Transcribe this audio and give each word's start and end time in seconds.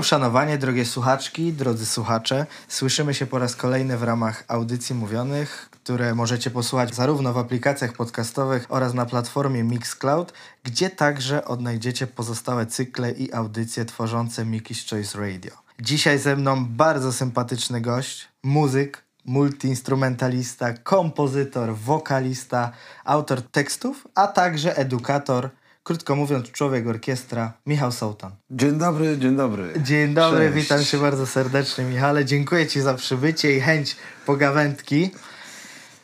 Moje 0.00 0.06
uszanowanie, 0.06 0.58
drogie 0.58 0.84
słuchaczki, 0.84 1.52
drodzy 1.52 1.86
słuchacze. 1.86 2.46
Słyszymy 2.68 3.14
się 3.14 3.26
po 3.26 3.38
raz 3.38 3.56
kolejny 3.56 3.98
w 3.98 4.02
ramach 4.02 4.44
audycji 4.48 4.94
mówionych, 4.94 5.68
które 5.70 6.14
możecie 6.14 6.50
posłuchać 6.50 6.94
zarówno 6.94 7.32
w 7.32 7.38
aplikacjach 7.38 7.92
podcastowych 7.92 8.66
oraz 8.68 8.94
na 8.94 9.06
platformie 9.06 9.62
Mixcloud, 9.64 10.32
gdzie 10.64 10.90
także 10.90 11.44
odnajdziecie 11.44 12.06
pozostałe 12.06 12.66
cykle 12.66 13.10
i 13.10 13.32
audycje 13.32 13.84
tworzące 13.84 14.44
Mickey's 14.44 14.90
Choice 14.90 15.18
Radio. 15.18 15.52
Dzisiaj 15.80 16.18
ze 16.18 16.36
mną 16.36 16.66
bardzo 16.66 17.12
sympatyczny 17.12 17.80
gość, 17.80 18.28
muzyk, 18.42 19.04
multiinstrumentalista, 19.24 20.72
kompozytor, 20.72 21.76
wokalista, 21.76 22.72
autor 23.04 23.42
tekstów, 23.42 24.08
a 24.14 24.26
także 24.26 24.76
edukator, 24.76 25.50
krótko 25.82 26.16
mówiąc 26.16 26.50
człowiek 26.52 26.86
orkiestra, 26.86 27.52
Michał 27.66 27.92
Sołtan. 27.92 28.32
Dzień 28.50 28.78
dobry, 28.78 29.18
dzień 29.18 29.36
dobry. 29.36 29.72
Dzień 29.82 30.14
dobry, 30.14 30.38
Cześć. 30.52 30.54
witam 30.54 30.84
cię 30.84 30.98
bardzo 30.98 31.26
serdecznie 31.26 31.84
Michale. 31.84 32.24
Dziękuję 32.24 32.66
ci 32.66 32.80
za 32.80 32.94
przybycie 32.94 33.56
i 33.56 33.60
chęć 33.60 33.96
pogawędki. 34.26 35.10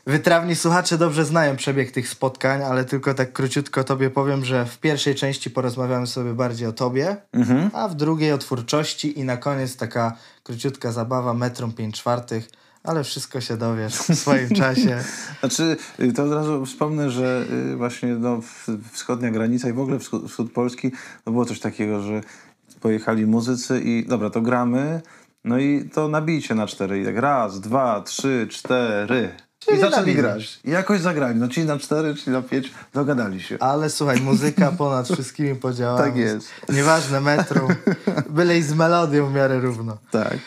Wytrawni 0.07 0.57
słuchacze 0.57 0.99
dobrze 0.99 1.25
znają 1.25 1.57
przebieg 1.57 1.91
tych 1.91 2.09
spotkań, 2.09 2.63
ale 2.63 2.85
tylko 2.85 3.15
tak 3.15 3.33
króciutko 3.33 3.85
tobie 3.85 4.11
powiem, 4.11 4.45
że 4.45 4.67
w 4.67 4.79
pierwszej 4.79 5.15
części 5.15 5.51
porozmawiamy 5.51 6.07
sobie 6.07 6.35
bardziej 6.35 6.69
o 6.69 6.73
tobie, 6.73 7.17
Mhm. 7.33 7.71
a 7.73 7.89
w 7.89 7.95
drugiej 7.95 8.33
o 8.33 8.39
twórczości 8.39 9.19
i 9.21 9.25
na 9.25 9.37
koniec 9.37 9.77
taka 9.77 10.17
króciutka 10.43 10.93
zabawa 10.93 11.35
metrum 11.35 11.73
5 11.73 11.95
czwartych, 11.97 12.49
ale 12.87 13.05
wszystko 13.05 13.41
się 13.41 13.57
dowiesz 13.57 13.95
w 13.95 14.15
swoim 14.15 14.49
czasie. 14.49 15.05
Znaczy, 15.41 15.77
y, 16.01 16.13
to 16.13 16.25
od 16.25 16.33
razu 16.33 16.67
wspomnę, 16.67 17.11
że 17.11 17.45
y, 17.73 17.77
właśnie 17.77 18.09
no, 18.09 18.41
wschodnia 18.93 19.31
granica 19.31 19.69
i 19.69 19.73
w 19.73 19.81
ogóle 19.81 19.99
wschód, 19.99 20.31
wschód 20.31 20.53
Polski 20.53 20.93
no 21.27 21.33
było 21.33 21.45
coś 21.45 21.61
takiego, 21.61 22.03
że 22.03 22.21
pojechali 22.81 23.27
muzycy 23.27 23.81
i 23.81 24.07
dobra, 24.07 24.31
to 24.31 24.41
gramy, 24.41 25.01
no 25.45 25.59
i 25.59 25.91
to 25.95 26.09
nabijcie 26.09 26.55
na 26.55 26.67
cztery. 26.67 27.01
I 27.01 27.05
tak 27.05 27.17
raz, 27.17 27.61
dwa, 27.61 28.01
trzy, 28.01 28.47
cztery. 28.51 29.33
Czyli 29.59 29.77
I 29.77 29.81
zaczęli 29.81 30.15
grać. 30.15 30.61
I 30.65 30.71
jakoś 30.71 31.01
zagrali. 31.01 31.39
No 31.39 31.49
ci 31.49 31.65
na 31.65 31.79
cztery, 31.79 32.15
ci 32.15 32.31
na 32.31 32.43
pięć, 32.43 32.71
dogadali 32.95 33.43
się. 33.43 33.57
Ale 33.61 33.91
słuchaj, 33.91 34.21
muzyka 34.21 34.73
ponad 34.79 35.09
wszystkimi 35.09 35.55
podziałami. 35.55 36.05
Tak 36.05 36.17
jest. 36.17 36.49
Nieważne 36.69 37.21
metrum, 37.21 37.69
byle 38.31 38.59
i 38.59 38.63
z 38.63 38.75
melodią 38.75 39.27
w 39.27 39.35
miarę 39.35 39.61
równo. 39.61 39.99
Tak. 40.11 40.39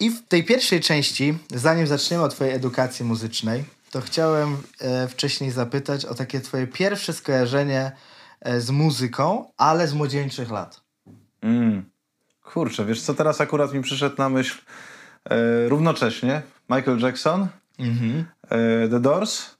I 0.00 0.10
w 0.10 0.28
tej 0.28 0.44
pierwszej 0.44 0.80
części, 0.80 1.38
zanim 1.54 1.86
zaczniemy 1.86 2.24
od 2.24 2.34
Twojej 2.34 2.54
edukacji 2.54 3.04
muzycznej, 3.04 3.64
to 3.90 4.00
chciałem 4.00 4.56
e, 4.80 5.08
wcześniej 5.08 5.50
zapytać 5.50 6.04
o 6.04 6.14
takie 6.14 6.40
Twoje 6.40 6.66
pierwsze 6.66 7.12
skojarzenie 7.12 7.92
e, 8.40 8.60
z 8.60 8.70
muzyką, 8.70 9.52
ale 9.56 9.88
z 9.88 9.94
młodzieńczych 9.94 10.50
lat. 10.50 10.80
Mm. 11.42 11.90
Kurczę, 12.42 12.84
wiesz 12.84 13.02
co, 13.02 13.14
teraz 13.14 13.40
akurat 13.40 13.72
mi 13.72 13.82
przyszedł 13.82 14.16
na 14.18 14.28
myśl 14.28 14.58
e, 15.24 15.68
równocześnie 15.68 16.42
Michael 16.70 16.98
Jackson, 16.98 17.48
Mhm. 17.78 18.24
e, 18.42 18.88
The 18.88 19.00
Doors, 19.00 19.56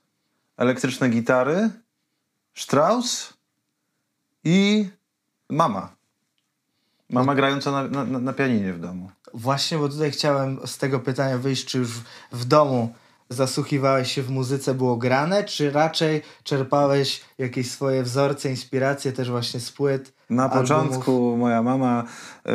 elektryczne 0.57 1.09
gitary, 1.09 1.69
Strauss 2.55 3.33
i 4.43 4.89
mama. 5.49 5.96
Mama 7.09 7.35
grająca 7.35 7.71
na, 7.71 8.03
na, 8.03 8.19
na- 8.19 8.33
pianinie 8.33 8.73
w 8.73 8.79
domu. 8.79 9.11
Właśnie, 9.33 9.77
bo 9.77 9.89
tutaj 9.89 10.11
chciałem 10.11 10.59
z 10.65 10.77
tego 10.77 10.99
pytania 10.99 11.37
wyjść, 11.37 11.65
czy 11.65 11.77
już 11.77 11.89
w, 12.31 12.45
domu 12.45 12.93
zasłuchiwałeś 13.29 14.11
się 14.11 14.23
w 14.23 14.29
muzyce, 14.29 14.73
było 14.73 14.97
grane, 14.97 15.43
czy 15.43 15.71
raczej 15.71 16.21
czerpałeś 16.43 17.21
jakieś 17.37 17.71
swoje 17.71 18.03
wzorce, 18.03 18.49
inspiracje 18.49 19.11
też 19.11 19.29
właśnie 19.29 19.59
z 19.59 19.71
płyt? 19.71 20.13
Na 20.29 20.43
albumów? 20.43 20.61
początku 20.61 21.37
moja 21.37 21.63
mama 21.63 22.03
e, 22.45 22.51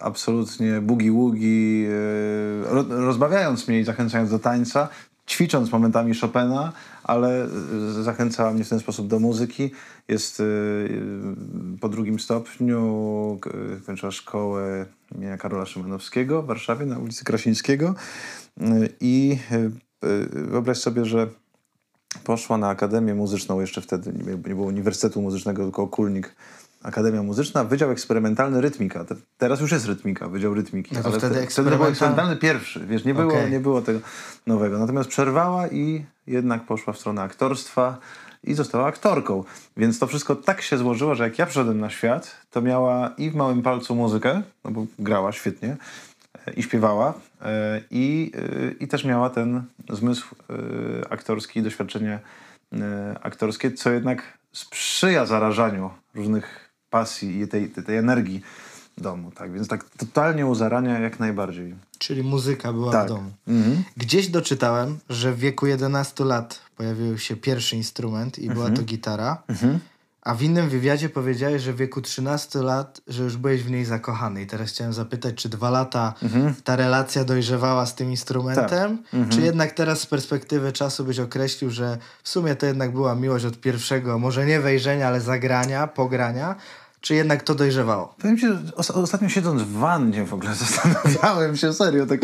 absolutnie 0.00 0.80
bugi-wugi, 0.80 1.86
e, 1.86 2.74
ro, 2.74 2.84
rozbawiając 2.88 3.68
mnie 3.68 3.80
i 3.80 3.84
zachęcając 3.84 4.30
do 4.30 4.38
tańca, 4.38 4.88
ćwicząc 5.28 5.72
momentami 5.72 6.14
Chopina, 6.14 6.72
ale 7.04 7.44
e, 7.44 8.02
zachęcała 8.02 8.52
mnie 8.52 8.64
w 8.64 8.68
ten 8.68 8.80
sposób 8.80 9.06
do 9.08 9.20
muzyki. 9.20 9.70
Jest 10.08 10.40
e, 10.40 10.44
e, 10.44 10.46
po 11.80 11.88
drugim 11.88 12.18
stopniu, 12.18 13.38
kończyła 13.86 14.12
szkołę 14.12 14.86
imienia 15.14 15.36
Karola 15.36 15.66
Szymanowskiego 15.66 16.42
w 16.42 16.46
Warszawie 16.46 16.86
na 16.86 16.98
ulicy 16.98 17.24
Krasińskiego 17.24 17.94
i 19.00 19.38
wyobraź 20.32 20.78
sobie, 20.78 21.04
że 21.04 21.28
poszła 22.24 22.58
na 22.58 22.68
Akademię 22.68 23.14
Muzyczną, 23.14 23.60
jeszcze 23.60 23.80
wtedy 23.80 24.12
nie 24.26 24.36
było 24.36 24.66
Uniwersytetu 24.66 25.22
Muzycznego, 25.22 25.62
tylko 25.62 25.82
Okulnik. 25.82 26.34
Akademia 26.82 27.22
Muzyczna, 27.22 27.64
Wydział 27.64 27.90
Eksperymentalny 27.90 28.60
Rytmika. 28.60 29.04
Te, 29.04 29.14
teraz 29.38 29.60
już 29.60 29.72
jest 29.72 29.86
Rytmika, 29.86 30.28
Wydział 30.28 30.54
Rytmiki. 30.54 30.94
No 30.94 31.02
to 31.02 31.08
ale 31.08 31.18
wtedy 31.18 31.34
wtedy, 31.34 31.50
wtedy 31.50 31.70
był 31.70 31.84
eksperymentalny- 31.86 32.38
pierwszy, 32.38 32.86
wiesz, 32.86 33.04
nie 33.04 33.14
było, 33.14 33.28
Okej. 33.28 33.50
nie 33.50 33.60
było 33.60 33.82
tego 33.82 34.00
nowego. 34.46 34.78
Natomiast 34.78 35.08
przerwała 35.08 35.68
i 35.68 36.04
jednak 36.26 36.66
poszła 36.66 36.92
w 36.92 36.98
stronę 36.98 37.22
aktorstwa 37.22 37.98
i 38.44 38.54
została 38.54 38.86
aktorką. 38.86 39.44
Więc 39.76 39.98
to 39.98 40.06
wszystko 40.06 40.36
tak 40.36 40.62
się 40.62 40.78
złożyło, 40.78 41.14
że 41.14 41.24
jak 41.24 41.38
ja 41.38 41.46
przyszedłem 41.46 41.80
na 41.80 41.90
świat, 41.90 42.36
to 42.50 42.62
miała 42.62 43.10
i 43.18 43.30
w 43.30 43.34
małym 43.34 43.62
palcu 43.62 43.94
muzykę, 43.94 44.42
no 44.64 44.70
bo 44.70 44.86
grała 44.98 45.32
świetnie, 45.32 45.76
e, 46.46 46.52
i 46.52 46.62
śpiewała 46.62 47.14
e, 47.42 47.80
i, 47.90 48.32
e, 48.34 48.70
i 48.72 48.88
też 48.88 49.04
miała 49.04 49.30
ten 49.30 49.62
zmysł 49.90 50.34
aktorski, 51.10 51.62
doświadczenie 51.62 52.18
aktorskie, 53.22 53.72
co 53.72 53.90
jednak 53.90 54.22
sprzyja 54.52 55.26
zarażaniu 55.26 55.90
różnych 56.14 56.61
pasji 56.92 57.40
i 57.40 57.48
tej, 57.48 57.68
tej, 57.68 57.84
tej 57.84 57.96
energii 57.96 58.42
domu. 58.98 59.30
Tak? 59.30 59.52
Więc 59.52 59.68
tak 59.68 59.84
totalnie 59.96 60.46
u 60.46 60.54
zarania 60.54 60.98
jak 60.98 61.20
najbardziej. 61.20 61.74
Czyli 61.98 62.22
muzyka 62.22 62.72
była 62.72 62.92
Tak. 62.92 63.04
w 63.04 63.08
domu. 63.08 63.30
Mhm. 63.48 63.82
Gdzieś 63.96 64.28
doczytałem, 64.28 64.98
że 65.08 65.32
w 65.32 65.38
wieku 65.38 65.66
11 65.66 66.24
lat 66.24 66.60
pojawił 66.76 67.18
się 67.18 67.36
pierwszy 67.36 67.76
instrument 67.76 68.38
i 68.38 68.50
była 68.50 68.70
to 68.70 68.82
gitara. 68.82 69.42
A 70.22 70.34
w 70.34 70.42
innym 70.42 70.68
wywiadzie 70.68 71.08
powiedziałeś, 71.08 71.62
że 71.62 71.72
w 71.72 71.76
wieku 71.76 72.00
13 72.00 72.58
lat, 72.58 73.00
że 73.08 73.22
już 73.22 73.36
byłeś 73.36 73.62
w 73.62 73.70
niej 73.70 73.84
zakochany. 73.84 74.42
I 74.42 74.46
teraz 74.46 74.70
chciałem 74.70 74.92
zapytać, 74.92 75.34
czy 75.34 75.48
dwa 75.48 75.70
lata 75.70 76.14
ta 76.64 76.76
relacja 76.76 77.24
dojrzewała 77.24 77.86
z 77.86 77.94
tym 77.94 78.10
instrumentem? 78.10 79.02
Czy 79.30 79.40
jednak 79.40 79.72
teraz 79.72 80.00
z 80.00 80.06
perspektywy 80.06 80.72
czasu 80.72 81.04
byś 81.04 81.18
określił, 81.18 81.70
że 81.70 81.98
w 82.22 82.28
sumie 82.28 82.56
to 82.56 82.66
jednak 82.66 82.92
była 82.92 83.14
miłość 83.14 83.44
od 83.44 83.60
pierwszego, 83.60 84.18
może 84.18 84.46
nie 84.46 84.60
wejrzenia, 84.60 85.08
ale 85.08 85.20
zagrania, 85.20 85.86
pogrania? 85.86 86.54
Czy 87.02 87.14
jednak 87.14 87.42
to 87.42 87.54
dojrzewało? 87.54 88.14
Powiem 88.18 88.38
ci, 88.38 88.46
ostatnio 88.76 89.28
siedząc 89.28 89.62
w 89.62 89.72
wannie 89.72 90.24
w 90.24 90.34
ogóle 90.34 90.54
zastanawiałem 90.64 91.56
się 91.56 91.72
serio. 91.72 92.06
Tak, 92.06 92.20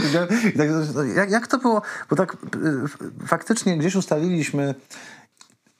tak, 0.56 0.70
jak, 1.16 1.30
jak 1.30 1.46
to 1.46 1.58
było? 1.58 1.82
Bo 2.10 2.16
tak 2.16 2.34
y, 2.34 3.26
faktycznie 3.26 3.78
gdzieś 3.78 3.94
ustaliliśmy. 3.94 4.74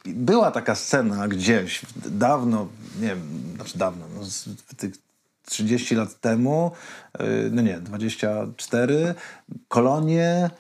Była 0.05 0.51
taka 0.51 0.75
scena 0.75 1.29
gdzieś 1.29 1.83
dawno, 2.07 2.69
nie 3.01 3.09
wiem, 3.09 3.23
znaczy 3.55 3.79
dawno, 3.79 4.05
no, 4.15 4.25
z, 4.25 4.49
tych 4.77 4.93
30 5.47 5.95
lat 5.95 6.21
temu, 6.21 6.73
y, 7.21 7.25
no 7.53 7.63
nie, 7.63 7.81
24, 7.81 9.15
kolonie, 9.69 10.51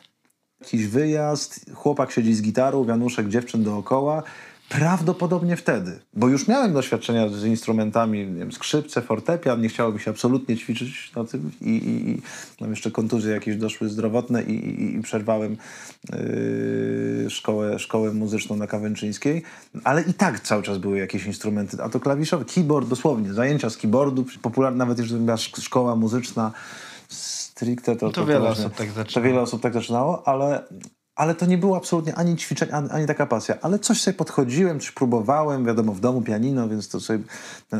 jakiś 0.60 0.86
wyjazd, 0.86 1.60
chłopak 1.74 2.10
siedzi 2.10 2.34
z 2.34 2.42
gitarą, 2.42 2.84
wianuszek 2.84 3.28
dziewczyn 3.28 3.64
dookoła. 3.64 4.22
Prawdopodobnie 4.68 5.56
wtedy, 5.56 5.98
bo 6.14 6.28
już 6.28 6.48
miałem 6.48 6.72
doświadczenia 6.72 7.28
z 7.28 7.44
instrumentami, 7.44 8.26
nie 8.26 8.34
wiem, 8.38 8.52
skrzypce, 8.52 9.02
fortepian, 9.02 9.60
nie 9.62 9.68
chciało 9.68 9.92
mi 9.92 10.00
się 10.00 10.10
absolutnie 10.10 10.56
ćwiczyć 10.56 11.12
na 11.16 11.24
tym 11.24 11.50
i, 11.60 11.70
i, 11.70 12.10
i 12.10 12.22
mam 12.60 12.70
jeszcze 12.70 12.90
kontuzje 12.90 13.32
jakieś 13.32 13.56
doszły 13.56 13.88
zdrowotne 13.88 14.42
i, 14.42 14.52
i, 14.52 14.96
i 14.96 15.02
przerwałem 15.02 15.56
yy, 16.12 17.30
szkołę, 17.30 17.78
szkołę 17.78 18.12
muzyczną 18.12 18.56
na 18.56 18.66
Kawęczyńskiej, 18.66 19.42
ale 19.84 20.02
i 20.02 20.14
tak 20.14 20.40
cały 20.40 20.62
czas 20.62 20.78
były 20.78 20.98
jakieś 20.98 21.26
instrumenty, 21.26 21.82
a 21.82 21.88
to 21.88 22.00
klawiszowe, 22.00 22.44
keyboard 22.44 22.88
dosłownie, 22.88 23.34
zajęcia 23.34 23.70
z 23.70 23.76
keyboardu, 23.76 24.24
popularna 24.42 24.78
nawet 24.78 24.98
już 24.98 25.12
była 25.12 25.36
szk- 25.36 25.60
szkoła 25.60 25.96
muzyczna 25.96 26.52
stricte, 27.08 27.96
to, 27.96 28.10
To 28.10 28.26
wiele 28.26 28.40
właśnie- 28.40 28.64
osób 28.64 28.76
tak 28.76 28.88
To 29.14 29.22
wiele 29.22 29.40
osób 29.40 29.62
tak 29.62 29.74
zaczynało, 29.74 30.28
ale, 30.28 30.62
ale 31.18 31.34
to 31.34 31.46
nie 31.46 31.58
było 31.58 31.76
absolutnie 31.76 32.14
ani 32.14 32.36
ćwiczeń, 32.36 32.68
ani, 32.72 32.90
ani 32.90 33.06
taka 33.06 33.26
pasja. 33.26 33.54
Ale 33.62 33.78
coś 33.78 34.00
sobie 34.00 34.16
podchodziłem, 34.16 34.80
coś 34.80 34.90
próbowałem, 34.90 35.64
wiadomo, 35.64 35.92
w 35.92 36.00
domu 36.00 36.22
pianino, 36.22 36.68
więc 36.68 36.88
to 36.88 37.00
sobie... 37.00 37.24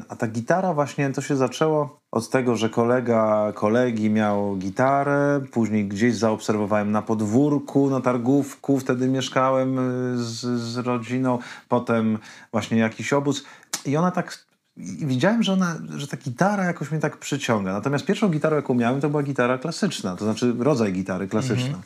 A 0.09 0.17
ta 0.17 0.27
gitara 0.27 0.75
właśnie, 0.75 1.11
to 1.11 1.21
się 1.21 1.37
zaczęło 1.37 2.01
od 2.13 2.31
tego, 2.31 2.57
że 2.57 2.71
kolega 2.71 3.53
kolegi 3.55 4.11
miał 4.11 4.57
gitarę, 4.57 5.41
później 5.53 5.89
gdzieś 5.89 6.15
zaobserwowałem 6.15 6.91
na 6.91 7.03
podwórku, 7.03 7.91
na 7.91 8.01
targówku, 8.01 8.79
wtedy 8.79 9.09
mieszkałem 9.09 9.79
y, 9.79 10.25
z, 10.25 10.61
z 10.61 10.77
rodziną, 10.77 11.39
potem 11.69 12.19
właśnie 12.53 12.79
jakiś 12.79 13.13
obóz 13.13 13.45
i 13.87 13.97
ona 13.97 14.11
tak 14.11 14.49
i 14.79 15.07
widziałem, 15.07 15.43
że, 15.43 15.53
ona, 15.53 15.77
że 15.97 16.07
ta 16.07 16.17
gitara 16.17 16.65
jakoś 16.65 16.91
mnie 16.91 17.01
tak 17.01 17.17
przyciąga. 17.17 17.73
Natomiast 17.73 18.07
pierwszą 18.07 18.29
gitarą, 18.29 18.57
jaką 18.57 18.75
miałem, 18.75 19.01
to 19.01 19.11
była 19.11 19.23
gitara 19.23 19.59
klasyczna, 19.59 20.17
to 20.17 20.25
znaczy 20.25 20.55
rodzaj 20.59 20.93
gitary 20.93 21.29
klasyczna. 21.29 21.79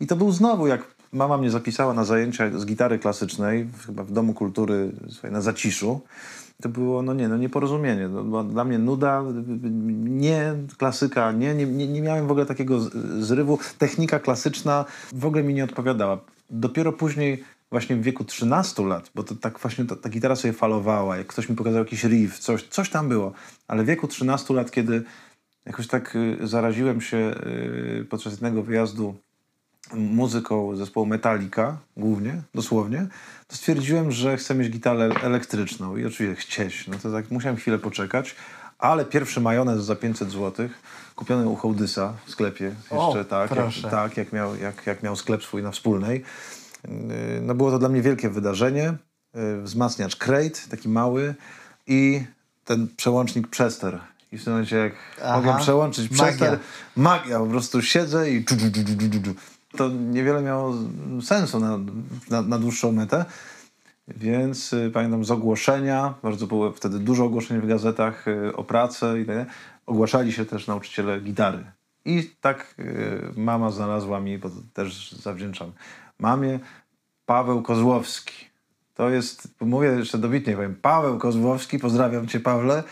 I 0.00 0.06
to 0.06 0.16
był 0.16 0.32
znowu, 0.32 0.66
jak 0.66 0.95
mama 1.16 1.38
mnie 1.38 1.50
zapisała 1.50 1.94
na 1.94 2.04
zajęcia 2.04 2.58
z 2.58 2.66
gitary 2.66 2.98
klasycznej, 2.98 3.68
chyba 3.86 4.04
w 4.04 4.12
Domu 4.12 4.34
Kultury, 4.34 4.92
na 5.30 5.40
Zaciszu. 5.40 6.00
to 6.62 6.68
było, 6.68 7.02
no 7.02 7.14
nie, 7.14 7.28
no 7.28 7.36
nieporozumienie. 7.36 8.08
Była 8.08 8.44
dla 8.44 8.64
mnie 8.64 8.78
nuda, 8.78 9.22
nie 10.04 10.54
klasyka, 10.78 11.32
nie, 11.32 11.54
nie, 11.54 11.66
nie, 11.66 11.88
nie 11.88 12.02
miałem 12.02 12.26
w 12.26 12.30
ogóle 12.30 12.46
takiego 12.46 12.80
zrywu. 13.20 13.58
Technika 13.78 14.18
klasyczna 14.18 14.84
w 15.12 15.26
ogóle 15.26 15.42
mi 15.42 15.54
nie 15.54 15.64
odpowiadała. 15.64 16.18
Dopiero 16.50 16.92
później 16.92 17.44
właśnie 17.70 17.96
w 17.96 18.02
wieku 18.02 18.24
13 18.24 18.82
lat, 18.82 19.10
bo 19.14 19.22
to 19.22 19.34
tak 19.34 19.58
właśnie 19.58 19.84
ta, 19.84 19.96
ta 19.96 20.08
gitara 20.08 20.36
sobie 20.36 20.54
falowała, 20.54 21.16
jak 21.16 21.26
ktoś 21.26 21.48
mi 21.48 21.56
pokazał 21.56 21.78
jakiś 21.78 22.04
riff, 22.04 22.38
coś, 22.38 22.62
coś 22.62 22.90
tam 22.90 23.08
było. 23.08 23.32
Ale 23.68 23.84
w 23.84 23.86
wieku 23.86 24.08
13 24.08 24.54
lat, 24.54 24.70
kiedy 24.70 25.02
jakoś 25.66 25.86
tak 25.86 26.16
y, 26.16 26.46
zaraziłem 26.46 27.00
się 27.00 27.16
y, 28.00 28.06
podczas 28.10 28.32
jednego 28.32 28.62
wyjazdu 28.62 29.14
muzyką 29.94 30.76
zespołu 30.76 31.06
Metallica, 31.06 31.76
głównie, 31.96 32.42
dosłownie, 32.54 33.06
to 33.48 33.56
stwierdziłem, 33.56 34.12
że 34.12 34.36
chcę 34.36 34.54
mieć 34.54 34.70
gitarę 34.70 35.10
elektryczną. 35.22 35.96
I 35.96 36.06
oczywiście 36.06 36.42
chcieć, 36.42 36.88
no 36.88 36.98
to 37.02 37.12
tak 37.12 37.30
musiałem 37.30 37.56
chwilę 37.56 37.78
poczekać, 37.78 38.34
ale 38.78 39.04
pierwszy 39.04 39.40
majonez 39.40 39.84
za 39.84 39.96
500 39.96 40.30
zł, 40.30 40.68
kupiony 41.16 41.48
u 41.48 41.56
Hołdysa 41.56 42.12
w 42.26 42.30
sklepie, 42.30 42.64
jeszcze 42.64 43.20
o, 43.20 43.24
tak, 43.24 43.50
proszę. 43.50 43.80
jak, 43.82 43.90
tak 43.90 44.16
jak, 44.16 44.32
miał, 44.32 44.56
jak, 44.56 44.86
jak 44.86 45.02
miał 45.02 45.16
sklep 45.16 45.42
swój 45.42 45.62
na 45.62 45.70
wspólnej. 45.70 46.24
No 47.42 47.54
było 47.54 47.70
to 47.70 47.78
dla 47.78 47.88
mnie 47.88 48.02
wielkie 48.02 48.30
wydarzenie. 48.30 48.94
Yy, 49.34 49.62
wzmacniacz 49.62 50.16
Crate, 50.16 50.60
taki 50.70 50.88
mały 50.88 51.34
i 51.86 52.24
ten 52.64 52.88
przełącznik 52.96 53.48
Przester. 53.48 53.98
I 54.32 54.38
w 54.38 54.44
tym 54.44 54.52
momencie 54.52 54.76
jak 54.76 54.92
Aha. 55.24 55.36
mogę 55.36 55.58
przełączyć 55.58 56.10
Magia. 56.10 56.24
Przester, 56.24 56.58
magia, 56.96 57.38
po 57.38 57.46
prostu 57.46 57.82
siedzę 57.82 58.30
i 58.30 58.44
dżu, 58.44 58.56
dżu, 58.56 59.20
dżu. 59.20 59.34
To 59.76 59.88
niewiele 59.88 60.42
miało 60.42 60.74
sensu 61.22 61.60
na, 61.60 61.78
na, 62.30 62.42
na 62.42 62.58
dłuższą 62.58 62.92
metę. 62.92 63.24
Więc 64.08 64.72
y, 64.72 64.90
pamiętam 64.94 65.24
z 65.24 65.30
ogłoszenia, 65.30 66.14
bardzo 66.22 66.46
było 66.46 66.72
wtedy 66.72 66.98
dużo 66.98 67.24
ogłoszeń 67.24 67.60
w 67.60 67.66
gazetach 67.66 68.28
y, 68.28 68.56
o 68.56 68.64
pracę 68.64 69.20
i 69.20 69.24
tak. 69.24 69.48
Ogłaszali 69.86 70.32
się 70.32 70.44
też 70.44 70.66
nauczyciele 70.66 71.20
gitary. 71.20 71.64
I 72.04 72.30
tak 72.40 72.74
y, 72.78 73.32
mama 73.36 73.70
znalazła 73.70 74.20
mi, 74.20 74.38
bo 74.38 74.50
to 74.50 74.56
też 74.72 75.12
zawdzięczam 75.12 75.72
mamie, 76.18 76.58
Paweł 77.26 77.62
Kozłowski. 77.62 78.46
To 78.94 79.10
jest, 79.10 79.48
mówię 79.60 79.88
jeszcze 79.88 80.18
dobitnie, 80.18 80.54
powiem, 80.54 80.76
Paweł 80.82 81.18
Kozłowski, 81.18 81.78
pozdrawiam 81.78 82.28
cię 82.28 82.40
Pawle, 82.40 82.82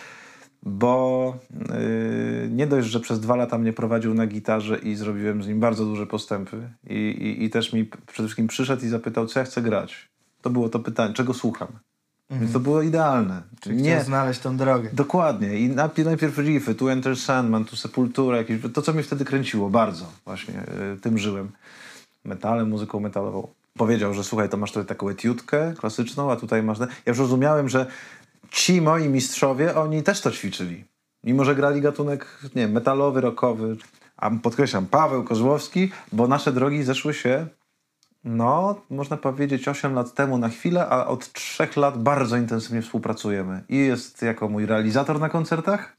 bo 0.64 1.36
yy, 1.50 2.48
nie 2.50 2.66
dość, 2.66 2.88
że 2.88 3.00
przez 3.00 3.20
dwa 3.20 3.36
lata 3.36 3.58
mnie 3.58 3.72
prowadził 3.72 4.14
na 4.14 4.26
gitarze 4.26 4.78
i 4.78 4.94
zrobiłem 4.94 5.42
z 5.42 5.48
nim 5.48 5.60
bardzo 5.60 5.84
duże 5.84 6.06
postępy 6.06 6.68
i, 6.90 6.94
i, 6.94 7.44
i 7.44 7.50
też 7.50 7.72
mi 7.72 7.84
przede 7.84 8.28
wszystkim 8.28 8.46
przyszedł 8.46 8.86
i 8.86 8.88
zapytał, 8.88 9.26
co 9.26 9.38
ja 9.40 9.44
chcę 9.44 9.62
grać. 9.62 10.08
To 10.42 10.50
było 10.50 10.68
to 10.68 10.78
pytanie, 10.78 11.14
czego 11.14 11.34
słucham. 11.34 11.68
Więc 12.30 12.52
to 12.52 12.60
było 12.60 12.82
idealne. 12.82 13.42
Czyli 13.60 13.82
chciał 13.82 14.04
znaleźć 14.04 14.40
tą 14.40 14.56
drogę. 14.56 14.90
Dokładnie. 14.92 15.58
I 15.58 15.68
najpierw, 15.68 16.08
najpierw 16.08 16.38
riffy, 16.38 16.74
tu 16.74 16.88
Enter 16.88 17.16
Sandman, 17.16 17.64
tu 17.64 17.76
Sepultura, 17.76 18.36
jakieś, 18.36 18.60
to 18.74 18.82
co 18.82 18.92
mnie 18.92 19.02
wtedy 19.02 19.24
kręciło 19.24 19.70
bardzo 19.70 20.12
właśnie, 20.24 20.54
y, 20.94 21.00
tym 21.00 21.18
żyłem. 21.18 21.50
Metalem, 22.24 22.68
muzyką 22.68 23.00
metalową. 23.00 23.48
Powiedział, 23.78 24.14
że 24.14 24.24
słuchaj, 24.24 24.48
to 24.48 24.56
masz 24.56 24.72
tutaj 24.72 24.86
taką 24.86 25.08
etiutkę 25.08 25.74
klasyczną, 25.78 26.32
a 26.32 26.36
tutaj 26.36 26.62
masz... 26.62 26.78
Ja 26.78 26.86
już 27.06 27.18
rozumiałem, 27.18 27.68
że 27.68 27.86
ci 28.54 28.80
moi 28.80 29.08
mistrzowie, 29.08 29.74
oni 29.74 30.02
też 30.02 30.20
to 30.20 30.30
ćwiczyli. 30.30 30.84
Mimo, 31.24 31.44
że 31.44 31.54
grali 31.54 31.80
gatunek, 31.80 32.26
nie 32.54 32.68
metalowy, 32.68 33.20
rockowy. 33.20 33.76
A 34.16 34.30
podkreślam, 34.30 34.86
Paweł 34.86 35.24
Kozłowski, 35.24 35.90
bo 36.12 36.28
nasze 36.28 36.52
drogi 36.52 36.82
zeszły 36.82 37.14
się 37.14 37.46
no, 38.24 38.80
można 38.90 39.16
powiedzieć 39.16 39.68
8 39.68 39.94
lat 39.94 40.14
temu 40.14 40.38
na 40.38 40.48
chwilę, 40.48 40.88
a 40.88 41.06
od 41.06 41.32
3 41.32 41.68
lat 41.76 42.02
bardzo 42.02 42.36
intensywnie 42.36 42.82
współpracujemy. 42.82 43.64
I 43.68 43.76
jest 43.76 44.22
jako 44.22 44.48
mój 44.48 44.66
realizator 44.66 45.20
na 45.20 45.28
koncertach, 45.28 45.96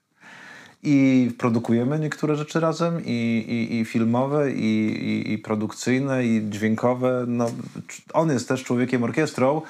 i 0.84 1.32
produkujemy 1.38 2.00
niektóre 2.00 2.36
rzeczy 2.36 2.60
razem, 2.60 3.02
i, 3.06 3.46
i, 3.48 3.80
i 3.80 3.86
filmowe, 3.86 4.52
i, 4.52 4.86
i, 5.10 5.34
i 5.34 5.38
produkcyjne, 5.38 6.26
i 6.26 6.50
dźwiękowe. 6.50 7.26
No, 7.28 7.52
on 8.14 8.30
jest 8.30 8.48
też 8.48 8.64
człowiekiem 8.64 9.04
orkiestrą. 9.04 9.62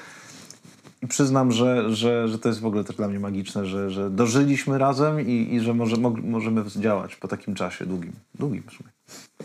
Przyznam, 1.08 1.52
że, 1.52 1.94
że, 1.94 2.28
że 2.28 2.38
to 2.38 2.48
jest 2.48 2.60
w 2.60 2.66
ogóle 2.66 2.84
też 2.84 2.96
dla 2.96 3.08
mnie 3.08 3.20
magiczne, 3.20 3.66
że, 3.66 3.90
że 3.90 4.10
dożyliśmy 4.10 4.78
razem 4.78 5.20
i, 5.20 5.54
i 5.54 5.60
że 5.60 5.74
może, 5.74 5.96
możemy 6.22 6.64
działać 6.76 7.16
po 7.16 7.28
takim 7.28 7.54
czasie 7.54 7.86
długim. 7.86 8.12
Długim 8.34 8.62
w 8.62 8.72
sumie. 8.72 8.90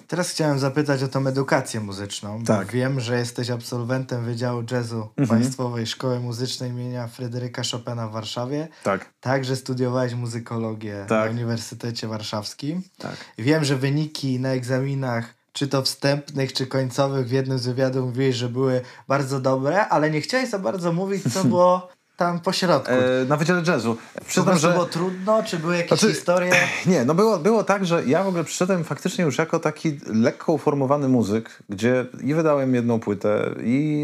Teraz 0.08 0.30
chciałem 0.30 0.60
zapytać 0.60 1.04
o 1.04 1.08
tą 1.08 1.28
edukację 1.28 1.80
muzyczną. 1.80 2.44
Tak. 2.44 2.72
Wiem, 2.72 3.00
że 3.00 3.20
jesteś 3.20 3.50
absolwentem 3.50 4.26
Wydziału 4.26 4.64
Jazzu 4.72 5.08
Państwowej 5.30 5.88
Szkoły 5.88 6.20
Muzycznej 6.20 6.70
imienia 6.70 7.08
Fryderyka 7.08 7.62
Chopina 7.72 8.08
w 8.08 8.12
Warszawie. 8.12 8.68
Tak. 8.84 9.14
Także 9.20 9.56
studiowałeś 9.56 10.14
muzykologię 10.14 11.06
Tak. 11.08 11.26
na 11.26 11.32
Uniwersytecie 11.32 12.08
Warszawskim. 12.08 12.82
Tak. 12.98 13.16
Wiem, 13.38 13.64
że 13.64 13.76
wyniki 13.76 14.40
na 14.40 14.50
egzaminach, 14.50 15.41
czy 15.54 15.68
to 15.68 15.82
wstępnych, 15.82 16.54
czy 16.54 16.68
końcowych, 16.68 17.28
w 17.28 17.32
jednym 17.32 17.60
z 17.60 17.66
wywiadów 17.66 18.06
mówiłeś, 18.06 18.36
że 18.36 18.50
były 18.50 18.82
bardzo 19.08 19.40
dobre, 19.40 19.88
ale 19.88 20.12
nie 20.12 20.22
chciałeś 20.22 20.50
za 20.50 20.60
bardzo 20.60 20.94
mówić, 20.94 21.34
co 21.34 21.44
było 21.54 21.90
tam 22.18 22.40
po 22.40 22.54
środku. 22.54 22.92
E, 22.92 23.26
na 23.26 23.38
Wydziale 23.38 23.64
Jazzu. 23.68 23.98
Przyznam, 24.28 24.58
że... 24.58 24.72
było 24.72 24.86
trudno, 24.86 25.44
czy 25.44 25.60
były 25.60 25.78
jakieś 25.78 26.00
Znaczy- 26.00 26.14
historie? 26.14 26.52
Nie, 26.86 27.06
no 27.06 27.14
było, 27.14 27.40
było 27.40 27.64
tak, 27.64 27.86
że 27.86 28.06
ja 28.06 28.24
w 28.24 28.28
ogóle 28.28 28.44
przyszedłem 28.44 28.84
faktycznie 28.84 29.26
już 29.26 29.38
jako 29.38 29.60
taki 29.60 30.00
lekko 30.08 30.54
uformowany 30.54 31.08
muzyk, 31.08 31.64
gdzie 31.70 32.06
i 32.24 32.34
wydałem 32.34 32.76
jedną 32.76 33.00
płytę 33.00 33.50
i 33.64 34.02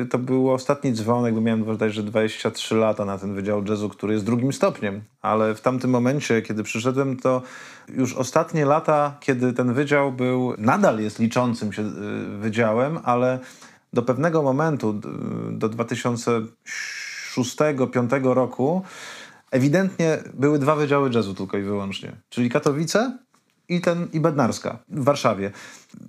yy, 0.00 0.06
to 0.10 0.18
był 0.18 0.50
ostatni 0.50 0.92
dzwonek, 0.92 1.34
bo 1.34 1.40
miałem 1.40 1.64
bodajże 1.64 2.02
23 2.02 2.74
lata 2.74 3.04
na 3.04 3.18
ten 3.18 3.34
Wydział 3.34 3.64
Jazzu, 3.64 3.88
który 3.88 4.12
jest 4.12 4.24
drugim 4.24 4.52
stopniem, 4.52 5.00
ale 5.22 5.54
w 5.54 5.60
tamtym 5.60 5.90
momencie, 5.90 6.42
kiedy 6.42 6.62
przyszedłem, 6.62 7.16
to 7.16 7.42
już 7.88 8.14
ostatnie 8.14 8.64
lata, 8.64 9.16
kiedy 9.20 9.52
ten 9.52 9.74
wydział 9.74 10.12
był, 10.12 10.54
nadal 10.58 11.00
jest 11.00 11.18
liczącym 11.18 11.72
się 11.72 11.82
yy, 11.82 12.38
wydziałem, 12.38 12.98
ale 13.04 13.38
do 13.92 14.02
pewnego 14.02 14.42
momentu, 14.42 15.00
do 15.50 15.68
2006-2005 17.42 18.34
roku, 18.34 18.82
ewidentnie 19.50 20.18
były 20.34 20.58
dwa 20.58 20.76
wydziały 20.76 21.10
jazzu 21.14 21.34
tylko 21.34 21.58
i 21.58 21.62
wyłącznie. 21.62 22.12
Czyli 22.28 22.50
Katowice 22.50 23.18
i 23.68 23.80
ten 23.80 24.08
i 24.12 24.20
Bednarska 24.20 24.78
w 24.88 25.04
Warszawie. 25.04 25.50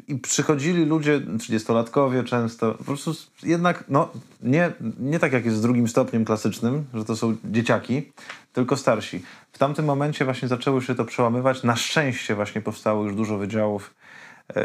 I 0.07 0.15
przychodzili 0.15 0.85
ludzie, 0.85 1.21
30-latkowie 1.21 2.23
często, 2.23 2.73
po 2.73 2.83
prostu 2.83 3.11
jednak, 3.43 3.83
no, 3.89 4.09
nie, 4.43 4.71
nie 4.99 5.19
tak 5.19 5.33
jak 5.33 5.45
jest 5.45 5.57
z 5.57 5.61
drugim 5.61 5.87
stopniem 5.87 6.25
klasycznym, 6.25 6.85
że 6.93 7.05
to 7.05 7.15
są 7.15 7.35
dzieciaki, 7.45 8.11
tylko 8.53 8.77
starsi. 8.77 9.23
W 9.51 9.57
tamtym 9.57 9.85
momencie 9.85 10.25
właśnie 10.25 10.47
zaczęło 10.47 10.81
się 10.81 10.95
to 10.95 11.05
przełamywać. 11.05 11.63
Na 11.63 11.75
szczęście 11.75 12.35
właśnie 12.35 12.61
powstało 12.61 13.03
już 13.03 13.15
dużo 13.15 13.37
wydziałów 13.37 13.93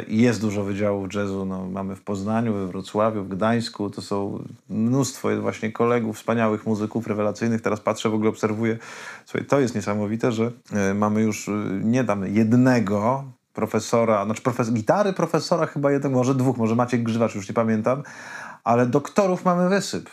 Jest 0.08 0.40
dużo 0.40 0.64
wydziałów 0.64 1.14
jazzu. 1.14 1.44
No, 1.44 1.66
mamy 1.66 1.96
w 1.96 2.02
Poznaniu, 2.02 2.54
we 2.54 2.66
Wrocławiu, 2.66 3.24
w 3.24 3.28
Gdańsku. 3.28 3.90
To 3.90 4.02
są 4.02 4.44
mnóstwo 4.68 5.40
właśnie 5.40 5.72
kolegów, 5.72 6.16
wspaniałych 6.16 6.66
muzyków, 6.66 7.06
rewelacyjnych. 7.06 7.60
Teraz 7.60 7.80
patrzę, 7.80 8.08
w 8.08 8.14
ogóle 8.14 8.30
obserwuję. 8.30 8.78
Słuchaj, 9.26 9.46
to 9.46 9.60
jest 9.60 9.74
niesamowite, 9.74 10.32
że 10.32 10.52
e, 10.72 10.94
mamy 10.94 11.22
już 11.22 11.48
e, 11.48 11.52
nie 11.82 12.04
tam 12.04 12.34
jednego 12.34 13.24
profesora, 13.52 14.24
znaczy 14.24 14.42
profes 14.42 14.72
gitary 14.72 15.12
profesora 15.12 15.66
chyba 15.66 15.92
jednego, 15.92 16.16
może 16.16 16.34
dwóch, 16.34 16.56
może 16.56 16.74
Maciek 16.74 17.02
Grzywacz, 17.02 17.34
już 17.34 17.48
nie 17.48 17.54
pamiętam, 17.54 18.02
ale 18.64 18.86
doktorów 18.86 19.44
mamy 19.44 19.68
wysyp. 19.68 20.10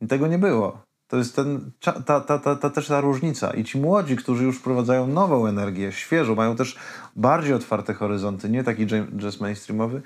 I 0.00 0.06
tego 0.06 0.26
nie 0.26 0.38
było. 0.38 0.87
To 1.08 1.16
jest 1.16 1.36
ten, 1.36 1.70
ta, 1.80 2.20
ta, 2.20 2.38
ta, 2.38 2.56
ta 2.56 2.70
też 2.70 2.86
ta 2.86 3.00
różnica. 3.00 3.50
I 3.50 3.64
ci 3.64 3.78
młodzi, 3.78 4.16
którzy 4.16 4.44
już 4.44 4.58
wprowadzają 4.58 5.06
nową 5.06 5.46
energię, 5.46 5.92
świeżą, 5.92 6.34
mają 6.34 6.56
też 6.56 6.76
bardziej 7.16 7.54
otwarte 7.54 7.94
horyzonty, 7.94 8.50
nie 8.50 8.64
taki 8.64 8.86
jazz 9.16 9.40
mainstreamowy. 9.40 10.02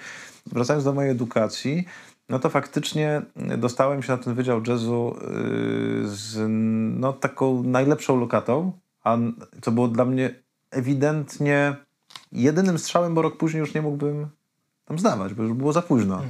Wracając 0.46 0.84
do 0.84 0.92
mojej 0.92 1.10
edukacji, 1.10 1.84
no 2.28 2.38
to 2.38 2.50
faktycznie 2.50 3.22
dostałem 3.58 4.02
się 4.02 4.12
na 4.12 4.18
ten 4.18 4.34
wydział 4.34 4.62
jazzu 4.62 5.16
yy, 5.20 6.08
z 6.08 6.38
no, 7.00 7.12
taką 7.12 7.62
najlepszą 7.62 8.20
lokatą, 8.20 8.72
a 9.04 9.16
co 9.62 9.72
było 9.72 9.88
dla 9.88 10.04
mnie 10.04 10.34
ewidentnie 10.70 11.76
jedynym 12.32 12.78
strzałem, 12.78 13.14
bo 13.14 13.22
rok 13.22 13.36
później 13.36 13.60
już 13.60 13.74
nie 13.74 13.82
mógłbym 13.82 14.28
tam 14.84 14.98
zdawać, 14.98 15.34
bo 15.34 15.42
już 15.42 15.52
było 15.52 15.72
za 15.72 15.82
późno. 15.82 16.22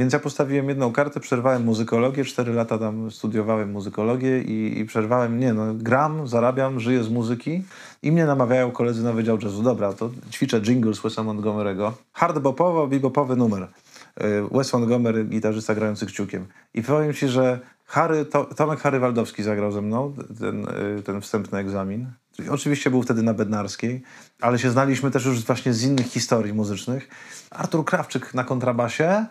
Więc 0.00 0.12
ja 0.12 0.18
postawiłem 0.18 0.68
jedną 0.68 0.92
kartę, 0.92 1.20
przerwałem 1.20 1.64
muzykologię, 1.64 2.24
cztery 2.24 2.52
lata 2.52 2.78
tam 2.78 3.10
studiowałem 3.10 3.70
muzykologię 3.70 4.42
i, 4.42 4.78
i 4.78 4.84
przerwałem, 4.84 5.38
nie 5.40 5.54
no, 5.54 5.74
gram, 5.74 6.28
zarabiam, 6.28 6.80
żyję 6.80 7.04
z 7.04 7.08
muzyki 7.08 7.62
i 8.02 8.12
mnie 8.12 8.26
namawiają 8.26 8.70
koledzy 8.70 9.04
na 9.04 9.12
Wydział 9.12 9.38
Jazzu. 9.38 9.62
Dobra, 9.62 9.92
to 9.92 10.10
ćwiczę 10.30 10.60
jingles 10.60 11.00
Wesa 11.00 11.22
Montgomery'ego. 11.22 11.92
Hardbopowo, 12.12 12.86
bebopowy 12.86 13.36
numer. 13.36 13.62
Y, 13.62 13.68
Wes 14.52 14.72
Montgomery, 14.72 15.24
gitarzysta 15.24 15.74
grający 15.74 16.06
kciukiem. 16.06 16.46
I 16.74 16.82
powiem 16.82 17.14
ci, 17.14 17.28
że 17.28 17.60
Harry, 17.86 18.24
to, 18.24 18.44
Tomek 18.44 18.80
Harry 18.80 19.00
Waldowski 19.00 19.42
zagrał 19.42 19.72
ze 19.72 19.82
mną 19.82 20.14
ten, 20.40 20.66
y, 20.98 21.02
ten 21.02 21.20
wstępny 21.20 21.58
egzamin. 21.58 22.06
Oczywiście 22.50 22.90
był 22.90 23.02
wtedy 23.02 23.22
na 23.22 23.34
Bednarskiej, 23.34 24.02
ale 24.40 24.58
się 24.58 24.70
znaliśmy 24.70 25.10
też 25.10 25.24
już 25.24 25.44
właśnie 25.44 25.72
z 25.72 25.84
innych 25.84 26.06
historii 26.06 26.52
muzycznych. 26.52 27.08
Artur 27.50 27.84
Krawczyk 27.84 28.34
na 28.34 28.44
kontrabasie, 28.44 29.26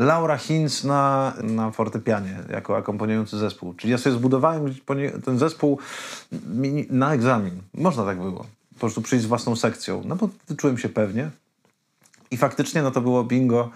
Laura 0.00 0.36
Hinz 0.36 0.84
na, 0.84 1.32
na 1.42 1.70
fortepianie 1.70 2.38
jako 2.50 2.76
akompaniujący 2.76 3.38
zespół. 3.38 3.74
Czyli 3.74 3.90
ja 3.90 3.98
sobie 3.98 4.16
zbudowałem 4.16 4.74
ten 5.24 5.38
zespół 5.38 5.78
na 6.90 7.14
egzamin. 7.14 7.62
Można 7.74 8.04
tak 8.04 8.18
było. 8.18 8.46
Po 8.74 8.80
prostu 8.80 9.02
przyjść 9.02 9.24
z 9.24 9.28
własną 9.28 9.56
sekcją. 9.56 10.02
No 10.04 10.16
bo 10.16 10.28
czułem 10.56 10.78
się 10.78 10.88
pewnie. 10.88 11.30
I 12.30 12.36
faktycznie 12.36 12.82
no 12.82 12.90
to 12.90 13.00
było 13.00 13.24
bingo. 13.24 13.70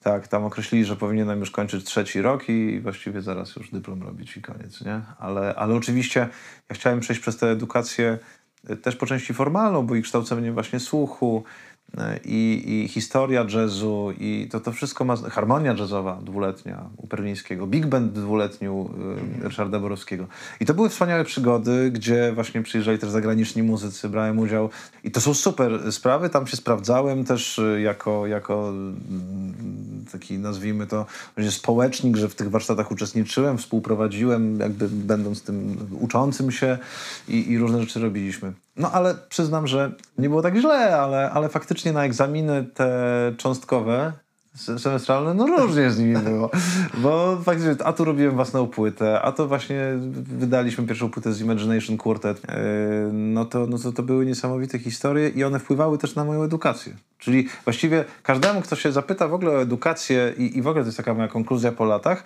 Tak, 0.00 0.28
tam 0.28 0.44
określili, 0.44 0.84
że 0.84 0.96
powinienem 0.96 1.40
już 1.40 1.50
kończyć 1.50 1.84
trzeci 1.84 2.22
rok 2.22 2.48
i 2.48 2.80
właściwie 2.80 3.22
zaraz 3.22 3.56
już 3.56 3.70
dyplom 3.70 4.02
robić 4.02 4.36
i 4.36 4.42
koniec, 4.42 4.80
nie? 4.80 5.00
Ale, 5.18 5.54
ale 5.54 5.74
oczywiście 5.74 6.28
ja 6.70 6.76
chciałem 6.76 7.00
przejść 7.00 7.22
przez 7.22 7.36
tę 7.36 7.50
edukację 7.50 8.18
e, 8.68 8.76
też 8.76 8.96
po 8.96 9.06
części 9.06 9.34
formalną, 9.34 9.86
bo 9.86 9.94
i 9.94 10.02
kształcenie 10.02 10.52
właśnie 10.52 10.80
słuchu, 10.80 11.44
i, 12.24 12.62
i 12.66 12.88
historia 12.88 13.46
jazzu 13.54 14.12
i 14.18 14.48
to, 14.50 14.60
to 14.60 14.72
wszystko 14.72 15.04
ma... 15.04 15.16
Harmonia 15.16 15.74
jazzowa 15.74 16.20
dwuletnia 16.22 16.88
u 16.96 17.06
Perlińskiego, 17.06 17.66
Big 17.66 17.86
Band 17.86 18.12
dwuletni 18.12 18.68
u 18.68 18.90
y, 19.42 19.48
Ryszarda 19.48 19.80
Borowskiego. 19.80 20.26
I 20.60 20.66
to 20.66 20.74
były 20.74 20.88
wspaniałe 20.88 21.24
przygody, 21.24 21.90
gdzie 21.90 22.32
właśnie 22.32 22.62
przyjeżdżali 22.62 22.98
też 22.98 23.10
zagraniczni 23.10 23.62
muzycy, 23.62 24.08
brałem 24.08 24.38
udział. 24.38 24.70
I 25.04 25.10
to 25.10 25.20
są 25.20 25.34
super 25.34 25.92
sprawy, 25.92 26.30
tam 26.30 26.46
się 26.46 26.56
sprawdzałem 26.56 27.24
też 27.24 27.58
y, 27.58 27.80
jako, 27.80 28.26
jako 28.26 28.72
y, 30.06 30.10
taki, 30.12 30.38
nazwijmy 30.38 30.86
to, 30.86 31.06
społecznik, 31.50 32.16
że 32.16 32.28
w 32.28 32.34
tych 32.34 32.50
warsztatach 32.50 32.90
uczestniczyłem, 32.90 33.58
współprowadziłem, 33.58 34.60
jakby 34.60 34.88
będąc 34.88 35.42
tym 35.42 35.76
uczącym 36.00 36.50
się 36.50 36.78
i, 37.28 37.50
i 37.50 37.58
różne 37.58 37.80
rzeczy 37.80 38.00
robiliśmy. 38.00 38.52
No 38.76 38.90
ale 38.92 39.14
przyznam, 39.28 39.66
że 39.66 39.92
nie 40.18 40.28
było 40.28 40.42
tak 40.42 40.56
źle, 40.56 40.98
ale, 40.98 41.30
ale 41.30 41.48
faktycznie 41.48 41.92
na 41.92 42.04
egzaminy 42.04 42.64
te 42.74 42.88
cząstkowe 43.36 44.12
semestralne, 44.78 45.34
no 45.34 45.46
różnie 45.46 45.90
z 45.90 45.98
nimi 45.98 46.18
było. 46.18 46.50
Bo 46.98 47.38
faktycznie, 47.44 47.86
a 47.86 47.92
tu 47.92 48.04
robiłem 48.04 48.34
własną 48.34 48.66
płytę, 48.66 49.20
a 49.20 49.32
to 49.32 49.46
właśnie 49.46 49.92
wydaliśmy 50.14 50.86
pierwszą 50.86 51.10
płytę 51.10 51.32
z 51.32 51.40
Imagination 51.40 51.96
Quartet. 51.96 52.42
Yy, 52.48 52.54
no 53.12 53.44
to, 53.44 53.66
no 53.66 53.78
to, 53.78 53.92
to 53.92 54.02
były 54.02 54.26
niesamowite 54.26 54.78
historie 54.78 55.28
i 55.28 55.44
one 55.44 55.58
wpływały 55.58 55.98
też 55.98 56.14
na 56.14 56.24
moją 56.24 56.42
edukację. 56.42 56.92
Czyli 57.18 57.48
właściwie 57.64 58.04
każdemu, 58.22 58.62
kto 58.62 58.76
się 58.76 58.92
zapyta 58.92 59.28
w 59.28 59.34
ogóle 59.34 59.52
o 59.52 59.62
edukację 59.62 60.34
i, 60.38 60.58
i 60.58 60.62
w 60.62 60.66
ogóle 60.66 60.84
to 60.84 60.88
jest 60.88 60.96
taka 60.96 61.14
moja 61.14 61.28
konkluzja 61.28 61.72
po 61.72 61.84
latach, 61.84 62.24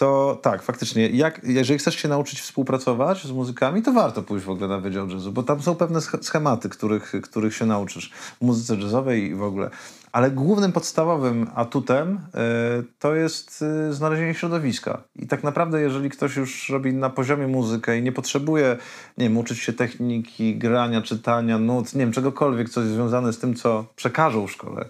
to 0.00 0.38
tak, 0.42 0.62
faktycznie, 0.62 1.08
jak, 1.08 1.40
jeżeli 1.44 1.78
chcesz 1.78 1.96
się 1.96 2.08
nauczyć 2.08 2.40
współpracować 2.40 3.24
z 3.24 3.30
muzykami, 3.30 3.82
to 3.82 3.92
warto 3.92 4.22
pójść 4.22 4.44
w 4.44 4.50
ogóle 4.50 4.68
na 4.68 4.78
Wydział 4.78 5.08
Jazzu, 5.08 5.32
bo 5.32 5.42
tam 5.42 5.62
są 5.62 5.74
pewne 5.74 6.00
schematy, 6.00 6.68
których, 6.68 7.12
których 7.22 7.54
się 7.54 7.66
nauczysz 7.66 8.10
w 8.40 8.44
muzyce 8.44 8.76
jazzowej 8.76 9.22
i 9.22 9.34
w 9.34 9.42
ogóle. 9.42 9.70
Ale 10.12 10.30
głównym 10.30 10.72
podstawowym 10.72 11.46
atutem 11.54 12.14
y, 12.14 12.84
to 12.98 13.14
jest 13.14 13.64
y, 13.90 13.92
znalezienie 13.92 14.34
środowiska. 14.34 15.02
I 15.16 15.26
tak 15.26 15.44
naprawdę, 15.44 15.80
jeżeli 15.80 16.10
ktoś 16.10 16.36
już 16.36 16.68
robi 16.68 16.94
na 16.94 17.10
poziomie 17.10 17.46
muzykę 17.46 17.98
i 17.98 18.02
nie 18.02 18.12
potrzebuje, 18.12 18.76
nie 19.18 19.24
wiem, 19.24 19.38
uczyć 19.38 19.58
się 19.58 19.72
techniki, 19.72 20.58
grania, 20.58 21.02
czytania, 21.02 21.58
nut, 21.58 21.94
nie 21.94 22.00
wiem, 22.00 22.12
czegokolwiek, 22.12 22.70
co 22.70 22.80
jest 22.80 22.92
związane 22.92 23.32
z 23.32 23.38
tym, 23.38 23.54
co 23.54 23.84
przekażą 23.96 24.46
w 24.46 24.50
szkole, 24.50 24.84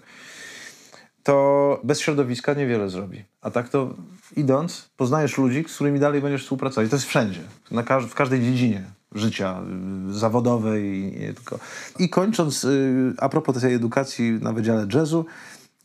to 1.23 1.79
bez 1.83 1.99
środowiska 1.99 2.53
niewiele 2.53 2.89
zrobi. 2.89 3.23
A 3.41 3.51
tak 3.51 3.69
to 3.69 3.93
idąc, 4.35 4.89
poznajesz 4.97 5.37
ludzi, 5.37 5.63
z 5.67 5.75
którymi 5.75 5.99
dalej 5.99 6.21
będziesz 6.21 6.43
współpracować. 6.43 6.89
To 6.89 6.95
jest 6.95 7.05
wszędzie, 7.05 7.41
na 7.71 7.83
każ 7.83 8.05
w 8.05 8.15
każdej 8.15 8.41
dziedzinie 8.41 8.83
życia 9.15 9.61
y, 10.09 10.13
zawodowej 10.13 10.83
i 10.85 11.19
nie 11.19 11.33
tylko. 11.33 11.59
I 11.99 12.09
kończąc, 12.09 12.63
y, 12.63 13.13
a 13.17 13.29
propos 13.29 13.61
tej 13.61 13.73
edukacji 13.73 14.31
na 14.31 14.53
Wydziale 14.53 14.87
Jazzu, 14.93 15.25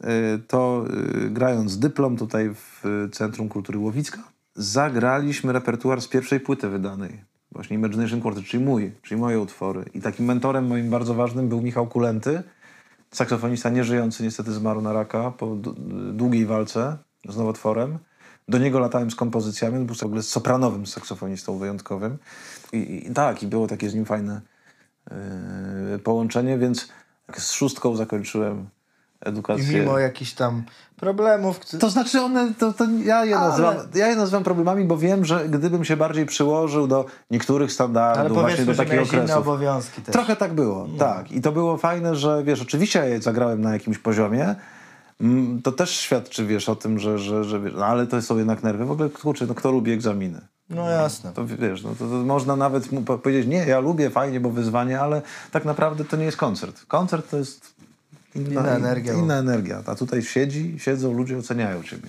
y, 0.00 0.06
to 0.48 0.84
grając 1.30 1.78
dyplom 1.78 2.16
tutaj 2.16 2.50
w 2.54 3.08
Centrum 3.12 3.48
Kultury 3.48 3.78
Łowicka, 3.78 4.18
zagraliśmy 4.54 5.52
repertuar 5.52 6.02
z 6.02 6.08
pierwszej 6.08 6.40
płyty 6.40 6.68
wydanej. 6.68 7.24
Właśnie 7.52 7.76
Imagination 7.76 8.20
Quartet, 8.20 8.44
czyli 8.44 8.64
mój, 8.64 8.92
czyli 9.02 9.20
moje 9.20 9.40
utwory. 9.40 9.84
I 9.94 10.00
takim 10.00 10.26
mentorem 10.26 10.66
moim 10.66 10.90
bardzo 10.90 11.14
ważnym 11.14 11.48
był 11.48 11.60
Michał 11.60 11.86
Kulenty, 11.86 12.42
saksofonista 13.12 13.70
nieżyjący, 13.70 14.22
niestety 14.22 14.52
zmarł 14.52 14.80
na 14.80 14.92
raka 14.92 15.30
po 15.30 15.56
długiej 16.12 16.46
walce 16.46 16.96
z 17.28 17.36
nowotworem. 17.36 17.98
Do 18.48 18.58
niego 18.58 18.78
latałem 18.78 19.10
z 19.10 19.14
kompozycjami, 19.14 19.84
był 19.84 19.94
w 19.94 20.02
ogóle 20.02 20.22
sopranowym 20.22 20.86
saksofonistą 20.86 21.58
wyjątkowym. 21.58 22.18
I, 22.72 23.06
i 23.10 23.14
tak, 23.14 23.42
i 23.42 23.46
było 23.46 23.66
takie 23.66 23.90
z 23.90 23.94
nim 23.94 24.04
fajne 24.04 24.40
yy, 25.90 25.98
połączenie, 25.98 26.58
więc 26.58 26.88
z 27.36 27.52
szóstką 27.52 27.96
zakończyłem 27.96 28.68
edukację. 29.20 29.78
I 29.78 29.80
mimo 29.80 29.98
jakichś 29.98 30.32
tam 30.32 30.62
problemów. 30.96 31.60
To 31.80 31.90
znaczy 31.90 32.20
one, 32.20 32.54
to, 32.58 32.72
to 32.72 32.84
ja, 33.04 33.24
je 33.24 33.38
Ale... 33.38 33.48
nazywam, 33.48 33.74
ja 33.94 34.08
je 34.08 34.16
nazywam 34.16 34.44
problemami, 34.44 34.84
bo 34.84 34.96
wiem, 34.96 35.24
że 35.24 35.48
gdybym 35.48 35.84
się 35.84 35.96
bardziej 35.96 36.26
przyłożył 36.26 36.86
do 36.86 37.06
niektórych 37.30 37.72
standardów, 37.72 38.38
właśnie 38.38 38.64
do 38.64 38.74
takich 38.74 38.92
okresów. 38.92 39.24
inne 39.24 39.36
obowiązki 39.36 40.02
też. 40.02 40.12
Trochę 40.12 40.36
tak 40.36 40.54
było, 40.54 40.86
no. 40.92 40.98
tak. 40.98 41.32
I 41.32 41.40
to 41.40 41.52
było 41.52 41.76
fajne, 41.76 42.16
że 42.16 42.44
wiesz, 42.44 42.62
oczywiście 42.62 42.98
ja 42.98 43.04
je 43.04 43.22
zagrałem 43.22 43.60
na 43.60 43.72
jakimś 43.72 43.98
poziomie, 43.98 44.54
mm, 45.20 45.62
to 45.62 45.72
też 45.72 45.90
świadczy, 45.90 46.46
wiesz, 46.46 46.68
o 46.68 46.76
tym, 46.76 46.98
że, 46.98 47.18
że, 47.18 47.44
że 47.44 47.60
wiesz, 47.60 47.74
no 47.76 47.86
ale 47.86 48.06
to 48.06 48.22
są 48.22 48.38
jednak 48.38 48.62
nerwy. 48.62 48.84
W 48.84 48.90
ogóle, 48.90 49.08
kurczę, 49.08 49.46
no 49.46 49.54
kto 49.54 49.72
lubi 49.72 49.92
egzaminy? 49.92 50.40
No 50.70 50.90
jasne. 50.90 51.32
To 51.32 51.46
wiesz, 51.46 51.82
no, 51.82 51.90
to, 51.90 52.08
to 52.08 52.14
można 52.14 52.56
nawet 52.56 52.88
powiedzieć, 53.22 53.46
nie, 53.46 53.66
ja 53.66 53.80
lubię, 53.80 54.10
fajnie, 54.10 54.40
bo 54.40 54.50
wyzwanie, 54.50 55.00
ale 55.00 55.22
tak 55.50 55.64
naprawdę 55.64 56.04
to 56.04 56.16
nie 56.16 56.24
jest 56.24 56.36
koncert. 56.36 56.86
Koncert 56.86 57.30
to 57.30 57.36
jest 57.36 57.75
inna, 58.36 58.60
inna 58.60 58.76
energia. 58.76 59.12
Inna 59.12 59.38
energia. 59.38 59.82
A 59.86 59.94
tutaj 59.94 60.22
siedzi, 60.22 60.74
siedzą 60.78 61.12
ludzie, 61.12 61.38
oceniają 61.38 61.82
ciebie. 61.82 62.08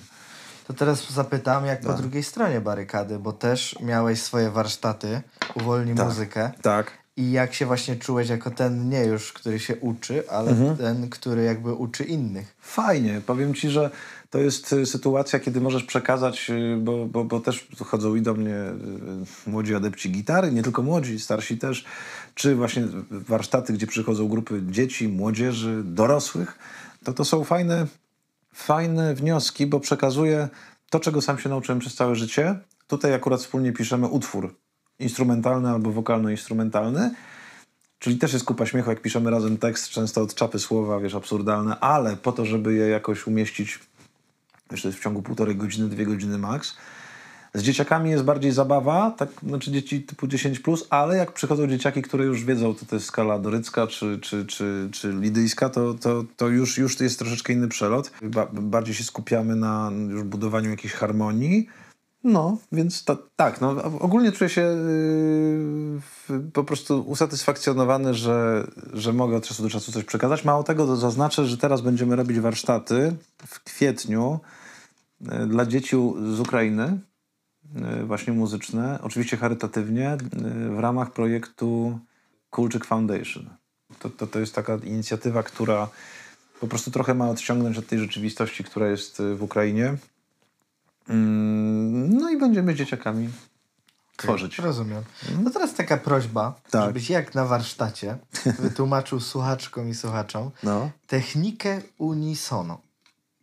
To 0.66 0.74
teraz 0.74 1.10
zapytam, 1.10 1.66
jak 1.66 1.80
po 1.80 1.88
tak. 1.88 1.96
drugiej 1.96 2.22
stronie 2.22 2.60
barykady, 2.60 3.18
bo 3.18 3.32
też 3.32 3.76
miałeś 3.80 4.22
swoje 4.22 4.50
warsztaty, 4.50 5.20
uwolni 5.54 5.94
tak. 5.94 6.06
muzykę. 6.06 6.50
Tak. 6.62 6.98
I 7.16 7.30
jak 7.32 7.54
się 7.54 7.66
właśnie 7.66 7.96
czułeś 7.96 8.28
jako 8.28 8.50
ten 8.50 8.88
nie 8.88 9.04
już, 9.04 9.32
który 9.32 9.58
się 9.58 9.76
uczy, 9.76 10.30
ale 10.30 10.50
mhm. 10.50 10.76
ten, 10.76 11.10
który 11.10 11.44
jakby 11.44 11.72
uczy 11.72 12.04
innych? 12.04 12.56
Fajnie. 12.60 13.20
Powiem 13.26 13.54
ci, 13.54 13.70
że 13.70 13.90
to 14.30 14.38
jest 14.38 14.72
y, 14.72 14.86
sytuacja, 14.86 15.38
kiedy 15.38 15.60
możesz 15.60 15.84
przekazać, 15.84 16.50
y, 16.50 16.76
bo, 16.76 17.06
bo, 17.06 17.24
bo 17.24 17.40
też 17.40 17.68
chodzą 17.84 18.14
i 18.14 18.22
do 18.22 18.34
mnie 18.34 18.56
y, 19.46 19.50
młodzi 19.50 19.74
adepci 19.74 20.10
gitary, 20.10 20.52
nie 20.52 20.62
tylko 20.62 20.82
młodzi, 20.82 21.20
starsi 21.20 21.58
też, 21.58 21.84
czy 22.38 22.54
właśnie 22.54 22.84
warsztaty, 23.10 23.72
gdzie 23.72 23.86
przychodzą 23.86 24.28
grupy 24.28 24.62
dzieci, 24.70 25.08
młodzieży, 25.08 25.82
dorosłych, 25.84 26.58
to 27.04 27.12
to 27.12 27.24
są 27.24 27.44
fajne, 27.44 27.86
fajne 28.54 29.14
wnioski, 29.14 29.66
bo 29.66 29.80
przekazuję 29.80 30.48
to, 30.90 31.00
czego 31.00 31.22
sam 31.22 31.38
się 31.38 31.48
nauczyłem 31.48 31.78
przez 31.78 31.94
całe 31.94 32.16
życie. 32.16 32.58
Tutaj 32.86 33.14
akurat 33.14 33.40
wspólnie 33.40 33.72
piszemy 33.72 34.06
utwór 34.06 34.54
instrumentalny 34.98 35.68
albo 35.68 35.92
wokalno-instrumentalny, 35.92 37.10
Czyli 37.98 38.18
też 38.18 38.32
jest 38.32 38.44
kupa 38.44 38.66
śmiechu, 38.66 38.90
jak 38.90 39.02
piszemy 39.02 39.30
razem 39.30 39.56
tekst, 39.56 39.88
często 39.88 40.22
od 40.22 40.34
czapy 40.34 40.58
słowa, 40.58 41.00
wiesz, 41.00 41.14
absurdalne, 41.14 41.80
ale 41.80 42.16
po 42.16 42.32
to, 42.32 42.44
żeby 42.46 42.74
je 42.74 42.88
jakoś 42.88 43.26
umieścić 43.26 43.78
jeszcze 44.70 44.92
w 44.92 45.00
ciągu 45.00 45.22
półtorej 45.22 45.56
godziny, 45.56 45.88
dwie 45.88 46.06
godziny 46.06 46.38
max. 46.38 46.76
Z 47.54 47.62
dzieciakami 47.62 48.10
jest 48.10 48.24
bardziej 48.24 48.52
zabawa, 48.52 49.10
tak, 49.10 49.28
znaczy 49.46 49.70
dzieci 49.70 50.02
typu 50.02 50.26
10+, 50.26 50.62
plus, 50.62 50.86
ale 50.90 51.16
jak 51.16 51.32
przychodzą 51.32 51.66
dzieciaki, 51.66 52.02
które 52.02 52.24
już 52.24 52.44
wiedzą, 52.44 52.74
to 52.74 52.86
to 52.86 52.96
jest 52.96 53.06
skala 53.06 53.38
dorycka 53.38 53.86
czy, 53.86 54.18
czy, 54.22 54.46
czy, 54.46 54.88
czy 54.92 55.12
lidyjska, 55.12 55.68
to, 55.68 55.94
to, 55.94 56.24
to 56.36 56.48
już, 56.48 56.78
już 56.78 57.00
jest 57.00 57.18
troszeczkę 57.18 57.52
inny 57.52 57.68
przelot. 57.68 58.10
Ba 58.22 58.46
bardziej 58.52 58.94
się 58.94 59.04
skupiamy 59.04 59.56
na 59.56 59.90
już 60.08 60.22
budowaniu 60.22 60.70
jakiejś 60.70 60.92
harmonii. 60.92 61.68
No, 62.24 62.58
więc 62.72 63.04
to, 63.04 63.18
tak, 63.36 63.60
no, 63.60 63.82
ogólnie 64.00 64.32
czuję 64.32 64.50
się 64.50 64.76
yy, 66.30 66.40
po 66.52 66.64
prostu 66.64 67.00
usatysfakcjonowany, 67.00 68.14
że, 68.14 68.66
że 68.92 69.12
mogę 69.12 69.36
od 69.36 69.46
czasu 69.46 69.62
do 69.62 69.70
czasu 69.70 69.92
coś 69.92 70.04
przekazać. 70.04 70.44
Mało 70.44 70.62
tego, 70.62 70.96
zaznaczę, 70.96 71.46
że 71.46 71.58
teraz 71.58 71.80
będziemy 71.80 72.16
robić 72.16 72.40
warsztaty 72.40 73.16
w 73.46 73.64
kwietniu 73.64 74.40
yy, 75.20 75.46
dla 75.46 75.66
dzieci 75.66 75.96
z 76.34 76.40
Ukrainy, 76.40 76.98
właśnie 78.04 78.32
muzyczne, 78.32 78.98
oczywiście 79.02 79.36
charytatywnie, 79.36 80.16
yy, 80.32 80.76
w 80.76 80.78
ramach 80.78 81.12
projektu 81.12 81.98
Kulczyk 82.50 82.84
Foundation. 82.84 83.50
To, 83.98 84.10
to, 84.10 84.26
to 84.26 84.38
jest 84.38 84.54
taka 84.54 84.78
inicjatywa, 84.84 85.42
która 85.42 85.88
po 86.60 86.66
prostu 86.66 86.90
trochę 86.90 87.14
ma 87.14 87.30
odciągnąć 87.30 87.78
od 87.78 87.86
tej 87.86 87.98
rzeczywistości, 87.98 88.64
która 88.64 88.88
jest 88.88 89.18
yy, 89.18 89.36
w 89.36 89.42
Ukrainie 89.42 89.96
Mm, 91.08 92.18
no 92.18 92.30
i 92.30 92.38
będziemy 92.38 92.72
z 92.72 92.76
dzieciakami 92.76 93.28
tworzyć. 94.16 94.58
Rozumiem. 94.58 95.04
No 95.42 95.50
teraz 95.50 95.74
taka 95.74 95.96
prośba, 95.96 96.60
tak. 96.70 96.86
żebyś 96.86 97.10
jak 97.10 97.34
na 97.34 97.44
warsztacie 97.44 98.16
wytłumaczył 98.58 99.20
słuchaczkom 99.30 99.88
i 99.88 99.94
słuchaczom 99.94 100.50
no. 100.62 100.90
technikę 101.06 101.80
unisono. 101.98 102.80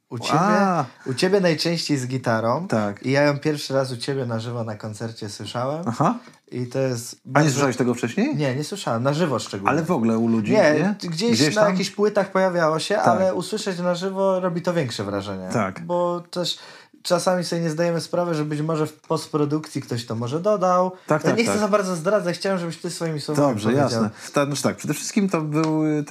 U 0.09 0.19
ciebie, 0.19 0.39
A. 0.39 0.85
u 1.05 1.13
ciebie 1.13 1.41
najczęściej 1.41 1.97
z 1.97 2.07
gitarą. 2.07 2.67
Tak. 2.67 3.03
I 3.03 3.11
ja 3.11 3.21
ją 3.21 3.39
pierwszy 3.39 3.73
raz 3.73 3.91
u 3.91 3.97
ciebie 3.97 4.25
na 4.25 4.39
żywo 4.39 4.63
na 4.63 4.75
koncercie 4.75 5.29
słyszałem. 5.29 5.83
Aha. 5.87 6.15
I 6.51 6.67
to 6.67 6.79
jest. 6.79 7.21
A 7.33 7.41
nie 7.41 7.49
słyszałeś 7.49 7.77
tego 7.77 7.93
wcześniej? 7.93 8.35
Nie, 8.35 8.55
nie 8.55 8.63
słyszałem. 8.63 9.03
Na 9.03 9.13
żywo 9.13 9.39
szczególnie. 9.39 9.69
Ale 9.69 9.83
w 9.83 9.91
ogóle 9.91 10.17
u 10.17 10.27
ludzi, 10.27 10.51
nie, 10.51 10.73
nie? 10.73 11.09
Gdzieś, 11.09 11.55
na 11.55 11.61
tam? 11.61 11.71
jakichś 11.71 11.89
płytach 11.89 12.31
pojawiało 12.31 12.79
się, 12.79 12.95
Tak. 12.95 13.07
ale 13.07 13.33
usłyszeć 13.33 13.79
na 13.79 13.95
żywo 13.95 14.39
robi 14.39 14.61
to 14.61 14.73
większe 14.73 15.03
wrażenie. 15.03 15.49
Tak. 15.53 15.85
Bo 15.85 16.23
też 16.31 16.57
czasami 17.03 17.43
sobie 17.43 17.61
nie 17.61 17.69
zdajemy 17.69 18.01
sprawy, 18.01 18.35
że 18.35 18.45
być 18.45 18.61
może 18.61 18.87
w 18.87 18.93
postprodukcji 18.93 19.81
ktoś 19.81 20.05
to 20.05 20.15
może 20.15 20.39
dodał. 20.39 20.91
Tak, 21.07 21.23
ja 21.23 21.29
tak, 21.29 21.37
nie 21.37 21.43
chcę 21.43 21.51
tak. 21.53 21.61
za 21.61 21.67
bardzo 21.67 21.95
zdradzać, 21.95 22.35
chciałem, 22.37 22.59
żebyś 22.59 22.77
ty 22.77 22.89
swoimi 22.91 23.21
słowami 23.21 23.47
Dobrze, 23.47 23.69
powiedział. 23.69 23.89
jasne. 23.89 24.09
Ta, 24.33 24.45
znaczy 24.45 24.63
tak, 24.63 24.75
przede 24.75 24.93
wszystkim 24.93 25.29
to 25.29 25.41
był 25.41 25.85
y, 25.85 26.03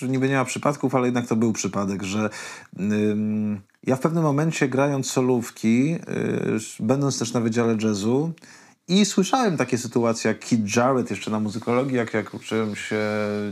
też, 0.00 0.08
niby 0.08 0.28
nie 0.28 0.34
ma 0.34 0.44
przypadków, 0.44 0.94
ale 0.94 1.06
jednak 1.06 1.26
to 1.26 1.36
był 1.36 1.52
przypadek, 1.52 2.02
że 2.02 2.30
ja 3.86 3.96
w 3.96 4.00
pewnym 4.00 4.22
momencie 4.22 4.68
grając 4.68 5.10
solówki, 5.10 5.94
y, 5.94 6.00
będąc 6.80 7.18
też 7.18 7.32
na 7.32 7.40
Wydziale 7.40 7.76
Jazzu 7.82 8.32
i 8.88 9.04
słyszałem 9.04 9.56
takie 9.56 9.78
sytuacje 9.78 10.28
jak 10.28 10.40
Kid 10.40 10.76
Jarrett 10.76 11.10
jeszcze 11.10 11.30
na 11.30 11.40
muzykologii, 11.40 11.96
jak, 11.96 12.14
jak 12.14 12.34
uczyłem 12.34 12.76
się, 12.76 13.00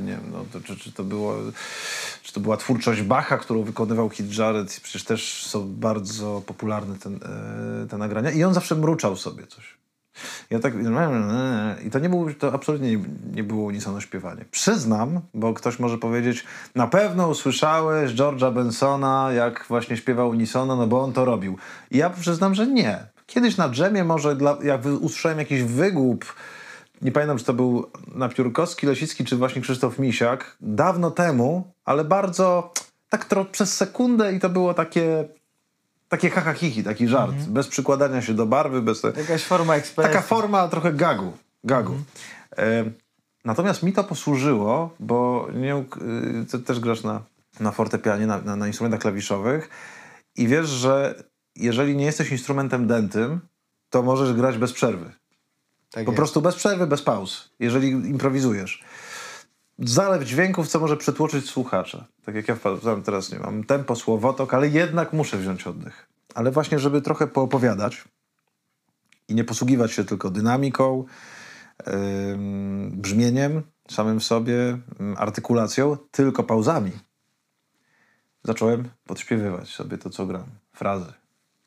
nie 0.00 0.12
wiem, 0.12 0.30
no, 0.32 0.44
to, 0.52 0.60
czy, 0.60 0.76
czy 0.76 0.92
to 0.92 1.04
było, 1.04 1.36
czy 2.22 2.32
to 2.32 2.40
była 2.40 2.56
twórczość 2.56 3.02
Bacha, 3.02 3.38
którą 3.38 3.62
wykonywał 3.62 4.10
Kid 4.10 4.38
Jarrett, 4.38 4.80
przecież 4.80 5.04
też 5.04 5.46
są 5.46 5.68
bardzo 5.68 6.42
popularne 6.46 6.98
ten, 6.98 7.14
e, 7.14 7.86
te 7.86 7.98
nagrania 7.98 8.30
i 8.30 8.44
on 8.44 8.54
zawsze 8.54 8.74
mruczał 8.74 9.16
sobie 9.16 9.46
coś. 9.46 9.73
Ja 10.50 10.58
tak. 10.58 10.74
I 11.86 11.90
to 11.90 11.98
nie 11.98 12.08
było, 12.08 12.26
to 12.38 12.52
absolutnie 12.52 12.98
nie, 13.34 13.44
było 13.44 13.64
unisono 13.64 14.00
śpiewanie. 14.00 14.44
Przyznam, 14.50 15.20
bo 15.34 15.54
ktoś 15.54 15.78
może 15.78 15.98
powiedzieć, 15.98 16.44
na 16.74 16.86
pewno 16.86 17.28
usłyszałeś 17.28 18.12
George'a 18.12 18.54
Bensona, 18.54 19.32
jak 19.32 19.64
właśnie 19.68 19.96
śpiewał 19.96 20.30
unisono, 20.30 20.76
no 20.76 20.86
bo 20.86 21.02
on 21.02 21.12
to 21.12 21.24
robił. 21.24 21.58
I 21.90 21.98
ja 21.98 22.10
przyznam, 22.10 22.54
że 22.54 22.66
nie. 22.66 23.06
Kiedyś 23.26 23.56
na 23.56 23.68
dżemie 23.68 24.04
może, 24.04 24.36
dla, 24.36 24.58
jak 24.62 24.80
usłyszałem 25.00 25.38
jakiś 25.38 25.62
wygłup, 25.62 26.34
nie 27.02 27.12
pamiętam, 27.12 27.38
czy 27.38 27.44
to 27.44 27.54
był 27.54 27.90
Napiórkowski, 28.14 28.86
Lesicki, 28.86 29.24
czy 29.24 29.36
właśnie 29.36 29.62
Krzysztof 29.62 29.98
Misiak, 29.98 30.56
dawno 30.60 31.10
temu, 31.10 31.72
ale 31.84 32.04
bardzo 32.04 32.72
tak 33.08 33.24
tro, 33.24 33.44
przez 33.44 33.76
sekundę 33.76 34.32
i 34.32 34.40
to 34.40 34.48
było 34.48 34.74
takie 34.74 35.28
takie 36.14 36.30
haha 36.30 36.52
hihi, 36.52 36.84
taki 36.84 37.08
żart, 37.08 37.36
bez 37.36 37.68
przykładania 37.68 38.22
się 38.22 38.34
do 38.34 38.46
barwy, 38.46 38.82
bez... 38.82 39.02
Jakaś 39.02 39.44
forma 39.44 39.74
ekspresji. 39.74 40.12
Taka 40.12 40.26
forma 40.26 40.68
trochę 40.68 40.92
gagu. 40.92 41.32
gagu. 41.64 41.94
E, 42.58 42.84
natomiast 43.44 43.82
mi 43.82 43.92
to 43.92 44.04
posłużyło, 44.04 44.94
bo 45.00 45.48
nie, 45.54 45.76
y, 45.76 45.84
ty 46.50 46.58
też 46.58 46.80
grasz 46.80 47.02
na, 47.02 47.22
na 47.60 47.70
fortepianie, 47.70 48.26
na, 48.26 48.40
na, 48.40 48.56
na 48.56 48.66
instrumentach 48.66 49.00
klawiszowych 49.00 49.70
i 50.36 50.48
wiesz, 50.48 50.68
że 50.68 51.24
jeżeli 51.56 51.96
nie 51.96 52.04
jesteś 52.04 52.30
instrumentem 52.30 52.86
dętym, 52.86 53.40
to 53.90 54.02
możesz 54.02 54.32
grać 54.32 54.58
bez 54.58 54.72
przerwy. 54.72 55.12
Tak 55.90 56.04
Po 56.04 56.10
jest. 56.10 56.16
prostu 56.16 56.42
bez 56.42 56.54
przerwy, 56.54 56.86
bez 56.86 57.02
pauz, 57.02 57.50
jeżeli 57.58 57.88
improwizujesz. 57.90 58.84
Zalew 59.78 60.24
dźwięków, 60.24 60.68
co 60.68 60.80
może 60.80 60.96
przytłoczyć 60.96 61.50
słuchacza. 61.50 62.04
Tak 62.24 62.34
jak 62.34 62.48
ja 62.48 62.54
wpadłem 62.54 63.02
teraz, 63.02 63.32
nie 63.32 63.38
mam 63.38 63.64
tempo, 63.64 63.96
słowotok, 63.96 64.54
ale 64.54 64.68
jednak 64.68 65.12
muszę 65.12 65.38
wziąć 65.38 65.66
oddech. 65.66 66.08
Ale 66.34 66.50
właśnie, 66.50 66.78
żeby 66.78 67.02
trochę 67.02 67.26
poopowiadać 67.26 68.04
i 69.28 69.34
nie 69.34 69.44
posługiwać 69.44 69.92
się 69.92 70.04
tylko 70.04 70.30
dynamiką, 70.30 71.04
ym, 71.88 72.90
brzmieniem 72.94 73.62
samym 73.90 74.20
sobie, 74.20 74.78
ym, 75.00 75.14
artykulacją, 75.18 75.96
tylko 76.10 76.42
pauzami. 76.42 76.92
Zacząłem 78.44 78.88
podśpiewywać 79.04 79.68
sobie 79.68 79.98
to, 79.98 80.10
co 80.10 80.26
gram, 80.26 80.46
frazy. 80.72 81.12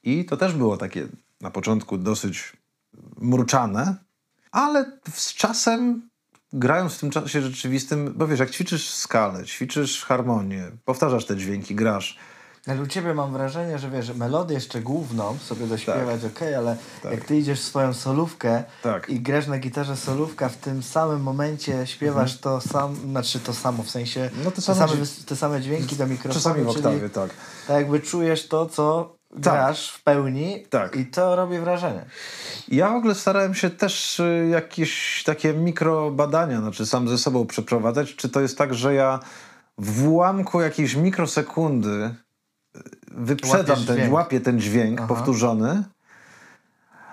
I 0.04 0.26
to 0.26 0.38
też 0.38 0.54
było 0.54 0.78
takie 0.78 1.08
na 1.42 1.52
początku 1.52 1.98
dosyć 1.98 2.54
mruczane, 3.18 3.96
ale 4.52 5.00
z 5.14 5.34
czasem 5.34 6.07
grając 6.54 6.94
w 6.94 7.00
tym 7.00 7.10
czasie 7.10 7.42
rzeczywistym, 7.42 8.14
bo 8.16 8.28
wiesz, 8.28 8.40
jak 8.40 8.52
ćwiczysz 8.52 8.90
skalę, 8.90 9.46
ćwiczysz 9.46 10.06
harmonię, 10.06 10.72
powtarzasz 10.86 11.26
te 11.26 11.36
dźwięki, 11.38 11.76
grasz, 11.76 12.18
Ale 12.68 12.82
u 12.82 12.88
ciebie 12.88 13.14
mam 13.14 13.34
wrażenie, 13.34 13.80
że 13.80 13.90
wiesz, 13.90 14.14
melodię 14.14 14.56
jeszcze 14.56 14.82
główną 14.82 15.38
sobie 15.38 15.68
dośpiewać, 15.68 16.22
Tak. 16.22 16.32
okej, 16.32 16.56
ale 16.56 16.78
jak 17.12 17.26
ty 17.26 17.38
idziesz 17.38 17.60
w 17.62 17.64
swoją 17.64 17.94
solówkę 17.94 18.64
Tak. 18.84 19.10
i 19.10 19.20
grasz 19.20 19.48
na 19.48 19.58
gitarze 19.60 19.96
solówka, 19.98 20.50
w 20.50 20.58
tym 20.58 20.84
samym 20.84 21.22
momencie 21.22 21.88
śpiewasz 21.88 22.38
to 22.40 22.62
sam, 22.62 22.96
znaczy 22.96 23.40
to 23.40 23.54
samo, 23.54 23.84
w 23.84 23.90
sensie 23.90 24.22
Mhm. 24.24 24.44
No 24.44 24.52
te, 24.52 24.62
same 24.62 24.88
te 25.26 25.36
same 25.36 25.62
dźwięki 25.62 25.96
do 25.96 26.08
mikrofonu, 26.08 26.34
czasami 26.44 26.64
w 26.64 26.70
oktawie, 26.70 27.10
tak. 27.10 27.30
tak 27.68 27.76
jakby 27.78 28.00
czujesz 28.00 28.48
to, 28.48 28.66
co 28.66 29.17
grasz 29.38 29.90
w 29.92 30.04
pełni 30.04 30.64
Tak. 30.70 30.96
i 30.96 31.06
to 31.06 31.36
robi 31.36 31.60
wrażenie. 31.60 32.06
Ja 32.68 32.90
w 32.90 32.96
ogóle 32.96 33.16
starałem 33.16 33.54
się 33.56 33.70
też 33.70 34.20
y, 34.20 34.48
jakieś 34.52 35.24
takie 35.26 35.54
mikrobadania, 35.54 36.62
znaczy 36.62 36.86
sam 36.86 37.08
ze 37.08 37.18
sobą 37.18 37.46
przeprowadzać, 37.46 38.16
czy 38.16 38.30
to 38.30 38.42
jest 38.42 38.58
tak, 38.58 38.74
że 38.74 38.94
ja 38.94 39.20
w 39.78 40.08
ułamku 40.08 40.62
jakiejś 40.62 40.96
mikrosekundy 40.96 42.16
y, 42.76 42.80
wyprzedam 43.12 43.70
Łapiesz 43.70 43.86
ten, 43.86 43.96
dźwięk. 43.98 44.14
łapię 44.14 44.40
ten 44.42 44.60
dźwięk 44.60 45.00
Aha. 45.00 45.08
powtórzony. 45.08 45.84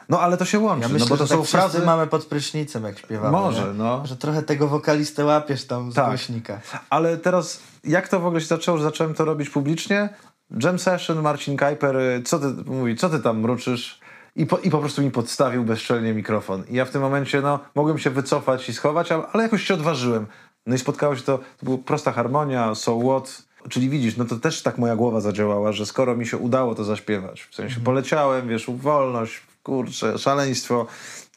No 0.09 0.21
ale 0.21 0.37
to 0.37 0.45
się 0.45 0.59
łączy, 0.59 0.83
Ja 0.83 0.89
myślę, 0.89 1.07
no 1.07 1.11
bo 1.11 1.17
to 1.17 1.27
że 1.27 1.35
są 1.35 1.41
tak 1.43 1.51
frazy... 1.51 1.87
mamy 1.87 2.07
pod 2.07 2.25
prysznicem, 2.27 2.85
jak 2.85 2.99
śpiewamy. 2.99 3.31
Może, 3.33 3.67
nie? 3.67 3.73
no. 3.73 4.07
Że 4.07 4.17
trochę 4.17 4.43
tego 4.43 4.69
wokalistę 4.69 5.25
łapiesz 5.25 5.67
tam 5.67 5.93
z 5.93 5.95
Tak. 5.95 6.07
głośnika. 6.07 6.61
Ale 6.91 7.17
teraz, 7.17 7.61
jak 7.85 8.09
to 8.09 8.21
w 8.21 8.27
ogóle 8.27 8.41
się 8.41 8.47
zaczęło, 8.47 8.79
że 8.79 8.85
zacząłem 8.85 9.15
to 9.15 9.25
robić 9.25 9.51
publicznie? 9.51 10.09
Jam 10.51 10.79
session, 10.79 11.23
Marcin 11.23 11.57
Kajper, 11.57 11.97
y, 11.97 12.23
co 12.23 12.39
ty, 12.39 12.47
mówi, 12.67 12.97
co 12.97 13.11
ty 13.11 13.21
tam 13.21 13.41
mruczysz? 13.41 14.01
I 14.37 14.47
po, 14.47 14.59
I 14.59 14.71
po 14.71 14.79
prostu 14.79 15.03
mi 15.03 15.11
podstawił 15.11 15.65
bezczelnie 15.65 16.15
mikrofon. 16.15 16.65
I 16.69 16.75
ja 16.75 16.85
w 16.85 16.91
tym 16.91 17.03
momencie, 17.03 17.41
no, 17.41 17.61
mogłem 17.75 17.99
się 17.99 18.11
wycofać 18.11 18.69
i 18.69 18.73
schować, 18.73 19.13
ale, 19.13 19.23
ale 19.33 19.43
jakoś 19.43 19.63
się 19.63 19.75
odważyłem. 19.75 20.27
No 20.67 20.75
i 20.75 20.79
spotkało 20.79 21.17
się 21.17 21.23
to, 21.23 21.39
to 21.39 21.65
była 21.67 21.79
prosta 21.79 22.13
harmonia, 22.13 22.75
so 22.75 22.99
what? 22.99 23.43
Czyli 23.69 23.89
widzisz, 23.89 24.17
no 24.17 24.25
to 24.25 24.37
też 24.37 24.63
tak 24.63 24.79
moja 24.79 24.97
głowa 24.97 25.21
zadziałała, 25.21 25.73
że 25.73 25.87
skoro 25.87 26.17
mi 26.17 26.27
się 26.27 26.37
udało 26.37 26.75
to 26.75 26.85
zaśpiewać, 26.85 27.43
w 27.43 27.55
sensie 27.55 27.81
poleciałem, 27.81 28.49
wiesz, 28.49 28.71
wolność, 28.71 29.43
kurczę, 29.65 30.19
szaleństwo, 30.19 30.87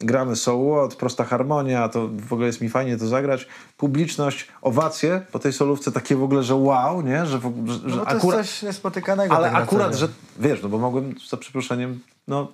gramy 0.00 0.36
so 0.36 0.58
what, 0.72 0.94
prosta 0.94 1.24
harmonia, 1.24 1.88
to 1.88 2.08
w 2.08 2.32
ogóle 2.32 2.46
jest 2.46 2.60
mi 2.60 2.68
fajnie 2.68 2.96
to 2.96 3.06
zagrać. 3.06 3.48
Publiczność, 3.76 4.48
owacje 4.62 5.22
po 5.32 5.38
tej 5.38 5.52
solówce 5.52 5.92
takie 5.92 6.16
w 6.16 6.22
ogóle, 6.22 6.42
że 6.42 6.54
wow, 6.54 7.02
nie? 7.02 7.26
Że, 7.26 7.38
w, 7.38 7.66
że, 7.66 7.96
No 7.96 8.04
to 8.04 8.08
akurat, 8.08 8.38
jest 8.38 8.50
coś 8.50 8.62
niespotykanego. 8.62 9.36
ale 9.36 9.50
tak 9.50 9.62
akurat, 9.62 9.94
że 9.94 10.08
wiesz, 10.38 10.62
no 10.62 10.68
bo 10.68 10.78
mogłem 10.78 11.14
za 11.28 11.36
przeproszeniem, 11.36 12.00
no... 12.28 12.52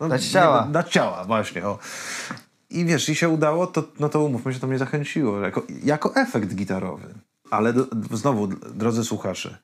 no 0.00 0.08
Dać 0.08 0.26
ciała. 0.26 0.64
Nie, 0.66 0.72
dać 0.72 0.92
ciała, 0.92 1.24
właśnie, 1.24 1.66
o. 1.66 1.78
I 2.70 2.84
wiesz, 2.84 3.08
i 3.08 3.14
się 3.14 3.28
udało, 3.28 3.66
to, 3.66 3.84
no 4.00 4.08
to 4.08 4.24
umówmy 4.24 4.54
się, 4.54 4.60
to 4.60 4.66
mnie 4.66 4.78
zachęciło, 4.78 5.40
jako, 5.40 5.62
jako 5.84 6.16
efekt 6.16 6.54
gitarowy. 6.54 7.14
Ale 7.50 7.72
do, 7.72 7.86
znowu, 8.10 8.46
drodzy 8.74 9.04
słuchacze, 9.04 9.58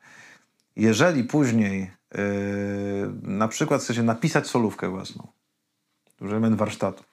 jeżeli 0.77 1.25
później 1.25 1.91
na 3.23 3.49
przykład 3.49 3.83
chcecie 3.83 4.03
napisać 4.03 4.47
solówkę 4.47 4.89
własną, 4.89 5.27
duży 6.19 6.33
element 6.33 6.57
warsztatów, 6.57 7.13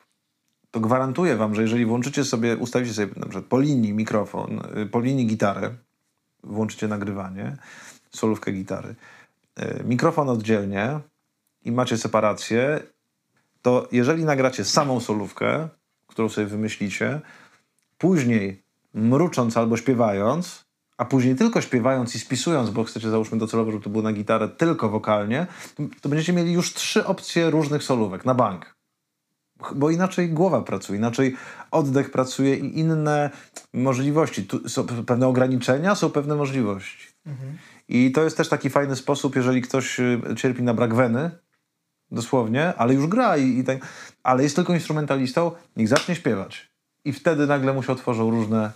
to 0.71 0.79
gwarantuję 0.79 1.35
wam, 1.35 1.55
że 1.55 1.62
jeżeli 1.62 1.85
włączycie 1.85 2.25
sobie, 2.25 2.57
ustawicie 2.57 2.93
sobie 2.93 3.13
na 3.15 3.25
przykład 3.25 3.45
po 3.45 3.59
linii 3.59 3.93
mikrofon, 3.93 4.62
yy, 4.75 4.85
po 4.85 4.99
linii 4.99 5.27
gitarę, 5.27 5.75
włączycie 6.43 6.88
nagrywanie, 6.88 7.57
solówkę 8.09 8.51
gitary, 8.51 8.95
yy, 9.57 9.83
mikrofon 9.85 10.29
oddzielnie 10.29 10.99
i 11.65 11.71
macie 11.71 11.97
separację, 11.97 12.79
to 13.62 13.88
jeżeli 13.91 14.23
nagracie 14.23 14.65
samą 14.65 14.99
solówkę, 14.99 15.69
którą 16.07 16.29
sobie 16.29 16.47
wymyślicie, 16.47 17.21
później 17.97 18.63
mrucząc 18.93 19.57
albo 19.57 19.77
śpiewając, 19.77 20.65
a 20.99 21.05
później 21.05 21.35
tylko 21.35 21.62
śpiewając 21.62 22.15
i 22.15 22.19
spisując, 22.19 22.69
bo 22.69 22.83
chcecie 22.83 23.09
załóżmy 23.09 23.38
docelowo, 23.38 23.71
żeby 23.71 23.83
to 23.83 23.89
było 23.89 24.03
na 24.03 24.13
gitarę 24.13 24.49
tylko 24.49 24.89
wokalnie, 24.89 25.47
to, 26.01 26.09
będziecie 26.09 26.33
mieli 26.33 26.53
już 26.53 26.73
trzy 26.73 27.05
opcje 27.05 27.49
różnych 27.49 27.83
solówek 27.83 28.25
na 28.25 28.33
bank. 28.33 28.75
Bo 29.75 29.89
inaczej 29.89 30.29
głowa 30.29 30.62
pracuje, 30.62 30.99
inaczej 30.99 31.35
oddech 31.71 32.12
pracuje 32.12 32.55
i 32.55 32.79
inne 32.79 33.29
możliwości. 33.73 34.43
Tu 34.43 34.69
są 34.69 34.85
pewne 34.85 35.27
ograniczenia, 35.27 35.95
są 35.95 36.09
pewne 36.09 36.35
możliwości. 36.35 37.07
I 37.88 38.12
to 38.12 38.23
jest 38.23 38.38
też 38.38 38.49
taki 38.49 38.69
fajny 38.69 38.95
sposób, 38.95 39.35
jeżeli 39.35 39.62
ktoś 39.62 39.99
y, 39.99 40.21
cierpi 40.38 40.63
na 40.63 40.73
brak 40.73 40.95
weny, 40.95 41.31
dosłownie, 42.12 42.73
ale 42.77 42.93
już 42.93 43.07
gra 43.07 43.38
i, 43.38 43.57
i 43.57 43.63
tak, 43.63 43.77
ale 44.23 44.43
jest 44.43 44.55
tylko 44.55 44.73
instrumentalistą, 44.73 45.51
niech 45.75 45.88
zacznie 45.88 46.15
śpiewać. 46.15 46.69
I 47.05 47.13
wtedy 47.13 47.47
nagle 47.47 47.73
mu 47.73 47.83
się 47.83 47.93
otworzą 47.93 48.31
różne 48.31 48.71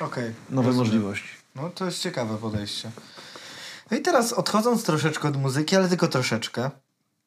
Okej. 0.00 0.32
nowe 0.50 0.66
rozumiem. 0.68 0.86
możliwości. 0.86 1.28
No 1.54 1.70
to 1.70 1.84
jest 1.84 1.98
ciekawe 2.02 2.36
podejście. 2.38 2.90
No 3.90 3.96
i 3.96 4.00
teraz 4.00 4.32
odchodząc 4.32 4.84
troszeczkę 4.84 5.28
od 5.28 5.36
muzyki, 5.36 5.76
ale 5.76 5.88
tylko 5.88 6.08
troszeczkę, 6.08 6.70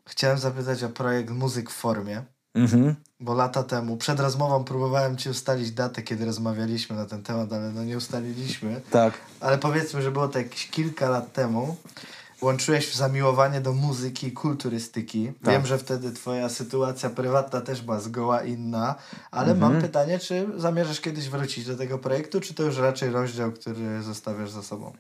chciałem 0.08 0.38
zapytać 0.38 0.84
o 0.84 0.90
projekt 0.90 1.30
Muzyk 1.30 1.70
w 1.70 1.74
formie, 1.74 2.24
Mhm. 2.56 2.96
bo 3.20 3.34
lata 3.34 3.64
temu, 3.64 3.98
przed 3.98 4.20
rozmową 4.20 4.64
próbowałem 4.64 5.18
ci 5.18 5.30
ustalić 5.30 5.72
datę, 5.72 6.02
kiedy 6.02 6.26
rozmawialiśmy 6.26 6.96
na 6.96 7.06
ten 7.06 7.24
temat, 7.24 7.54
ale 7.54 7.72
no 7.72 7.84
nie 7.84 7.98
ustaliliśmy. 7.98 8.82
Tak. 8.92 9.14
Ale 9.40 9.58
powiedzmy, 9.58 10.02
że 10.02 10.12
było 10.12 10.28
to 10.28 10.40
jakieś 10.40 10.68
kilka 10.70 11.10
lat 11.10 11.34
temu. 11.34 11.78
Łączyłeś 12.42 12.96
zamiłowanie 12.96 13.62
do 13.62 13.74
muzyki 13.74 14.28
i 14.28 14.32
kulturystyki. 14.32 15.32
Tak. 15.44 15.54
Wiem, 15.54 15.66
że 15.66 15.78
wtedy 15.78 16.12
twoja 16.12 16.50
sytuacja 16.50 17.10
prywatna 17.10 17.62
też 17.62 17.82
była 17.82 18.00
zgoła 18.00 18.44
inna, 18.44 18.96
ale 19.32 19.52
Mhm. 19.52 19.74
mam 19.74 19.82
pytanie, 19.82 20.20
czy 20.20 20.48
zamierzasz 20.58 21.02
kiedyś 21.02 21.30
wrócić 21.30 21.66
do 21.66 21.78
tego 21.78 21.98
projektu, 21.98 22.42
czy 22.42 22.54
to 22.54 22.64
już 22.64 22.78
raczej 22.78 23.10
rozdział, 23.10 23.52
który 23.52 24.04
zostawiasz 24.04 24.52
za 24.52 24.64
sobą? 24.64 24.94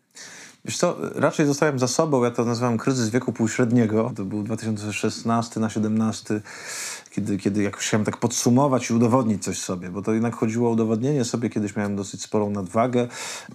Wiesz 0.65 0.77
co, 0.77 0.97
raczej 1.15 1.45
zostawiam 1.45 1.79
za 1.79 1.87
sobą, 1.87 2.23
ja 2.23 2.31
to 2.31 2.45
nazywam 2.45 2.77
kryzys 2.77 3.09
wieku 3.09 3.33
półśredniego. 3.33 4.11
To 4.15 4.25
był 4.25 4.43
2016 4.43 5.59
na 5.59 5.69
17, 5.69 6.41
kiedy, 7.17 7.37
kiedy 7.37 7.63
jakoś 7.63 7.83
chciałem 7.87 8.05
tak 8.05 8.17
podsumować 8.17 8.89
i 8.89 8.93
udowodnić 8.93 9.43
coś 9.43 9.59
sobie, 9.59 9.89
bo 9.89 10.01
to 10.01 10.13
jednak 10.13 10.35
chodziło 10.35 10.69
o 10.69 10.71
udowodnienie 10.71 11.25
sobie. 11.25 11.49
Kiedyś 11.49 11.75
miałem 11.75 11.95
dosyć 11.95 12.21
sporą 12.21 12.49
nadwagę, 12.49 13.07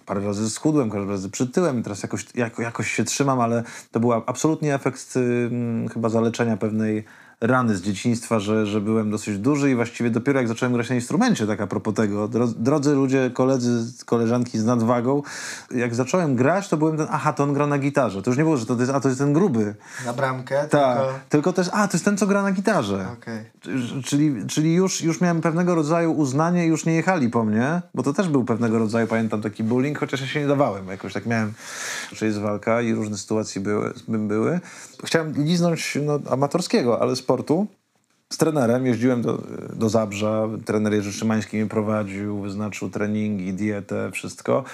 parę 0.07 0.21
razy 0.21 0.51
schudłem, 0.51 0.91
parę 0.91 1.07
razy 1.07 1.31
przytyłem 1.31 1.83
teraz 1.83 2.03
jakoś, 2.03 2.27
jako, 2.35 2.63
jakoś 2.63 2.93
się 2.93 3.05
trzymam, 3.05 3.41
ale 3.41 3.63
to 3.93 4.01
był 4.01 4.13
absolutnie 4.13 4.75
efekt 4.75 5.17
ym, 5.17 5.89
chyba 5.93 6.09
zaleczenia 6.09 6.57
pewnej 6.57 7.05
rany 7.43 7.77
z 7.77 7.83
dzieciństwa, 7.83 8.41
że, 8.41 8.67
że 8.67 8.81
byłem 8.81 9.11
dosyć 9.11 9.39
duży 9.39 9.71
i 9.71 9.75
właściwie 9.75 10.11
dopiero 10.11 10.39
jak 10.39 10.49
zacząłem 10.49 10.73
grać 10.73 10.89
na 10.89 10.95
instrumencie, 10.95 11.47
tak 11.47 11.61
a 11.61 11.67
propos 11.67 11.95
tego, 11.95 12.29
dro- 12.29 12.55
drodzy 12.57 12.95
ludzie, 12.95 13.31
koledzy, 13.35 14.05
koleżanki 14.05 14.59
z 14.59 14.65
nadwagą, 14.65 15.23
jak 15.75 15.95
zacząłem 15.95 16.37
grać, 16.37 16.69
to 16.69 16.77
byłem 16.77 16.97
ten, 16.97 17.07
aha, 17.11 17.33
to 17.33 17.43
on 17.45 17.53
gra 17.53 17.67
na 17.67 17.79
gitarze. 17.79 18.23
To 18.23 18.31
już 18.31 18.39
nie 18.39 18.45
było, 18.45 18.57
że 18.57 18.67
to 18.67 18.77
jest, 18.81 18.93
a 18.93 19.01
to 19.01 19.09
jest 19.09 19.21
ten 19.21 19.33
gruby. 19.33 19.75
Na 20.07 20.13
bramkę? 20.13 20.69
Tak, 20.69 20.99
Tylko... 20.99 21.13
tylko 21.29 21.53
to 21.53 21.61
jest, 21.61 21.71
a, 21.75 21.89
to 21.89 21.93
jest 21.97 22.05
ten, 22.05 22.17
co 22.19 22.27
gra 22.27 22.43
na 22.43 22.53
gitarze. 22.53 23.07
Czy- 23.61 24.03
Czyli, 24.05 24.47
czyli 24.47 24.75
już, 24.75 25.01
już 25.03 25.21
miałem 25.21 25.41
pewnego 25.41 25.75
rodzaju 25.75 26.13
uznanie 26.13 26.67
i 26.67 26.69
już 26.69 26.85
nie 26.87 26.93
jechali 26.95 27.29
po 27.31 27.45
mnie, 27.45 27.83
bo 27.95 28.03
to 28.03 28.13
też 28.13 28.29
był 28.29 28.45
pewnego 28.45 28.79
rodzaju, 28.79 29.07
pamiętam, 29.07 29.43
taki 29.43 29.65
bullying, 29.65 29.99
chociaż 29.99 30.21
ja 30.21 30.27
się 30.27 30.41
nie 30.41 30.47
dawałem. 30.47 30.89
Jakoś 30.89 31.13
tak 31.13 31.27
miałem, 31.27 31.53
że 32.13 32.27
jest 32.27 32.39
walka 32.39 32.81
i 32.83 32.95
różne 32.95 33.19
sytuacje 33.19 33.61
były. 33.61 33.93
były. 34.09 34.61
Chciałem 35.05 35.45
liznąć 35.45 35.99
no, 36.03 36.21
amatorskiego, 36.31 37.03
ale 37.03 37.17
sportu. 37.17 37.67
Z 38.33 38.37
trenerem 38.37 38.87
jeździłem 38.87 39.23
do, 39.23 39.43
do 39.73 39.89
Zabrza, 39.89 40.49
trener 40.65 40.93
Jerzy 40.93 41.13
Szymański 41.13 41.57
mnie 41.57 41.67
prowadził, 41.67 42.41
wyznaczył 42.41 42.91
treningi, 42.91 43.53
dietę, 43.53 44.11
wszystko. 44.13 44.65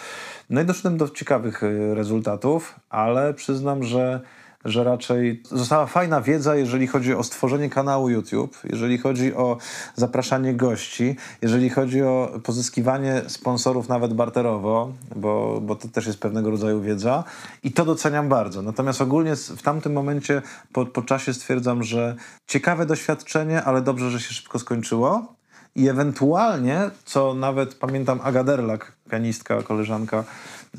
No 0.51 0.61
i 0.61 0.65
doszedłem 0.65 0.97
do 0.97 1.09
ciekawych 1.09 1.63
y, 1.63 1.95
rezultatów, 1.95 2.75
ale 2.91 3.35
przyznam, 3.35 3.83
że, 3.85 4.21
że 4.65 4.85
raczej 4.85 5.43
została 5.45 5.87
fajna 5.87 6.21
wiedza, 6.21 6.57
jeżeli 6.57 6.87
chodzi 6.87 7.15
o 7.15 7.23
stworzenie 7.23 7.71
kanału 7.71 8.09
YouTube, 8.09 8.59
jeżeli 8.65 8.99
chodzi 8.99 9.35
o 9.35 9.59
zapraszanie 9.97 10.55
gości, 10.55 11.17
jeżeli 11.43 11.71
chodzi 11.71 12.03
o 12.03 12.41
pozyskiwanie 12.45 13.23
sponsorów 13.27 13.89
nawet 13.89 14.15
barterowo, 14.15 14.93
bo, 15.17 15.61
bo 15.61 15.77
to 15.77 15.89
też 15.89 16.07
jest 16.07 16.21
pewnego 16.21 16.51
rodzaju 16.51 16.81
wiedza 16.81 17.25
i 17.63 17.73
to 17.73 17.85
doceniam 17.85 18.29
bardzo. 18.29 18.63
Natomiast 18.63 19.01
ogólnie 19.01 19.37
w 19.37 19.63
tamtym 19.63 19.93
momencie 19.93 20.43
po, 20.73 20.87
po 20.87 21.03
czasie 21.03 21.35
stwierdzam, 21.35 21.83
że 21.83 22.17
ciekawe 22.47 22.87
doświadczenie, 22.87 23.65
ale 23.65 23.83
dobrze, 23.83 24.11
że 24.11 24.21
się 24.21 24.35
szybko 24.35 24.59
skończyło. 24.59 25.39
I 25.75 25.89
ewentualnie, 25.89 26.91
co 27.05 27.35
nawet 27.35 27.75
pamiętam 27.75 28.21
Aga 28.23 28.45
Derlak, 28.45 28.93
pianistka, 29.11 29.63
koleżanka, 29.63 30.25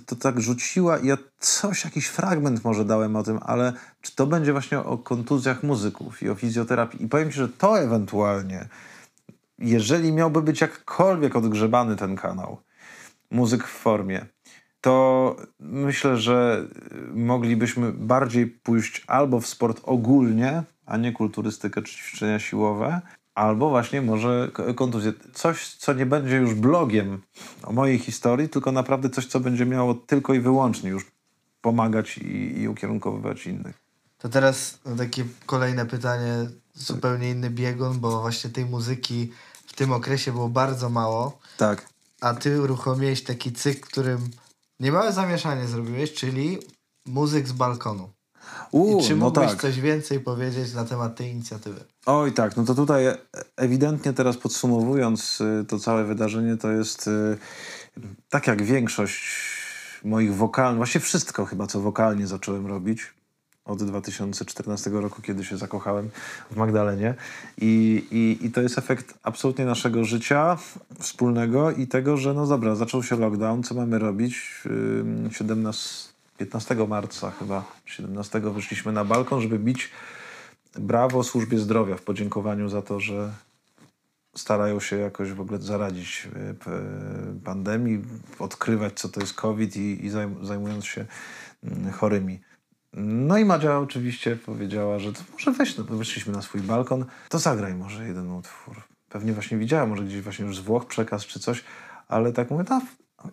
to 0.10 0.16
tak 0.16 0.42
rzuciła 0.42 1.00
ja 1.04 1.18
coś, 1.40 1.86
jakiś 1.86 2.08
fragment 2.08 2.64
może 2.64 2.86
dałem 2.86 3.16
o 3.16 3.24
tym, 3.24 3.40
ale 3.42 3.74
czy 4.02 4.16
to 4.16 4.28
będzie 4.28 4.52
właśnie 4.52 4.80
o 4.80 4.98
kontuzjach 4.98 5.64
muzyków 5.64 6.24
i 6.24 6.30
o 6.30 6.36
fizjoterapii. 6.36 7.04
I 7.04 7.08
powiem 7.08 7.32
ci, 7.32 7.38
że 7.38 7.50
to 7.50 7.80
ewentualnie, 7.80 8.68
jeżeli 9.60 10.14
miałby 10.14 10.42
być 10.42 10.62
jakkolwiek 10.62 11.36
odgrzebany 11.36 11.96
ten 11.96 12.16
kanał, 12.16 12.58
muzyk 13.32 13.64
w 13.64 13.72
formie, 13.72 14.26
to 14.82 15.36
myślę, 15.60 16.18
że 16.18 16.68
moglibyśmy 17.14 17.92
bardziej 17.92 18.48
pójść 18.48 19.04
albo 19.08 19.40
w 19.40 19.48
sport 19.48 19.82
ogólnie, 19.84 20.64
a 20.86 20.98
nie 20.98 21.12
kulturystykę 21.12 21.82
czy 21.82 21.96
ćwiczenia 21.96 22.40
siłowe, 22.40 23.02
albo 23.36 23.70
właśnie 23.70 24.02
może 24.02 24.52
kontuzję. 24.76 25.14
Coś, 25.34 25.76
co 25.76 25.94
nie 25.94 26.06
będzie 26.06 26.36
już 26.36 26.54
blogiem 26.54 27.22
o 27.64 27.74
mojej 27.74 28.00
historii, 28.00 28.50
tylko 28.50 28.72
naprawdę 28.72 29.10
coś, 29.10 29.26
co 29.26 29.40
będzie 29.40 29.66
miało 29.66 29.94
tylko 29.94 30.34
i 30.34 30.40
wyłącznie 30.40 30.90
już 30.90 31.06
pomagać 31.62 32.18
i, 32.18 32.60
i 32.62 32.68
ukierunkowywać 32.68 33.48
innych. 33.48 33.78
To 34.18 34.30
teraz 34.30 34.80
takie 34.98 35.26
kolejne 35.46 35.86
pytanie, 35.86 36.50
zupełnie 36.74 37.30
inny 37.30 37.50
biegun, 37.50 38.00
bo 38.00 38.22
właśnie 38.22 38.50
tej 38.50 38.66
muzyki 38.66 39.32
w 39.68 39.74
tym 39.74 39.92
okresie 39.92 40.32
było 40.32 40.50
bardzo 40.50 40.90
mało, 40.90 41.40
Tak. 41.58 41.86
a 42.22 42.34
ty 42.34 42.62
uruchomiłeś 42.62 43.24
taki 43.24 43.52
cykl, 43.52 43.82
którym 43.82 44.30
niemałe 44.80 45.14
zamieszanie 45.14 45.68
zrobiłeś, 45.68 46.14
czyli 46.14 46.58
muzyk 47.06 47.48
z 47.48 47.52
balkonu. 47.52 48.10
U, 48.72 49.00
I 49.00 49.04
czy 49.04 49.16
no 49.16 49.26
mógłbyś 49.26 49.50
tak. 49.50 49.62
coś 49.62 49.80
więcej 49.80 50.20
powiedzieć 50.20 50.74
na 50.74 50.86
temat 50.86 51.16
tej 51.16 51.32
inicjatywy? 51.32 51.80
Oj 52.06 52.32
tak, 52.32 52.58
no 52.58 52.66
to 52.66 52.76
tutaj 52.76 53.06
ewidentnie 53.56 54.14
teraz 54.14 54.38
podsumowując 54.38 55.42
y, 55.42 55.66
to 55.68 55.80
całe 55.80 56.06
wydarzenie, 56.06 56.58
to 56.58 56.72
jest 56.72 57.08
y, 57.08 57.38
tak 58.30 58.48
jak 58.48 58.64
większość 58.64 59.50
moich 60.04 60.36
wokalnych, 60.36 60.78
właściwie 60.78 61.06
wszystko 61.06 61.46
chyba, 61.46 61.68
co 61.68 61.82
wokalnie 61.82 62.28
zacząłem 62.28 62.68
robić 62.68 63.14
od 63.66 63.84
2014 63.84 64.90
roku, 64.90 65.22
kiedy 65.22 65.46
się 65.46 65.58
zakochałem 65.58 66.10
w 66.52 66.56
Magdalenie. 66.56 67.16
I, 67.58 68.04
i, 68.12 68.46
I 68.46 68.52
to 68.52 68.62
jest 68.62 68.78
efekt 68.78 69.14
absolutnie 69.24 69.66
naszego 69.66 70.04
życia 70.04 70.58
wspólnego 71.00 71.72
i 71.72 71.88
tego, 71.88 72.18
że 72.18 72.34
no 72.34 72.48
dobra, 72.48 72.76
zaczął 72.76 73.04
się 73.04 73.16
lockdown, 73.16 73.64
co 73.64 73.76
mamy 73.76 74.00
robić? 74.00 74.64
Ym, 74.66 75.30
17, 75.32 76.09
15 76.40 76.88
marca 76.88 77.32
chyba, 77.32 77.64
17 77.86 78.40
wyszliśmy 78.40 78.92
na 78.92 79.06
balkon, 79.06 79.42
żeby 79.42 79.60
bić 79.60 79.90
brawo 80.76 81.24
służbie 81.24 81.58
zdrowia 81.60 81.96
w 81.96 82.02
podziękowaniu 82.02 82.70
za 82.70 82.82
to, 82.82 83.00
że 83.00 83.32
starają 84.36 84.80
się 84.80 84.98
jakoś 84.98 85.32
w 85.32 85.42
ogóle 85.42 85.60
zaradzić 85.60 86.28
y, 86.52 86.54
p- 86.54 86.72
pandemii, 87.44 88.02
odkrywać 88.40 89.00
co 89.00 89.10
to 89.10 89.20
jest 89.20 89.34
COVID 89.34 89.78
i, 89.78 90.06
i 90.06 90.12
zajm- 90.12 90.46
zajmując 90.46 90.86
się 90.86 91.06
mm, 91.64 91.92
chorymi. 91.92 92.40
No 92.94 93.38
i 93.38 93.46
Madzia 93.46 93.80
oczywiście 93.80 94.36
powiedziała, 94.36 95.00
że 95.00 95.14
to 95.14 95.20
może 95.34 95.52
weź, 95.52 95.78
no, 95.78 95.84
wyszliśmy 95.84 96.34
na 96.34 96.42
swój 96.42 96.62
balkon, 96.62 97.06
to 97.30 97.40
zagraj 97.40 97.74
może 97.76 98.08
jeden 98.08 98.32
utwór. 98.32 98.82
Pewnie 99.10 99.34
właśnie 99.34 99.58
widziała, 99.58 99.86
może 99.86 100.04
gdzieś 100.04 100.22
właśnie 100.22 100.46
już 100.46 100.58
z 100.58 100.60
Włoch 100.60 100.86
przekaz 100.86 101.26
czy 101.26 101.40
coś, 101.40 101.64
ale 102.08 102.34
tak 102.34 102.52
mówię, 102.52 102.64
no, 102.70 102.82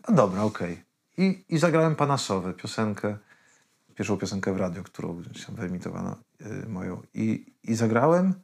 a 0.02 0.12
dobra, 0.12 0.42
okej. 0.42 0.85
I, 1.16 1.44
I 1.48 1.58
zagrałem 1.58 1.96
Panasowe, 1.96 2.54
piosenkę, 2.54 3.16
pierwszą 3.94 4.16
piosenkę 4.16 4.52
w 4.54 4.56
radio, 4.56 4.82
którą 4.82 5.16
gdzieś 5.22 5.46
tam 5.46 5.54
wyemitowano 5.54 6.16
y, 6.40 6.68
moją. 6.68 7.02
I, 7.14 7.46
I 7.64 7.74
zagrałem, 7.74 8.34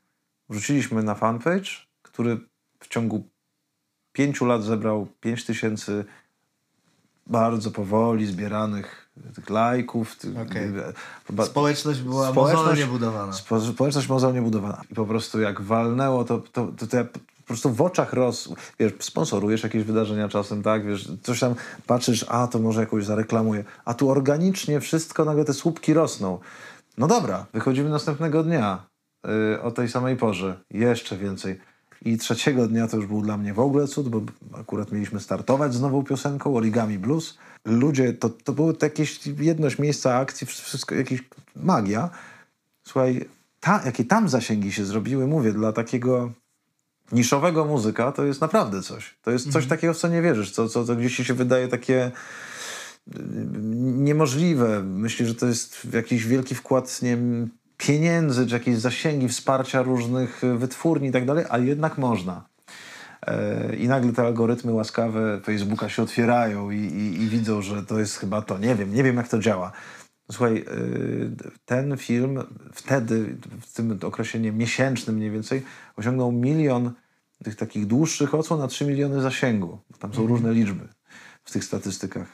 wrzuciliśmy 0.48 1.02
na 1.02 1.14
fanpage, 1.14 1.70
który 2.02 2.40
w 2.80 2.88
ciągu 2.88 3.28
pięciu 4.12 4.44
lat 4.46 4.62
zebrał 4.64 5.06
pięć 5.20 5.44
tysięcy 5.44 6.04
bardzo 7.26 7.70
powoli 7.70 8.26
zbieranych 8.26 9.10
tych 9.34 9.50
lajków. 9.50 10.16
Tych, 10.16 10.30
y, 10.56 10.92
chyba- 11.26 11.46
Społeczność 11.46 12.00
była 12.00 12.30
Społeczność- 12.32 12.56
mozolnie 12.56 12.86
budowana. 12.86 13.32
Spo, 13.32 13.60
społeczność 13.60 14.08
mozolnie 14.08 14.42
budowana. 14.42 14.82
I 14.90 14.94
po 14.94 15.06
prostu 15.06 15.40
jak 15.40 15.60
walnęło, 15.60 16.24
to, 16.24 16.38
to, 16.38 16.66
to, 16.66 16.86
to 16.86 16.96
ja 16.96 17.04
po 17.42 17.46
prostu 17.46 17.70
w 17.70 17.80
oczach 17.80 18.12
roz... 18.12 18.48
Wiesz, 18.78 18.92
sponsorujesz 19.00 19.62
jakieś 19.62 19.84
wydarzenia 19.84 20.28
czasem, 20.28 20.62
tak? 20.62 20.86
Wiesz, 20.86 21.10
coś 21.22 21.40
tam 21.40 21.54
patrzysz, 21.86 22.26
a 22.28 22.46
to 22.46 22.58
może 22.58 22.80
jakoś 22.80 23.04
zareklamuję. 23.04 23.64
A 23.84 23.94
tu 23.94 24.10
organicznie 24.10 24.80
wszystko, 24.80 25.24
nagle 25.24 25.44
te 25.44 25.52
słupki 25.52 25.94
rosną. 25.94 26.38
No 26.98 27.06
dobra, 27.06 27.46
wychodzimy 27.52 27.90
następnego 27.90 28.42
dnia 28.42 28.86
yy, 29.24 29.62
o 29.62 29.70
tej 29.70 29.88
samej 29.88 30.16
porze. 30.16 30.60
Jeszcze 30.70 31.16
więcej. 31.16 31.60
I 32.04 32.18
trzeciego 32.18 32.68
dnia 32.68 32.88
to 32.88 32.96
już 32.96 33.06
był 33.06 33.22
dla 33.22 33.36
mnie 33.36 33.54
w 33.54 33.60
ogóle 33.60 33.86
cud, 33.86 34.08
bo 34.08 34.22
akurat 34.60 34.92
mieliśmy 34.92 35.20
startować 35.20 35.74
z 35.74 35.80
nową 35.80 36.04
piosenką 36.04 36.56
Origami 36.56 36.98
Blues. 36.98 37.38
Ludzie, 37.64 38.12
to, 38.12 38.30
to 38.30 38.52
było 38.52 38.72
jakieś 38.82 39.26
jedność 39.26 39.78
miejsca 39.78 40.16
akcji, 40.16 40.46
wszystko, 40.46 40.94
jakieś 40.94 41.24
magia. 41.56 42.10
Słuchaj, 42.86 43.28
ta, 43.60 43.82
jakie 43.84 44.04
tam 44.04 44.28
zasięgi 44.28 44.72
się 44.72 44.84
zrobiły, 44.84 45.26
mówię, 45.26 45.52
dla 45.52 45.72
takiego 45.72 46.32
niszowego 47.12 47.64
muzyka, 47.64 48.12
to 48.12 48.24
jest 48.24 48.40
naprawdę 48.40 48.82
coś. 48.82 49.14
To 49.22 49.30
jest 49.30 49.52
coś 49.52 49.66
takiego, 49.66 49.94
w 49.94 49.98
co 49.98 50.08
nie 50.08 50.22
wierzysz, 50.22 50.50
co, 50.50 50.68
co, 50.68 50.84
co 50.84 50.96
gdzieś 50.96 51.16
ci 51.16 51.24
się 51.24 51.34
wydaje 51.34 51.68
takie 51.68 52.06
y, 52.06 53.20
niemożliwe. 53.82 54.82
Myślę, 54.82 55.26
że 55.26 55.34
to 55.34 55.46
jest 55.46 55.94
jakiś 55.94 56.26
wielki 56.26 56.54
wkład, 56.54 57.02
nie 57.02 57.10
wiem, 57.10 57.50
pieniędzy, 57.76 58.46
czy 58.46 58.54
jakieś 58.54 58.76
zasięgi, 58.76 59.28
wsparcia 59.28 59.82
różnych 59.82 60.44
y, 60.44 60.58
wytwórni 60.58 61.08
i 61.08 61.12
tak 61.12 61.26
dalej, 61.26 61.44
a 61.50 61.58
jednak 61.58 61.98
można. 61.98 62.52
E, 63.26 63.76
I 63.76 63.88
nagle 63.88 64.12
te 64.12 64.22
algorytmy 64.22 64.72
łaskawe 64.72 65.40
Facebooka 65.44 65.88
się 65.88 66.02
otwierają 66.02 66.70
i, 66.70 66.76
i, 66.76 67.22
i 67.22 67.28
widzą, 67.28 67.62
że 67.62 67.82
to 67.82 67.98
jest 67.98 68.16
chyba 68.16 68.42
to. 68.42 68.58
Nie 68.58 68.74
wiem, 68.74 68.94
nie 68.94 69.02
wiem 69.02 69.16
jak 69.16 69.28
to 69.28 69.38
działa. 69.38 69.72
Słuchaj, 70.30 70.64
ten 71.64 71.96
film 71.96 72.42
wtedy, 72.72 73.36
w 73.60 73.72
tym 73.72 73.98
okresie 74.02 74.40
nie, 74.40 74.52
miesięcznym 74.52 75.16
mniej 75.16 75.30
więcej, 75.30 75.62
osiągnął 75.96 76.32
milion 76.32 76.92
tych 77.44 77.56
takich 77.56 77.86
dłuższych 77.86 78.34
odsłon 78.34 78.60
na 78.60 78.68
3 78.68 78.86
miliony 78.86 79.22
zasięgu. 79.22 79.78
Tam 79.98 80.14
są 80.14 80.26
różne 80.26 80.52
liczby 80.52 80.88
w 81.44 81.52
tych 81.52 81.64
statystykach. 81.64 82.28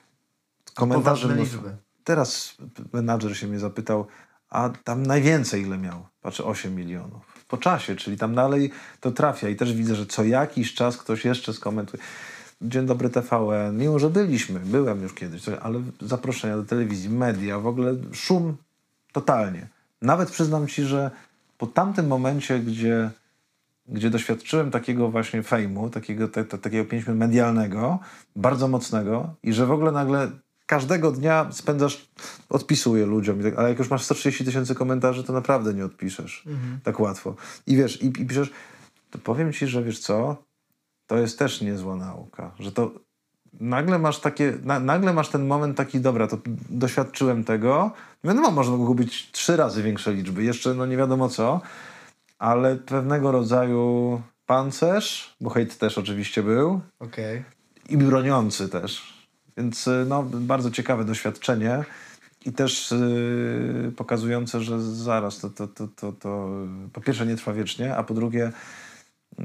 Mnóstwo. 0.86 1.56
liczby. 1.58 1.76
teraz 2.04 2.56
menadżer 2.92 3.36
się 3.36 3.46
mnie 3.46 3.58
zapytał, 3.58 4.06
a 4.50 4.70
tam 4.84 5.06
najwięcej 5.06 5.62
ile 5.62 5.78
miał? 5.78 6.06
Patrzę, 6.20 6.44
8 6.44 6.74
milionów. 6.74 7.44
Po 7.48 7.56
czasie, 7.56 7.96
czyli 7.96 8.16
tam 8.16 8.34
dalej 8.34 8.70
to 9.00 9.10
trafia 9.10 9.48
i 9.48 9.56
też 9.56 9.74
widzę, 9.74 9.94
że 9.94 10.06
co 10.06 10.24
jakiś 10.24 10.74
czas 10.74 10.96
ktoś 10.96 11.24
jeszcze 11.24 11.52
skomentuje. 11.52 12.02
Dzień 12.62 12.86
dobry 12.86 13.10
TVN, 13.10 13.78
mimo 13.78 13.98
że 13.98 14.10
byliśmy, 14.10 14.60
byłem 14.60 15.02
już 15.02 15.14
kiedyś, 15.14 15.42
ale 15.62 15.82
zaproszenia 16.00 16.56
do 16.56 16.64
telewizji, 16.64 17.10
media, 17.10 17.58
w 17.58 17.66
ogóle 17.66 17.94
szum 18.12 18.56
totalnie. 19.12 19.68
Nawet 20.02 20.30
przyznam 20.30 20.66
ci, 20.66 20.82
że 20.82 21.10
po 21.58 21.66
tamtym 21.66 22.06
momencie, 22.06 22.58
gdzie, 22.58 23.10
gdzie 23.88 24.10
doświadczyłem 24.10 24.70
takiego 24.70 25.10
właśnie 25.10 25.42
fejmu, 25.42 25.90
takiego, 25.90 26.28
te, 26.28 26.44
te, 26.44 26.58
takiego 26.58 26.84
pięć 26.84 27.06
medialnego, 27.06 27.98
bardzo 28.36 28.68
mocnego 28.68 29.34
i 29.42 29.52
że 29.52 29.66
w 29.66 29.72
ogóle 29.72 29.92
nagle 29.92 30.30
każdego 30.66 31.12
dnia 31.12 31.48
spędzasz, 31.52 32.08
odpisuję 32.48 33.06
ludziom, 33.06 33.42
tak, 33.42 33.58
ale 33.58 33.68
jak 33.68 33.78
już 33.78 33.90
masz 33.90 34.02
130 34.02 34.44
tysięcy 34.44 34.74
komentarzy, 34.74 35.24
to 35.24 35.32
naprawdę 35.32 35.74
nie 35.74 35.84
odpiszesz 35.84 36.44
mhm. 36.46 36.80
tak 36.84 37.00
łatwo. 37.00 37.34
I 37.66 37.76
wiesz, 37.76 38.02
i, 38.02 38.06
i 38.06 38.26
piszesz, 38.26 38.50
to 39.10 39.18
powiem 39.18 39.52
ci, 39.52 39.66
że 39.66 39.82
wiesz 39.82 39.98
co, 39.98 40.36
to 41.06 41.18
jest 41.18 41.38
też 41.38 41.60
niezła 41.60 41.96
nauka, 41.96 42.50
że 42.58 42.72
to 42.72 42.90
nagle 43.60 43.98
masz 43.98 44.20
takie, 44.20 44.58
na, 44.62 44.80
nagle 44.80 45.12
masz 45.12 45.28
ten 45.28 45.46
moment 45.46 45.76
taki, 45.76 46.00
dobra, 46.00 46.26
to 46.26 46.38
doświadczyłem 46.70 47.44
tego, 47.44 47.90
wiadomo, 48.24 48.50
można 48.50 48.94
być 48.94 49.30
trzy 49.32 49.56
razy 49.56 49.82
większe 49.82 50.12
liczby, 50.12 50.44
jeszcze 50.44 50.74
no 50.74 50.86
nie 50.86 50.96
wiadomo 50.96 51.28
co, 51.28 51.60
ale 52.38 52.76
pewnego 52.76 53.32
rodzaju 53.32 54.22
pancerz, 54.46 55.36
bo 55.40 55.50
hejt 55.50 55.78
też 55.78 55.98
oczywiście 55.98 56.42
był. 56.42 56.80
Okay. 56.98 57.44
I 57.88 57.96
broniący 57.96 58.68
też. 58.68 59.18
Więc 59.56 59.86
y, 59.86 60.04
no, 60.08 60.22
bardzo 60.22 60.70
ciekawe 60.70 61.04
doświadczenie 61.04 61.84
i 62.46 62.52
też 62.52 62.90
yy, 62.90 63.92
pokazujące, 63.96 64.60
że 64.60 64.82
zaraz 64.82 65.38
to, 65.38 65.50
to, 65.50 65.68
to, 65.68 65.88
to, 65.88 66.12
to 66.12 66.50
po 66.92 67.00
pierwsze 67.00 67.26
nie 67.26 67.36
trwa 67.36 67.52
wiecznie, 67.52 67.96
a 67.96 68.02
po 68.02 68.14
drugie 68.14 68.52
yy, 69.38 69.44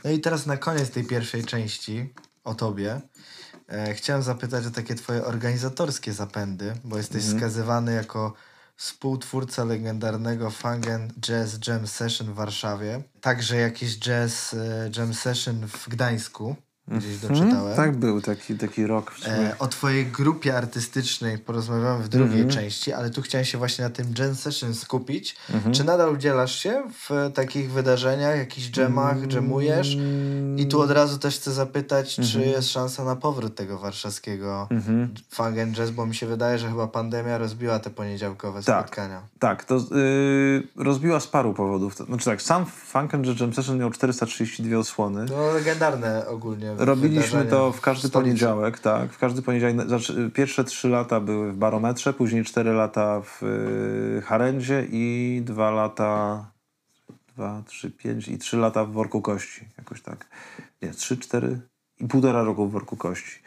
No 0.04 0.10
i 0.10 0.20
teraz 0.20 0.46
na 0.46 0.56
koniec 0.56 0.90
tej 0.90 1.04
pierwszej 1.04 1.44
części 1.44 2.08
o 2.44 2.54
tobie. 2.54 3.00
E, 3.68 3.94
chciałem 3.94 4.22
zapytać 4.22 4.66
o 4.66 4.70
takie 4.70 4.94
twoje 4.94 5.24
organizatorskie 5.24 6.12
zapędy, 6.12 6.72
bo 6.84 6.96
jesteś 6.96 7.24
mhm. 7.24 7.40
skazywany 7.40 7.94
jako 7.94 8.32
współtwórca 8.76 9.64
legendarnego 9.64 10.50
Fangen 10.50 11.12
Jazz 11.20 11.58
Jam 11.68 11.86
Session 11.86 12.26
w 12.26 12.34
Warszawie. 12.34 13.02
Także 13.20 13.56
jakiś 13.56 13.98
jazz 13.98 14.54
e, 14.54 14.90
jam 14.96 15.14
session 15.14 15.66
w 15.68 15.88
Gdańsku 15.88 16.56
gdzieś 16.88 17.14
mhm. 17.14 17.34
doczytałem. 17.34 17.76
tak 17.76 17.96
był, 17.96 18.20
taki, 18.20 18.54
taki 18.54 18.86
rok. 18.86 19.10
W 19.10 19.18
sumie. 19.18 19.36
E, 19.36 19.58
o 19.58 19.68
twojej 19.68 20.06
grupie 20.06 20.56
artystycznej 20.56 21.38
porozmawiamy 21.38 22.04
w 22.04 22.08
drugiej 22.08 22.40
mm 22.40 22.48
-hmm. 22.48 22.54
części, 22.54 22.92
ale 22.92 23.10
tu 23.10 23.22
chciałem 23.22 23.44
się 23.44 23.58
właśnie 23.58 23.84
na 23.84 23.90
tym 23.90 24.14
jam 24.18 24.34
session 24.34 24.74
skupić. 24.74 25.36
Mm 25.50 25.62
-hmm. 25.62 25.76
Czy 25.76 25.84
nadal 25.84 26.14
udzielasz 26.14 26.58
się 26.58 26.82
w 27.08 27.30
takich 27.34 27.72
wydarzeniach, 27.72 28.36
jakichś 28.36 28.70
dżemach, 28.70 29.26
dżemujesz? 29.26 29.96
I 30.56 30.66
tu 30.66 30.80
od 30.80 30.90
razu 30.90 31.18
też 31.18 31.36
chcę 31.36 31.52
zapytać, 31.52 32.18
mm 32.18 32.28
-hmm. 32.28 32.32
czy 32.32 32.38
mhm. 32.38 32.56
jest 32.56 32.70
szansa 32.70 33.04
na 33.04 33.16
powrót 33.16 33.54
tego 33.54 33.78
warszawskiego 33.78 34.68
mm 34.70 34.86
funk 35.30 35.58
and 35.58 35.76
jazz, 35.76 35.90
bo 35.90 36.06
mi 36.06 36.14
się 36.14 36.26
wydaje, 36.26 36.58
że 36.58 36.68
chyba 36.68 36.86
pandemia 36.86 37.38
rozbiła 37.38 37.78
te 37.78 37.90
poniedziałkowe 37.90 38.62
tak, 38.62 38.84
spotkania. 38.84 39.22
Tak, 39.38 39.64
to 39.64 39.74
yy, 39.74 40.84
rozbiła 40.84 41.20
z 41.20 41.26
paru 41.26 41.54
powodów. 41.54 41.96
Znaczy 41.96 42.24
tak, 42.24 42.42
sam 42.42 42.66
funk 42.66 43.14
and 43.14 43.26
jazz 43.26 43.40
jam 43.40 43.54
session 43.54 43.78
miał 43.78 43.90
432 43.90 44.78
osłony. 44.78 45.26
No 45.30 45.52
legendarne 45.52 46.26
ogólnie 46.28 46.75
Robiliśmy 46.78 47.44
to 47.44 47.72
w 47.72 47.80
każdy 47.80 48.08
poniedziałek, 48.08 48.78
tak. 48.78 49.12
W 49.12 49.18
każdy 49.18 49.42
poniedziałek. 49.42 49.88
Znaczy, 49.88 50.30
pierwsze 50.34 50.64
trzy 50.64 50.88
lata 50.88 51.20
były 51.20 51.52
w 51.52 51.56
Barometrze, 51.56 52.12
później 52.12 52.44
cztery 52.44 52.72
lata 52.72 53.20
w 53.20 53.42
y, 53.42 54.22
Harendzie 54.22 54.86
i 54.90 55.42
dwa 55.44 55.70
lata, 55.70 56.44
dwa, 57.34 57.62
trzy, 57.66 57.90
pięć 57.90 58.28
i 58.28 58.38
trzy 58.38 58.56
lata 58.56 58.84
w 58.84 58.92
Worku 58.92 59.22
Kości. 59.22 59.68
Jakoś 59.78 60.02
tak. 60.02 60.26
Nie, 60.82 60.90
trzy, 60.90 61.18
cztery 61.18 61.60
i 62.00 62.08
półtora 62.08 62.42
roku 62.42 62.68
w 62.68 62.72
Worku 62.72 62.96
Kości. 62.96 63.42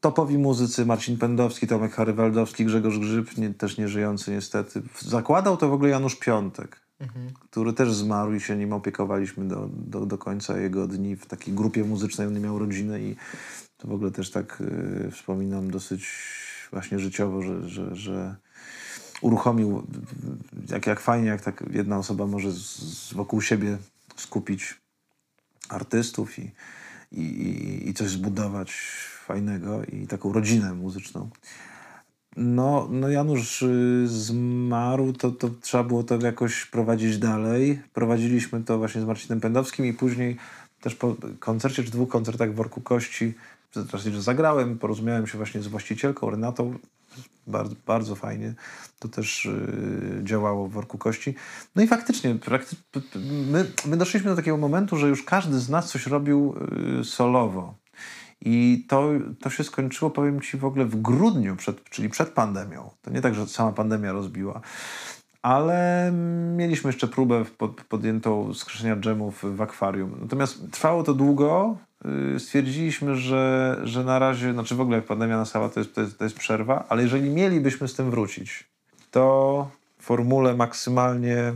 Topowi 0.00 0.38
muzycy 0.38 0.86
Marcin 0.86 1.16
Pędowski, 1.16 1.66
Tomek 1.66 1.92
Harywaldowski, 1.92 2.64
Grzegorz 2.64 2.98
Grzyb, 2.98 3.36
nie, 3.36 3.54
też 3.54 3.78
nieżyjący 3.78 4.30
niestety. 4.30 4.82
Zakładał 4.98 5.56
to 5.56 5.68
w 5.68 5.72
ogóle 5.72 5.90
Janusz 5.90 6.16
Piątek 6.16 6.87
mhm. 7.00 7.30
który 7.50 7.72
też 7.72 7.94
zmarł 7.94 8.34
i 8.34 8.40
się 8.40 8.56
nim 8.56 8.72
opiekowaliśmy 8.72 9.48
do, 9.48 9.68
do, 9.72 10.06
do 10.06 10.18
końca 10.18 10.58
jego 10.58 10.86
dni 10.86 11.16
w 11.16 11.26
takiej 11.26 11.54
grupie 11.54 11.84
muzycznej. 11.84 12.26
On 12.26 12.40
miał 12.40 12.58
rodzinę 12.58 13.00
i 13.00 13.16
to 13.76 13.88
w 13.88 13.92
ogóle 13.92 14.10
też 14.10 14.30
tak 14.30 14.60
y, 14.60 15.10
wspominam 15.10 15.70
dosyć 15.70 16.08
właśnie 16.70 16.98
życiowo, 16.98 17.42
że, 17.42 17.68
że, 17.68 17.96
że 17.96 18.36
uruchomił, 19.20 19.86
jak, 20.68 20.86
jak 20.86 21.00
fajnie, 21.00 21.28
jak 21.28 21.40
tak 21.40 21.64
jedna 21.70 21.98
osoba 21.98 22.26
może 22.26 22.52
z, 22.52 22.78
z 23.08 23.12
wokół 23.12 23.40
siebie 23.40 23.78
skupić 24.16 24.80
artystów 25.68 26.38
i, 26.38 26.52
i, 27.12 27.88
i 27.88 27.94
coś 27.94 28.08
zbudować 28.08 28.72
fajnego 29.26 29.84
i 29.84 30.06
taką 30.06 30.32
rodzinę 30.32 30.74
muzyczną. 30.74 31.30
No, 32.40 32.88
no 32.90 33.08
Janusz 33.08 33.62
y, 33.62 34.04
zmarł, 34.08 35.12
to, 35.12 35.30
to 35.30 35.50
trzeba 35.60 35.84
było 35.84 36.02
to 36.02 36.18
jakoś 36.22 36.66
prowadzić 36.66 37.18
dalej. 37.18 37.82
Prowadziliśmy 37.92 38.64
to 38.64 38.78
właśnie 38.78 39.00
z 39.00 39.04
Marcinem 39.04 39.40
Pędowskim 39.40 39.86
i 39.86 39.92
później 39.92 40.36
też 40.80 40.94
po 40.94 41.16
koncercie, 41.38 41.84
czy 41.84 41.90
dwóch 41.90 42.08
koncertach 42.08 42.52
w 42.52 42.54
Worku 42.54 42.80
Kości, 42.80 43.34
że 43.94 44.22
zagrałem, 44.22 44.78
porozumiałem 44.78 45.26
się 45.26 45.38
właśnie 45.38 45.62
z 45.62 45.66
właścicielką 45.66 46.30
Renatą, 46.30 46.74
bardzo, 47.46 47.74
bardzo 47.86 48.14
fajnie. 48.14 48.54
To 48.98 49.08
też 49.08 49.44
yy, 49.44 50.24
działało 50.24 50.68
w 50.68 50.72
Worku 50.72 50.98
Kości. 50.98 51.34
No 51.76 51.82
i 51.82 51.86
faktycznie, 51.86 52.34
prakty 52.34 52.76
my, 53.50 53.70
my 53.86 53.96
doszliśmy 53.96 54.30
do 54.30 54.36
takiego 54.36 54.56
momentu, 54.56 54.96
że 54.96 55.08
już 55.08 55.22
każdy 55.22 55.58
z 55.58 55.68
nas 55.68 55.90
coś 55.90 56.06
robił 56.06 56.54
yy, 56.96 57.04
solowo. 57.04 57.74
I 58.40 58.84
to, 58.88 59.10
to 59.40 59.50
się 59.50 59.64
skończyło, 59.64 60.10
powiem 60.10 60.40
ci, 60.40 60.56
w 60.56 60.64
ogóle 60.64 60.84
w 60.84 61.02
grudniu, 61.02 61.56
przed, 61.56 61.84
czyli 61.84 62.08
przed 62.08 62.28
pandemią. 62.28 62.90
To 63.02 63.10
nie 63.10 63.20
tak, 63.20 63.34
że 63.34 63.46
sama 63.46 63.72
pandemia 63.72 64.12
rozbiła. 64.12 64.60
Ale 65.42 66.10
mieliśmy 66.56 66.88
jeszcze 66.88 67.08
próbę 67.08 67.44
pod, 67.58 67.80
podjętą 67.84 68.54
skrzeszenia 68.54 68.96
dżemów 68.96 69.56
w 69.56 69.62
akwarium. 69.62 70.18
Natomiast 70.20 70.70
trwało 70.70 71.02
to 71.02 71.14
długo. 71.14 71.76
Yy, 72.04 72.40
stwierdziliśmy, 72.40 73.16
że, 73.16 73.76
że 73.84 74.04
na 74.04 74.18
razie, 74.18 74.52
znaczy 74.52 74.74
w 74.74 74.80
ogóle 74.80 74.96
jak 74.96 75.06
pandemia 75.06 75.36
nastała, 75.36 75.68
to 75.68 75.80
jest, 75.80 75.94
to, 75.94 76.00
jest, 76.00 76.18
to 76.18 76.24
jest 76.24 76.36
przerwa, 76.36 76.84
ale 76.88 77.02
jeżeli 77.02 77.30
mielibyśmy 77.30 77.88
z 77.88 77.94
tym 77.94 78.10
wrócić, 78.10 78.68
to 79.10 79.70
formule 79.98 80.54
maksymalnie 80.54 81.54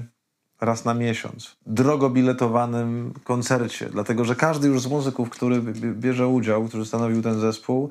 raz 0.62 0.85
na 0.85 0.94
miesiąc, 0.94 1.57
drogo 1.66 2.11
biletowanym 2.11 3.12
koncercie, 3.25 3.88
dlatego 3.92 4.25
że 4.25 4.35
każdy 4.35 4.68
już 4.68 4.81
z 4.81 4.87
muzyków, 4.87 5.31
który 5.31 5.61
bierze 5.94 6.29
udział, 6.29 6.64
który 6.64 6.85
stanowił 6.85 7.22
ten 7.22 7.40
zespół, 7.40 7.90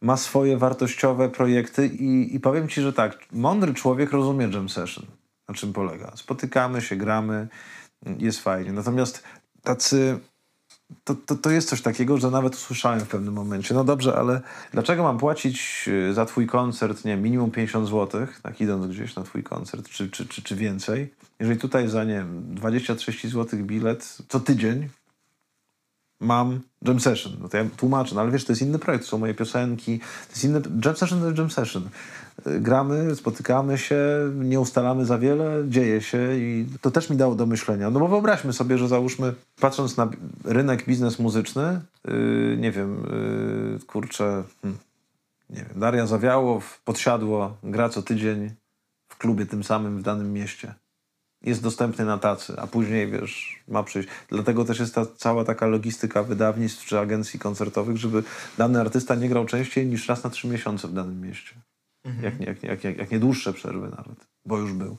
ma 0.00 0.16
swoje 0.16 0.58
wartościowe 0.58 1.28
projekty 1.28 1.86
i, 1.86 2.34
i 2.34 2.40
powiem 2.40 2.68
ci, 2.68 2.80
że 2.80 2.92
tak, 2.92 3.18
mądry 3.32 3.74
człowiek 3.74 4.12
rozumie 4.12 4.48
jam 4.52 4.68
session, 4.68 5.06
na 5.48 5.54
czym 5.54 5.72
polega. 5.72 6.12
Spotykamy 6.16 6.82
się, 6.82 6.96
gramy, 6.96 7.48
jest 8.18 8.40
fajnie. 8.40 8.72
Natomiast 8.72 9.22
tacy 9.62 10.18
to, 11.04 11.14
to, 11.14 11.36
to 11.36 11.50
jest 11.50 11.68
coś 11.68 11.82
takiego, 11.82 12.18
że 12.18 12.30
nawet 12.30 12.54
usłyszałem 12.54 13.00
w 13.00 13.08
pewnym 13.08 13.34
momencie, 13.34 13.74
no 13.74 13.84
dobrze, 13.84 14.16
ale 14.16 14.40
dlaczego 14.72 15.02
mam 15.02 15.18
płacić 15.18 15.84
y, 15.88 16.14
za 16.14 16.26
twój 16.26 16.46
koncert, 16.46 17.04
nie 17.04 17.16
minimum 17.16 17.50
50 17.50 17.88
zł, 17.88 18.26
tak 18.42 18.60
idąc 18.60 18.86
gdzieś 18.86 19.16
na 19.16 19.22
twój 19.22 19.42
koncert, 19.42 19.88
czy, 19.88 20.10
czy, 20.10 20.26
czy, 20.26 20.42
czy 20.42 20.56
więcej, 20.56 21.14
jeżeli 21.40 21.60
tutaj 21.60 21.88
za, 21.88 22.04
nie 22.04 22.14
wiem, 22.14 22.54
20-30 22.54 23.28
zł 23.28 23.60
bilet 23.62 24.18
co 24.28 24.40
tydzień 24.40 24.88
mam 26.20 26.60
jam 26.82 27.00
session. 27.00 27.32
No 27.40 27.48
to 27.48 27.56
ja 27.56 27.64
tłumaczę, 27.76 28.14
no 28.14 28.20
ale 28.20 28.30
wiesz, 28.30 28.44
to 28.44 28.52
jest 28.52 28.62
inny 28.62 28.78
projekt, 28.78 29.04
to 29.04 29.10
są 29.10 29.18
moje 29.18 29.34
piosenki, 29.34 29.98
to 29.98 30.30
jest 30.30 30.44
inny, 30.44 30.60
jam 30.84 30.96
session 30.96 31.20
to 31.20 31.26
jest 31.26 31.38
jam 31.38 31.50
session. 31.50 31.88
Y, 32.46 32.60
gramy, 32.60 33.16
spotykamy 33.16 33.78
się, 33.78 33.98
nie 34.34 34.60
ustalamy 34.60 35.06
za 35.06 35.18
wiele, 35.18 35.64
dzieje 35.68 36.00
się 36.00 36.36
i 36.36 36.66
to 36.80 36.90
też 36.90 37.10
mi 37.10 37.16
dało 37.16 37.34
do 37.34 37.46
myślenia. 37.46 37.90
No 37.90 38.00
bo 38.00 38.08
wyobraźmy 38.08 38.52
sobie, 38.52 38.78
że 38.78 38.88
załóżmy, 38.88 39.34
patrząc 39.60 39.96
na 39.96 40.08
rynek 40.44 40.86
biznes 40.86 41.18
muzyczny, 41.18 41.80
yy, 42.04 42.56
nie 42.60 42.72
wiem, 42.72 43.06
yy, 43.72 43.86
kurczę, 43.86 44.44
hmm, 44.62 44.80
nie 45.50 45.64
wiem, 45.64 45.80
Daria 45.80 46.06
Zawiałow, 46.06 46.80
Podsiadło, 46.84 47.56
gra 47.62 47.88
co 47.88 48.02
tydzień 48.02 48.50
w 49.08 49.18
klubie 49.18 49.46
tym 49.46 49.64
samym 49.64 49.98
w 49.98 50.02
danym 50.02 50.32
mieście 50.32 50.74
jest 51.42 51.62
dostępny 51.62 52.04
na 52.04 52.18
tacy, 52.18 52.54
a 52.58 52.66
później, 52.66 53.10
wiesz, 53.10 53.62
ma 53.68 53.82
przyjść. 53.82 54.08
Dlatego 54.28 54.64
też 54.64 54.80
jest 54.80 54.94
ta 54.94 55.06
cała 55.16 55.44
taka 55.44 55.66
logistyka 55.66 56.22
wydawnictw 56.22 56.86
czy 56.86 56.98
agencji 56.98 57.38
koncertowych, 57.38 57.96
żeby 57.96 58.22
dany 58.58 58.80
artysta 58.80 59.14
nie 59.14 59.28
grał 59.28 59.46
częściej 59.46 59.86
niż 59.86 60.08
raz 60.08 60.24
na 60.24 60.30
trzy 60.30 60.48
miesiące 60.48 60.88
w 60.88 60.92
danym 60.92 61.20
mieście. 61.20 61.54
Mhm. 62.04 62.24
Jak, 62.24 62.40
nie, 62.40 62.46
jak, 62.46 62.62
jak, 62.62 62.84
jak, 62.84 62.98
jak 62.98 63.10
nie 63.10 63.18
dłuższe 63.18 63.52
przerwy 63.52 63.88
nawet, 63.88 64.26
bo 64.46 64.58
już 64.58 64.72
był. 64.72 64.96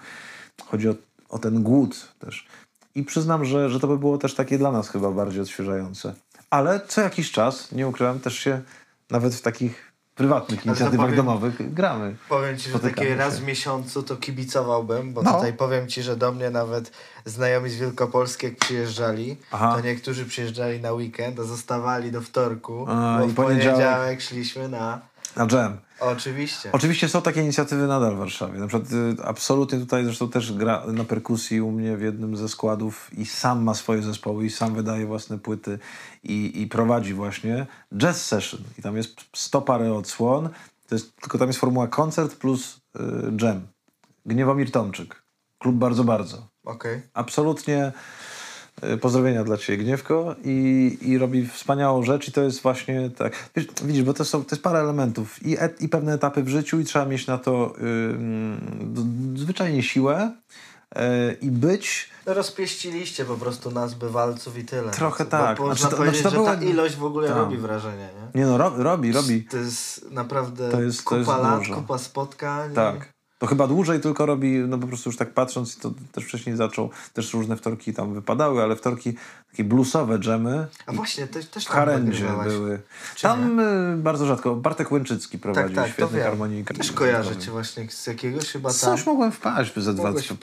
Chodzi 0.65 0.89
o, 0.89 0.95
o 1.29 1.39
ten 1.39 1.63
głód 1.63 2.13
też. 2.19 2.47
I 2.95 3.03
przyznam, 3.03 3.45
że, 3.45 3.69
że 3.69 3.79
to 3.79 3.87
by 3.87 3.97
było 3.97 4.17
też 4.17 4.35
takie 4.35 4.57
dla 4.57 4.71
nas 4.71 4.89
chyba 4.89 5.11
bardziej 5.11 5.41
odświeżające. 5.41 6.13
Ale 6.49 6.81
co 6.87 7.01
jakiś 7.01 7.31
czas, 7.31 7.71
nie 7.71 7.87
ukrywam, 7.87 8.19
też 8.19 8.39
się 8.39 8.61
nawet 9.09 9.35
w 9.35 9.41
takich 9.41 9.90
prywatnych 10.21 10.65
inicjatywach 10.65 11.05
powiem, 11.05 11.15
domowych 11.15 11.73
gramy. 11.73 12.15
Powiem 12.29 12.57
ci, 12.57 12.69
że 12.69 12.79
takie 12.79 13.15
raz 13.15 13.39
w 13.39 13.45
miesiącu 13.45 14.03
to 14.03 14.15
kibicowałbym, 14.15 15.13
bo 15.13 15.21
no. 15.21 15.33
tutaj 15.33 15.53
powiem 15.53 15.87
ci, 15.87 16.03
że 16.03 16.15
do 16.17 16.31
mnie 16.31 16.49
nawet 16.49 16.91
znajomi 17.25 17.69
z 17.69 17.75
Wielkopolski 17.75 18.45
jak 18.45 18.55
przyjeżdżali, 18.55 19.37
Aha. 19.51 19.73
to 19.75 19.81
niektórzy 19.81 20.25
przyjeżdżali 20.25 20.81
na 20.81 20.91
weekend, 20.91 21.39
a 21.39 21.43
zostawali 21.43 22.11
do 22.11 22.21
wtorku, 22.21 22.85
a, 22.87 23.17
bo 23.19 23.27
w 23.27 23.33
poniedziałek... 23.33 23.75
poniedziałek 23.75 24.21
szliśmy 24.21 24.69
na 24.69 25.01
na 25.35 25.47
jam. 25.51 25.77
Oczywiście. 25.99 26.71
Oczywiście 26.71 27.09
są 27.09 27.21
takie 27.21 27.41
inicjatywy 27.41 27.87
nadal 27.87 28.15
w 28.15 28.17
Warszawie. 28.17 28.59
Na 28.59 28.67
przykład 28.67 28.91
y, 28.91 29.23
absolutnie 29.23 29.79
tutaj 29.79 30.05
zresztą 30.05 30.29
też 30.29 30.53
gra 30.53 30.83
na 30.87 31.03
perkusji 31.03 31.61
u 31.61 31.71
mnie 31.71 31.97
w 31.97 32.01
jednym 32.01 32.37
ze 32.37 32.49
składów 32.49 33.09
i 33.17 33.25
sam 33.25 33.63
ma 33.63 33.73
swoje 33.73 34.01
zespoły 34.01 34.45
i 34.45 34.49
sam 34.49 34.75
wydaje 34.75 35.05
własne 35.05 35.39
płyty 35.39 35.79
i, 36.23 36.61
i 36.61 36.67
prowadzi 36.67 37.13
właśnie 37.13 37.67
jazz 37.97 38.25
session. 38.25 38.61
I 38.79 38.81
tam 38.81 38.97
jest 38.97 39.15
sto 39.35 39.61
parę 39.61 39.93
odsłon. 39.93 40.49
To 40.87 40.95
jest, 40.95 41.15
tylko 41.15 41.37
tam 41.37 41.47
jest 41.47 41.59
formuła 41.59 41.87
koncert 41.87 42.35
plus 42.35 42.81
y, 42.95 43.01
jam. 43.41 43.61
Gniewomir 44.25 44.71
Tomczyk. 44.71 45.23
Klub 45.59 45.75
bardzo, 45.75 46.03
bardzo. 46.03 46.47
Okay. 46.63 47.01
Absolutnie 47.13 47.91
pozdrowienia 49.01 49.43
dla 49.43 49.57
Ciebie, 49.57 49.83
Gniewko. 49.83 50.35
I, 50.43 50.97
I 51.01 51.17
robi 51.17 51.47
wspaniałą 51.47 52.03
rzecz 52.03 52.27
i 52.27 52.31
to 52.31 52.41
jest 52.41 52.61
właśnie 52.61 53.09
tak. 53.09 53.49
Wiesz, 53.55 53.67
widzisz, 53.83 54.03
bo 54.03 54.13
to, 54.13 54.25
są, 54.25 54.43
to 54.43 54.55
jest 54.55 54.63
parę 54.63 54.79
elementów 54.79 55.45
i, 55.45 55.57
et, 55.59 55.81
i 55.81 55.89
pewne 55.89 56.13
etapy 56.13 56.43
w 56.43 56.49
życiu 56.49 56.79
i 56.79 56.85
trzeba 56.85 57.05
mieć 57.05 57.27
na 57.27 57.37
to 57.37 57.73
yy, 57.77 59.39
zwyczajnie 59.39 59.83
siłę 59.83 60.31
yy, 60.95 61.01
i 61.41 61.51
być... 61.51 62.09
Rozpieściliście 62.25 63.25
po 63.25 63.37
prostu 63.37 63.71
nazwy 63.71 64.09
walców 64.09 64.57
i 64.57 64.65
tyle. 64.65 64.91
Trochę 64.91 65.25
tak. 65.25 65.57
Bo, 65.57 65.67
można 65.67 65.81
znaczy, 65.81 65.95
powiedzieć, 65.95 66.21
znaczy 66.21 66.35
to 66.37 66.45
ta 66.45 66.55
ilość 66.55 66.95
w 66.95 67.03
ogóle 67.03 67.27
robi 67.27 67.57
wrażenie, 67.57 68.09
nie? 68.33 68.41
Nie 68.41 68.47
no, 68.47 68.57
ro, 68.57 68.73
robi, 68.77 69.11
robi. 69.11 69.43
To 69.43 69.57
jest 69.57 70.11
naprawdę 70.11 70.69
to 70.69 70.81
jest, 70.81 71.03
kupa 71.03 71.25
to 71.25 71.31
jest 71.31 71.43
lat, 71.43 71.59
dużo. 71.59 71.75
kupa 71.75 71.97
spotkań. 71.97 72.73
Tak. 72.73 73.13
To 73.41 73.47
chyba 73.47 73.67
dłużej 73.67 73.99
tylko 73.99 74.25
robi, 74.25 74.59
no 74.67 74.77
po 74.77 74.87
prostu 74.87 75.09
już 75.09 75.17
tak 75.17 75.33
patrząc, 75.33 75.77
to 75.77 75.93
też 76.11 76.23
wcześniej 76.23 76.55
zaczął, 76.55 76.89
też 77.13 77.33
różne 77.33 77.57
wtorki 77.57 77.93
tam 77.93 78.13
wypadały, 78.13 78.63
ale 78.63 78.75
wtorki 78.75 79.13
takie 79.51 79.63
bluesowe 79.63 80.19
dżemy. 80.19 80.67
A 80.85 80.93
właśnie, 80.93 81.27
też, 81.27 81.45
też 81.45 81.65
tam 81.65 81.75
Harendzie 81.75 82.29
były. 82.43 82.81
Czy 83.15 83.21
tam 83.21 83.61
bardzo 83.97 84.25
rzadko. 84.25 84.55
Bartek 84.55 84.91
Łęczycki 84.91 85.39
prowadził 85.39 85.75
tak, 85.75 85.85
tak, 85.85 85.93
świetny 85.93 86.19
harmonijkę. 86.19 86.73
Też 86.73 86.91
kojarzę 86.91 87.37
cię 87.37 87.51
właśnie 87.51 87.89
z 87.89 88.07
jakiegoś 88.07 88.51
chyba 88.51 88.69
tam. 88.69 88.79
Coś 88.79 89.05
mogłem 89.05 89.31
wpaść 89.31 89.73
ze 89.79 89.93
dwa, 89.93 90.13
wpaść, 90.13 90.33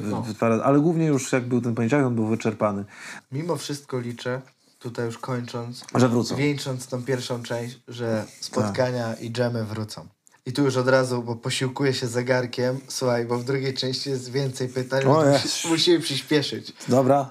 no. 0.00 0.24
ale 0.64 0.80
głównie 0.80 1.06
już 1.06 1.32
jak 1.32 1.48
był 1.48 1.60
ten 1.60 1.74
poniedziałek, 1.74 2.06
on 2.06 2.14
był 2.14 2.26
wyczerpany. 2.26 2.84
Mimo 3.32 3.56
wszystko 3.56 4.00
liczę, 4.00 4.40
tutaj 4.78 5.06
już 5.06 5.18
kończąc, 5.18 5.84
że 5.94 6.08
wrócą. 6.08 6.36
wieńcząc 6.36 6.86
tą 6.86 7.02
pierwszą 7.02 7.42
część, 7.42 7.80
że 7.88 8.24
spotkania 8.40 9.08
tak. 9.08 9.22
i 9.22 9.32
dżemy 9.32 9.64
wrócą. 9.64 10.08
I 10.48 10.52
tu 10.52 10.62
już 10.64 10.76
od 10.76 10.88
razu, 10.88 11.22
bo 11.22 11.36
posiłkuję 11.36 11.94
się 11.94 12.06
zegarkiem. 12.06 12.80
Słuchaj, 12.88 13.26
bo 13.26 13.38
w 13.38 13.44
drugiej 13.44 13.74
części 13.74 14.10
jest 14.10 14.30
więcej 14.30 14.68
pytań, 14.68 15.04
musi, 15.04 15.68
musimy 15.68 16.00
przyspieszyć. 16.00 16.72
Dobra. 16.88 17.30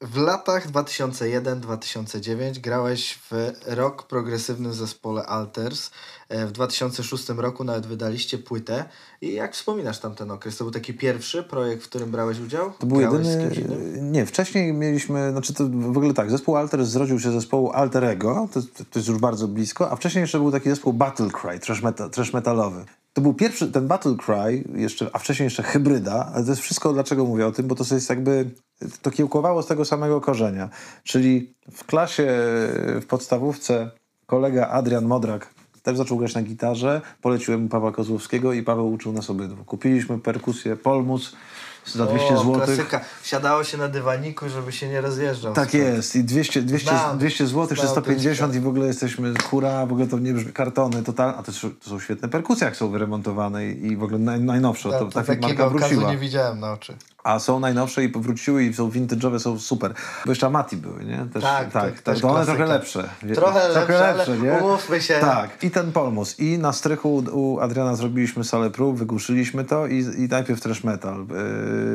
W 0.00 0.16
latach 0.16 0.70
2001-2009 0.70 2.60
grałeś 2.60 3.18
w 3.30 3.52
rock 3.66 4.02
progresywnym 4.02 4.74
zespole 4.74 5.26
Alters. 5.26 5.90
E, 6.32 6.46
w 6.46 6.52
2006 6.52 7.28
roku 7.28 7.64
nawet 7.64 7.86
wydaliście 7.86 8.38
płytę. 8.38 8.84
I 9.20 9.34
jak 9.34 9.54
wspominasz 9.54 9.98
tamten 9.98 10.30
okres? 10.30 10.56
To 10.56 10.64
był 10.64 10.72
taki 10.72 10.94
pierwszy 10.94 11.42
projekt, 11.42 11.82
w 11.82 11.88
którym 11.88 12.10
brałeś 12.10 12.40
udział? 12.40 12.72
To 12.78 12.86
był 12.86 12.98
grałeś 12.98 13.26
jedyny... 13.26 14.02
Nie, 14.02 14.26
wcześniej 14.26 14.72
mieliśmy... 14.72 15.30
Znaczy 15.30 15.54
to 15.54 15.68
w 15.68 15.96
ogóle 15.96 16.14
tak, 16.14 16.30
zespół 16.30 16.56
Alters 16.56 16.88
zrodził 16.88 17.20
się 17.20 17.32
zespołu 17.32 17.70
Alter 17.72 18.04
Ego, 18.04 18.48
to, 18.52 18.62
to 18.62 18.98
jest 18.98 19.08
już 19.08 19.18
bardzo 19.18 19.48
blisko, 19.48 19.90
a 19.90 19.96
wcześniej 19.96 20.22
jeszcze 20.22 20.38
był 20.38 20.52
taki 20.52 20.70
zespół 20.70 20.92
Battle 20.92 21.30
Cry, 21.30 21.58
trash, 21.58 21.82
metal, 21.82 22.10
trash 22.10 22.32
metalowy. 22.32 22.84
To 23.12 23.20
był 23.20 23.34
pierwszy, 23.34 23.72
ten 23.72 23.88
Battle 23.88 24.14
Cry, 24.16 24.64
jeszcze, 24.74 25.10
a 25.12 25.18
wcześniej 25.18 25.44
jeszcze 25.44 25.62
hybryda, 25.62 26.30
ale 26.34 26.44
to 26.44 26.50
jest 26.50 26.62
wszystko, 26.62 26.92
dlaczego 26.92 27.24
mówię 27.24 27.46
o 27.46 27.52
tym, 27.52 27.66
bo 27.66 27.74
to 27.74 27.94
jest 27.94 28.10
jakby, 28.10 28.50
to 29.02 29.10
kiełkowało 29.10 29.62
z 29.62 29.66
tego 29.66 29.84
samego 29.84 30.20
korzenia. 30.20 30.68
Czyli 31.04 31.54
w 31.72 31.84
klasie, 31.84 32.28
w 33.00 33.04
podstawówce 33.08 33.90
kolega 34.26 34.68
Adrian 34.68 35.04
Modrak 35.04 35.51
też 35.82 35.96
zaczął 35.96 36.18
grać 36.18 36.34
na 36.34 36.42
gitarze, 36.42 37.00
poleciłem 37.22 37.68
Pawła 37.68 37.92
Kozłowskiego 37.92 38.52
i 38.52 38.62
Paweł 38.62 38.92
uczył 38.92 39.12
nas 39.12 39.30
obydwu. 39.30 39.64
Kupiliśmy 39.64 40.18
perkusję 40.18 40.76
Polmus, 40.76 41.32
za 41.86 42.06
200 42.06 42.36
zł. 42.36 42.54
Klasyka. 42.54 43.00
Siadało 43.22 43.64
się 43.64 43.78
na 43.78 43.88
dywaniku, 43.88 44.48
żeby 44.48 44.72
się 44.72 44.88
nie 44.88 45.00
rozjeżdżał. 45.00 45.54
Tak 45.54 45.74
jest. 45.74 46.16
I 46.16 46.24
200, 46.24 46.62
200, 46.62 46.90
Znam. 46.90 47.18
200 47.18 47.46
zł, 47.46 47.76
czy 47.76 47.88
150 47.88 48.54
i 48.54 48.60
w 48.60 48.68
ogóle 48.68 48.86
jesteśmy 48.86 49.34
hura, 49.50 49.86
w 49.86 49.92
ogóle 49.92 50.06
to 50.06 50.18
nie 50.18 50.32
brzmi 50.32 50.52
kartony, 50.52 51.02
total, 51.02 51.34
a 51.38 51.42
to, 51.42 51.52
to 51.84 51.90
są 51.90 52.00
świetne 52.00 52.28
perkusje, 52.28 52.64
jak 52.64 52.76
są 52.76 52.90
wyremontowane 52.90 53.66
i, 53.66 53.96
w 53.96 54.02
ogóle 54.02 54.18
naj, 54.18 54.40
najnowsze. 54.40 54.90
to, 54.90 54.98
to, 54.98 55.22
to 55.22 55.32
marka 55.40 55.68
wróciła. 55.68 56.10
nie 56.10 56.18
widziałem 56.18 56.60
na 56.60 56.72
oczy. 56.72 56.96
A 57.24 57.38
są 57.38 57.60
najnowsze 57.60 58.04
i 58.04 58.08
powróciły 58.08 58.64
i 58.64 58.74
są 58.74 58.90
vintage'owe, 58.90 59.38
są 59.38 59.58
super. 59.58 59.94
Bo 60.24 60.32
jeszcze 60.32 60.46
Amati 60.46 60.76
były, 60.76 61.04
nie? 61.04 61.26
Też, 61.32 61.42
tak, 61.42 61.72
tak. 61.72 62.02
To, 62.02 62.14
to 62.14 62.28
one 62.28 62.44
trochę 62.46 62.66
lepsze. 62.66 63.08
Trochę, 63.34 63.60
trochę 63.72 63.92
lepsze, 63.92 64.14
lepsze 64.16 64.38
nie? 64.38 64.52
umówmy 64.52 65.00
się. 65.00 65.14
Tak. 65.20 65.64
I 65.64 65.70
ten 65.70 65.92
Polmus. 65.92 66.40
I 66.40 66.58
na 66.58 66.72
strychu 66.72 67.24
u 67.32 67.60
Adriana 67.60 67.96
zrobiliśmy 67.96 68.44
salę 68.44 68.70
prób, 68.70 68.98
wygłuszyliśmy 68.98 69.64
to 69.64 69.86
i, 69.86 69.98
i 69.98 70.28
najpierw 70.28 70.60
trash 70.60 70.84
metal. 70.84 71.26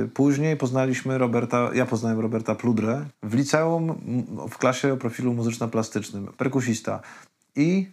Yy, 0.01 0.09
później 0.13 0.57
poznaliśmy 0.57 1.17
Roberta, 1.17 1.69
ja 1.73 1.85
poznałem 1.85 2.19
Roberta 2.19 2.55
Pludrę 2.55 3.05
w 3.23 3.33
liceum 3.33 3.95
w 4.49 4.57
klasie 4.57 4.93
o 4.93 4.97
profilu 4.97 5.33
muzyczno-plastycznym. 5.33 6.27
Perkusista. 6.37 6.99
I 7.55 7.91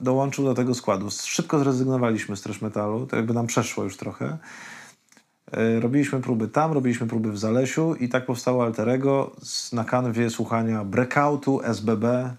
dołączył 0.00 0.44
do 0.44 0.54
tego 0.54 0.74
składu. 0.74 1.10
Szybko 1.10 1.58
zrezygnowaliśmy 1.58 2.36
z 2.36 2.42
trash 2.42 2.60
metalu, 2.60 3.06
to 3.06 3.16
jakby 3.16 3.34
nam 3.34 3.46
przeszło 3.46 3.84
już 3.84 3.96
trochę. 3.96 4.38
E, 5.52 5.80
Robiliśmy 5.80 6.20
próby 6.20 6.48
tam, 6.48 6.72
robiliśmy 6.72 7.06
próby 7.06 7.32
w 7.32 7.38
Zalesiu 7.38 7.94
i 7.94 8.08
tak 8.08 8.26
powstało 8.26 8.64
Alterego 8.64 9.36
z, 9.42 9.72
na 9.72 9.84
kanwie 9.84 10.30
słuchania 10.30 10.84
Breakoutu, 10.84 11.60
SBB, 11.64 12.36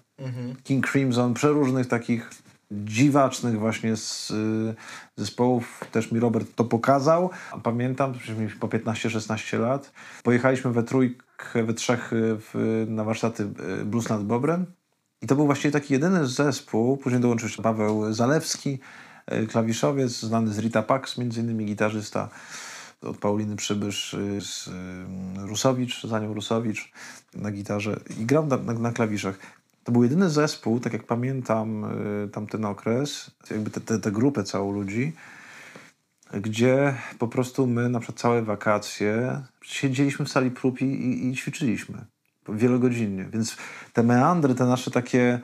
King 0.63 0.91
Crimson, 0.91 1.33
przeróżnych 1.33 1.87
takich 1.87 2.29
dziwacznych 2.71 3.59
właśnie 3.59 3.95
z 3.95 4.31
y, 4.31 4.75
zespołów. 5.17 5.83
Też 5.91 6.11
mi 6.11 6.19
Robert 6.19 6.47
to 6.55 6.63
pokazał. 6.63 7.29
Pamiętam, 7.63 8.13
po 8.59 8.67
15-16 8.67 9.59
lat. 9.59 9.91
Pojechaliśmy 10.23 10.71
we 10.71 10.83
trójkę, 10.83 11.63
we 11.63 11.73
trzech 11.73 12.13
y, 12.13 12.37
w, 12.39 12.85
na 12.89 13.03
warsztaty 13.03 13.43
y, 13.81 13.85
Blues 13.85 14.09
nad 14.09 14.23
Bobrem. 14.23 14.65
I 15.21 15.27
to 15.27 15.35
był 15.35 15.45
właściwie 15.45 15.71
taki 15.71 15.93
jedyny 15.93 16.27
zespół. 16.27 16.97
Później 16.97 17.21
dołączył 17.21 17.49
się 17.49 17.63
Paweł 17.63 18.13
Zalewski, 18.13 18.79
y, 19.33 19.47
klawiszowiec, 19.47 20.19
znany 20.19 20.53
z 20.53 20.59
Rita 20.59 20.83
Pax, 20.83 21.17
między 21.17 21.41
innymi 21.41 21.65
gitarzysta 21.65 22.29
od 23.03 23.17
Pauliny 23.17 23.55
Przybysz, 23.55 24.13
y, 24.13 24.41
z 24.41 24.67
y, 24.67 24.71
Rusowicz, 25.47 26.03
za 26.03 26.19
nią 26.19 26.33
Rusowicz 26.33 26.91
na 27.33 27.51
gitarze 27.51 27.99
i 28.19 28.25
grał 28.25 28.45
na, 28.45 28.57
na, 28.57 28.73
na 28.73 28.91
klawiszach. 28.91 29.39
To 29.83 29.91
był 29.91 30.03
jedyny 30.03 30.29
zespół, 30.29 30.79
tak 30.79 30.93
jak 30.93 31.03
pamiętam 31.03 31.85
y, 32.25 32.29
tamten 32.29 32.65
okres, 32.65 33.31
jakby 33.51 33.69
tę 33.69 33.99
te, 33.99 34.11
grupę 34.11 34.43
całą 34.43 34.71
ludzi, 34.71 35.13
gdzie 36.33 36.95
po 37.19 37.27
prostu 37.27 37.67
my 37.67 37.89
na 37.89 37.99
przykład 37.99 38.19
całe 38.19 38.41
wakacje 38.41 39.41
siedzieliśmy 39.61 40.25
w 40.25 40.29
sali 40.29 40.51
prób 40.51 40.81
i, 40.81 40.85
i, 40.85 41.29
i 41.29 41.35
ćwiczyliśmy 41.35 42.05
wielogodzinnie. 42.49 43.25
Więc 43.33 43.57
te 43.93 44.03
meandry, 44.03 44.55
te 44.55 44.65
nasze 44.65 44.91
takie 44.91 45.39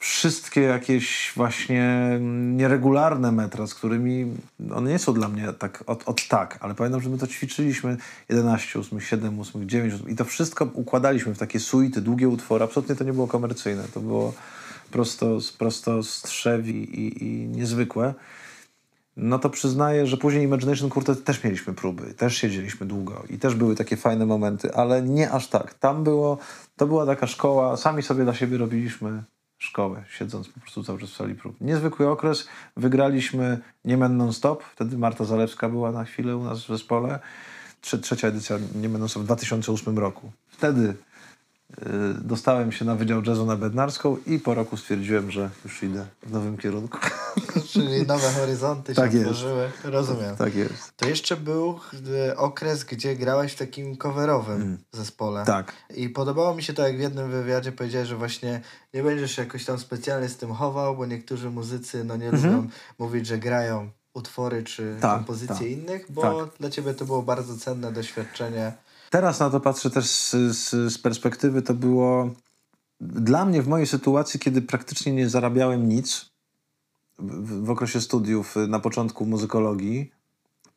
wszystkie 0.00 0.60
jakieś 0.60 1.32
właśnie 1.36 2.18
nieregularne 2.30 3.32
metra, 3.32 3.66
z 3.66 3.74
którymi 3.74 4.36
one 4.74 4.90
nie 4.90 4.98
są 4.98 5.14
dla 5.14 5.28
mnie 5.28 5.52
tak 5.52 5.84
od, 5.86 6.08
od 6.08 6.28
tak, 6.28 6.58
ale 6.60 6.74
pamiętam, 6.74 7.00
że 7.00 7.10
my 7.10 7.18
to 7.18 7.26
ćwiczyliśmy 7.26 7.96
11 8.28 8.78
ósmych, 8.78 9.06
7 9.06 9.38
ósmych, 9.38 9.66
9 9.66 9.94
ósmych 9.94 10.12
i 10.12 10.16
to 10.16 10.24
wszystko 10.24 10.68
układaliśmy 10.74 11.34
w 11.34 11.38
takie 11.38 11.60
suity, 11.60 12.00
długie 12.00 12.28
utwory. 12.28 12.64
Absolutnie 12.64 12.94
to 12.94 13.04
nie 13.04 13.12
było 13.12 13.26
komercyjne. 13.26 13.82
To 13.94 14.00
było 14.00 14.32
prosto, 14.90 15.38
prosto 15.58 16.02
z 16.02 16.22
trzewi 16.22 17.00
i, 17.00 17.24
i 17.24 17.48
niezwykłe. 17.48 18.14
No 19.16 19.38
to 19.38 19.50
przyznaję, 19.50 20.06
że 20.06 20.16
później 20.16 20.44
Imagination 20.44 20.90
Quartet 20.90 21.24
też 21.24 21.44
mieliśmy 21.44 21.74
próby, 21.74 22.14
też 22.14 22.36
siedzieliśmy 22.36 22.86
długo 22.86 23.24
i 23.30 23.38
też 23.38 23.54
były 23.54 23.76
takie 23.76 23.96
fajne 23.96 24.26
momenty, 24.26 24.74
ale 24.74 25.02
nie 25.02 25.30
aż 25.30 25.48
tak. 25.48 25.74
Tam 25.74 26.04
było, 26.04 26.38
to 26.76 26.86
była 26.86 27.06
taka 27.06 27.26
szkoła, 27.26 27.76
sami 27.76 28.02
sobie 28.02 28.24
dla 28.24 28.34
siebie 28.34 28.58
robiliśmy 28.58 29.22
szkołę, 29.60 30.04
siedząc 30.10 30.48
po 30.48 30.60
prostu 30.60 30.84
cały 30.84 30.98
czas 30.98 31.10
w 31.10 31.16
sali 31.16 31.34
prób. 31.34 31.56
Niezwykły 31.60 32.08
okres, 32.08 32.48
wygraliśmy 32.76 33.60
Niemen 33.84 34.16
non-stop, 34.16 34.62
wtedy 34.62 34.98
Marta 34.98 35.24
Zalewska 35.24 35.68
była 35.68 35.92
na 35.92 36.04
chwilę 36.04 36.36
u 36.36 36.44
nas 36.44 36.64
w 36.64 36.68
zespole, 36.68 37.18
Trze 37.80 37.98
trzecia 37.98 38.28
edycja 38.28 38.58
Niemen 38.74 39.00
non-stop 39.00 39.22
w 39.22 39.26
2008 39.26 39.98
roku. 39.98 40.32
Wtedy 40.48 40.94
dostałem 42.22 42.72
się 42.72 42.84
na 42.84 42.94
Wydział 42.94 43.22
Jazzu 43.22 43.46
na 43.46 43.56
Bednarską 43.56 44.16
i 44.26 44.38
po 44.38 44.54
roku 44.54 44.76
stwierdziłem, 44.76 45.30
że 45.30 45.50
już 45.64 45.82
idę 45.82 46.06
w 46.22 46.32
nowym 46.32 46.56
kierunku. 46.58 46.98
Czyli 47.72 48.06
nowe 48.06 48.30
horyzonty 48.32 48.94
Tak 48.94 49.10
się 49.12 49.18
jest. 49.18 49.30
otworzyły. 49.30 49.70
Rozumiem. 49.84 50.36
tak 50.36 50.54
jest. 50.54 50.96
To 50.96 51.08
jeszcze 51.08 51.36
był 51.36 51.80
e, 52.28 52.36
okres, 52.36 52.84
gdzie 52.84 53.16
grałeś 53.16 53.52
w 53.52 53.58
takim 53.58 53.96
coverowym 53.96 54.78
zespole. 54.92 55.44
Tak. 55.44 55.72
I 55.96 56.08
podobało 56.08 56.54
mi 56.54 56.62
się 56.62 56.72
to, 56.72 56.86
jak 56.86 56.96
w 56.96 57.00
jednym 57.00 57.30
wywiadzie 57.30 57.72
powiedziałeś, 57.72 58.08
że 58.08 58.16
właśnie 58.16 58.60
nie 58.94 59.02
będziesz 59.02 59.38
jakoś 59.38 59.64
tam 59.64 59.78
specjalnie 59.78 60.28
z 60.28 60.36
tym 60.36 60.52
chował, 60.52 60.96
bo 60.96 61.06
niektórzy 61.06 61.50
muzycy 61.50 62.04
no 62.04 62.16
nie 62.16 62.30
lubią 62.30 62.68
mówić, 62.98 63.26
że 63.26 63.38
grają 63.38 63.90
utwory 64.14 64.62
czy. 64.62 64.96
Tak, 65.00 65.16
kompozycje 65.16 65.56
tak. 65.56 65.66
innych, 65.66 66.12
bo 66.12 66.22
Tak. 66.44 66.58
dla 66.58 66.70
ciebie 66.70 66.94
to 66.94 67.04
było 67.04 67.22
bardzo 67.22 67.56
cenne 67.56 67.92
doświadczenie. 67.92 68.72
Teraz 69.10 69.40
na 69.40 69.50
to 69.50 69.60
patrzę 69.60 69.90
też 69.90 70.10
z, 70.10 70.30
z, 70.30 70.92
z 70.92 70.98
perspektywy, 70.98 71.62
to 71.62 71.74
było 71.74 72.30
dla 73.00 73.44
mnie 73.44 73.62
w 73.62 73.68
mojej 73.68 73.86
sytuacji, 73.86 74.40
kiedy 74.40 74.62
praktycznie 74.62 75.12
nie 75.12 75.28
zarabiałem 75.28 75.88
nic 75.88 76.30
w, 77.18 77.64
w 77.64 77.70
okresie 77.70 78.00
studiów 78.00 78.56
y, 78.56 78.66
na 78.66 78.80
początku 78.80 79.26
muzykologii, 79.26 80.12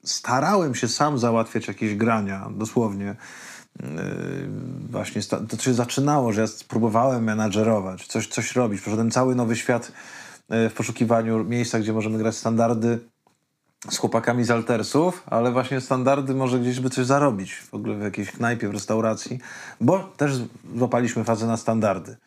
starałem 0.03 0.75
się 0.75 0.87
sam 0.87 1.19
załatwiać 1.19 1.67
jakieś 1.67 1.95
grania, 1.95 2.49
dosłownie. 2.57 3.15
Yy, 3.79 3.87
właśnie 4.89 5.21
to 5.49 5.57
się 5.57 5.73
zaczynało, 5.73 6.33
że 6.33 6.41
ja 6.41 6.47
próbowałem 6.67 7.23
menadżerować, 7.23 8.07
coś, 8.07 8.27
coś 8.27 8.55
robić. 8.55 8.81
Przeszedłem 8.81 9.11
cały 9.11 9.35
nowy 9.35 9.55
świat 9.55 9.91
yy, 10.49 10.69
w 10.69 10.73
poszukiwaniu 10.73 11.43
miejsca, 11.43 11.79
gdzie 11.79 11.93
możemy 11.93 12.17
grać 12.17 12.35
standardy 12.35 12.99
z 13.89 13.97
chłopakami 13.97 14.43
z 14.43 14.51
altersów, 14.51 15.23
ale 15.25 15.51
właśnie 15.51 15.81
standardy 15.81 16.35
może 16.35 16.59
gdzieś 16.59 16.79
by 16.79 16.89
coś 16.89 17.05
zarobić, 17.05 17.55
w 17.55 17.73
ogóle 17.73 17.95
w 17.95 18.01
jakiejś 18.01 18.31
knajpie, 18.31 18.69
w 18.69 18.71
restauracji, 18.71 19.39
bo 19.81 19.99
też 20.17 20.31
złapaliśmy 20.75 21.23
fazę 21.23 21.47
na 21.47 21.57
standardy. 21.57 22.17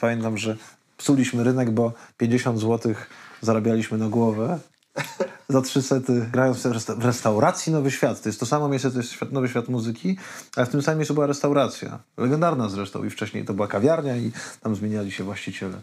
Pamiętam, 0.00 0.38
że 0.38 0.56
psuliśmy 0.96 1.44
rynek, 1.44 1.70
bo 1.70 1.92
50 2.16 2.60
zł 2.60 2.94
zarabialiśmy 3.40 3.98
na 3.98 4.08
głowę 4.08 4.58
za 5.48 5.62
trzy 5.62 5.82
sety 5.82 6.28
grając 6.32 6.58
w 6.58 6.64
resta- 6.64 6.98
w 6.98 7.04
restauracji 7.04 7.72
Nowy 7.72 7.90
Świat. 7.90 8.22
To 8.22 8.28
jest 8.28 8.40
to 8.40 8.46
samo 8.46 8.68
miejsce, 8.68 8.90
to 8.90 8.98
jest 8.98 9.12
świat, 9.12 9.32
Nowy 9.32 9.48
Świat 9.48 9.68
Muzyki, 9.68 10.18
ale 10.56 10.66
w 10.66 10.68
tym 10.68 10.82
samym 10.82 10.98
miejscu 10.98 11.14
była 11.14 11.26
restauracja. 11.26 11.98
Legendarna 12.16 12.68
zresztą 12.68 13.04
i 13.04 13.10
wcześniej 13.10 13.44
to 13.44 13.54
była 13.54 13.68
kawiarnia 13.68 14.16
i 14.16 14.32
tam 14.62 14.74
zmieniali 14.76 15.12
się 15.12 15.24
właściciele. 15.24 15.80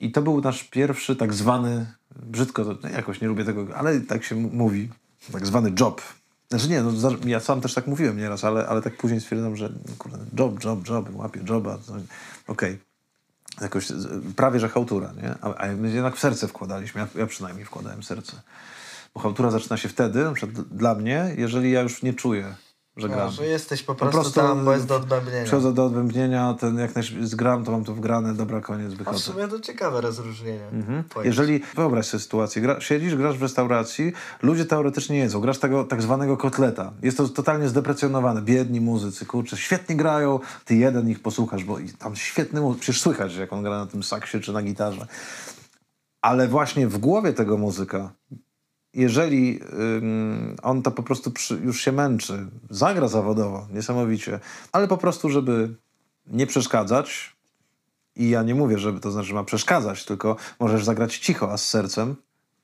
I 0.00 0.12
to 0.12 0.22
był 0.22 0.40
nasz 0.40 0.64
pierwszy 0.64 1.16
tak 1.16 1.34
zwany, 1.34 1.86
brzydko, 2.16 2.64
to, 2.64 2.74
no 2.82 2.88
jakoś 2.88 3.20
nie 3.20 3.28
lubię 3.28 3.44
tego, 3.44 3.76
ale 3.76 4.00
tak 4.00 4.24
się 4.24 4.34
mówi, 4.36 4.88
tak 5.32 5.46
zwany 5.46 5.72
job. 5.80 6.02
Znaczy 6.50 6.68
nie, 6.68 6.82
no, 6.82 6.92
ja 7.26 7.40
sam 7.40 7.60
też 7.60 7.74
tak 7.74 7.86
mówiłem 7.86 8.16
nieraz, 8.18 8.44
ale, 8.44 8.66
ale 8.68 8.82
tak 8.82 8.96
później 8.96 9.20
stwierdzam, 9.20 9.56
że 9.56 9.68
no, 9.68 9.94
kurde, 9.98 10.18
job, 10.38 10.64
job, 10.64 10.88
job, 10.88 11.08
łapię 11.14 11.40
joba, 11.48 11.78
no, 11.88 11.94
okej. 12.46 12.78
Jakoś 13.60 13.86
z- 13.86 14.34
prawie, 14.34 14.60
że 14.60 14.68
chałtura, 14.68 15.12
nie? 15.22 15.34
A, 15.40 15.54
a 15.54 15.66
my 15.66 15.90
jednak 15.90 16.16
w 16.16 16.20
serce 16.20 16.48
wkładaliśmy, 16.48 17.00
ja, 17.00 17.08
ja 17.20 17.26
przynajmniej 17.26 17.64
wkładałem 17.66 18.02
serce. 18.02 18.32
Bo 19.14 19.20
chałtura 19.20 19.50
zaczyna 19.50 19.76
się 19.76 19.88
wtedy, 19.88 20.24
na 20.24 20.32
przykład 20.32 20.68
dla 20.68 20.94
mnie, 20.94 21.34
jeżeli 21.36 21.70
ja 21.70 21.80
już 21.80 22.02
nie 22.02 22.14
czuję, 22.14 22.54
że 22.98 23.08
gram. 23.08 23.18
No, 23.26 23.30
że 23.30 23.46
jesteś 23.46 23.82
po 23.82 23.94
Po 23.94 23.98
prostu, 23.98 24.20
prostu 24.20 24.40
tam, 24.40 24.64
bo 24.64 24.72
jest 24.72 24.86
do 24.86 24.96
odbębnienia. 24.96 25.44
Przychodzę 25.44 25.72
do 25.74 25.84
odbębnienia, 25.84 26.54
ten 26.60 26.78
jak 26.78 26.94
najszybciej 26.94 27.26
zgram, 27.26 27.64
to 27.64 27.72
mam 27.72 27.84
to 27.84 27.94
wgrane, 27.94 28.34
dobra, 28.34 28.60
koniec, 28.60 28.92
A 28.92 28.94
w 28.94 28.98
wychodzę. 28.98 29.18
sumie 29.18 29.48
to 29.48 29.60
ciekawe 29.60 30.00
rozróżnienie. 30.00 30.68
Mhm. 30.72 31.04
Jeżeli, 31.24 31.60
wyobraź 31.74 32.06
sobie 32.06 32.20
sytuację, 32.22 32.62
gra, 32.62 32.80
siedzisz, 32.80 33.16
grasz 33.16 33.38
w 33.38 33.42
restauracji, 33.42 34.12
ludzie 34.42 34.64
teoretycznie 34.64 35.18
jedzą, 35.18 35.40
grasz 35.40 35.58
tego 35.58 35.84
tak 35.84 36.02
zwanego 36.02 36.36
kotleta. 36.36 36.92
Jest 37.02 37.16
to 37.16 37.28
totalnie 37.28 37.68
zdeprecjonowane. 37.68 38.42
Biedni 38.42 38.80
muzycy, 38.80 39.26
kurczę, 39.26 39.56
świetnie 39.56 39.96
grają, 39.96 40.40
ty 40.64 40.74
jeden 40.76 41.08
ich 41.10 41.22
posłuchasz, 41.22 41.64
bo 41.64 41.78
i 41.78 41.88
tam 41.88 42.16
świetny 42.16 42.60
muzyk, 42.60 42.80
przecież 42.80 43.02
słychać, 43.02 43.36
jak 43.36 43.52
on 43.52 43.62
gra 43.62 43.78
na 43.78 43.86
tym 43.86 44.02
saksie 44.02 44.40
czy 44.40 44.52
na 44.52 44.62
gitarze. 44.62 45.06
Ale 46.22 46.48
właśnie 46.48 46.88
w 46.88 46.98
głowie 46.98 47.32
tego 47.32 47.56
muzyka, 47.56 48.10
jeżeli 48.94 49.60
on 50.62 50.82
to 50.82 50.90
po 50.90 51.02
prostu 51.02 51.32
już 51.64 51.80
się 51.80 51.92
męczy, 51.92 52.46
zagra 52.70 53.08
zawodowo, 53.08 53.66
niesamowicie, 53.72 54.40
ale 54.72 54.88
po 54.88 54.96
prostu, 54.96 55.30
żeby 55.30 55.74
nie 56.26 56.46
przeszkadzać, 56.46 57.38
i 58.16 58.30
ja 58.30 58.42
nie 58.42 58.54
mówię, 58.54 58.78
żeby 58.78 59.00
to 59.00 59.10
znaczy, 59.10 59.34
ma 59.34 59.44
przeszkadzać, 59.44 60.04
tylko 60.04 60.36
możesz 60.60 60.84
zagrać 60.84 61.18
cicho, 61.18 61.52
a 61.52 61.56
z 61.56 61.66
sercem, 61.66 62.16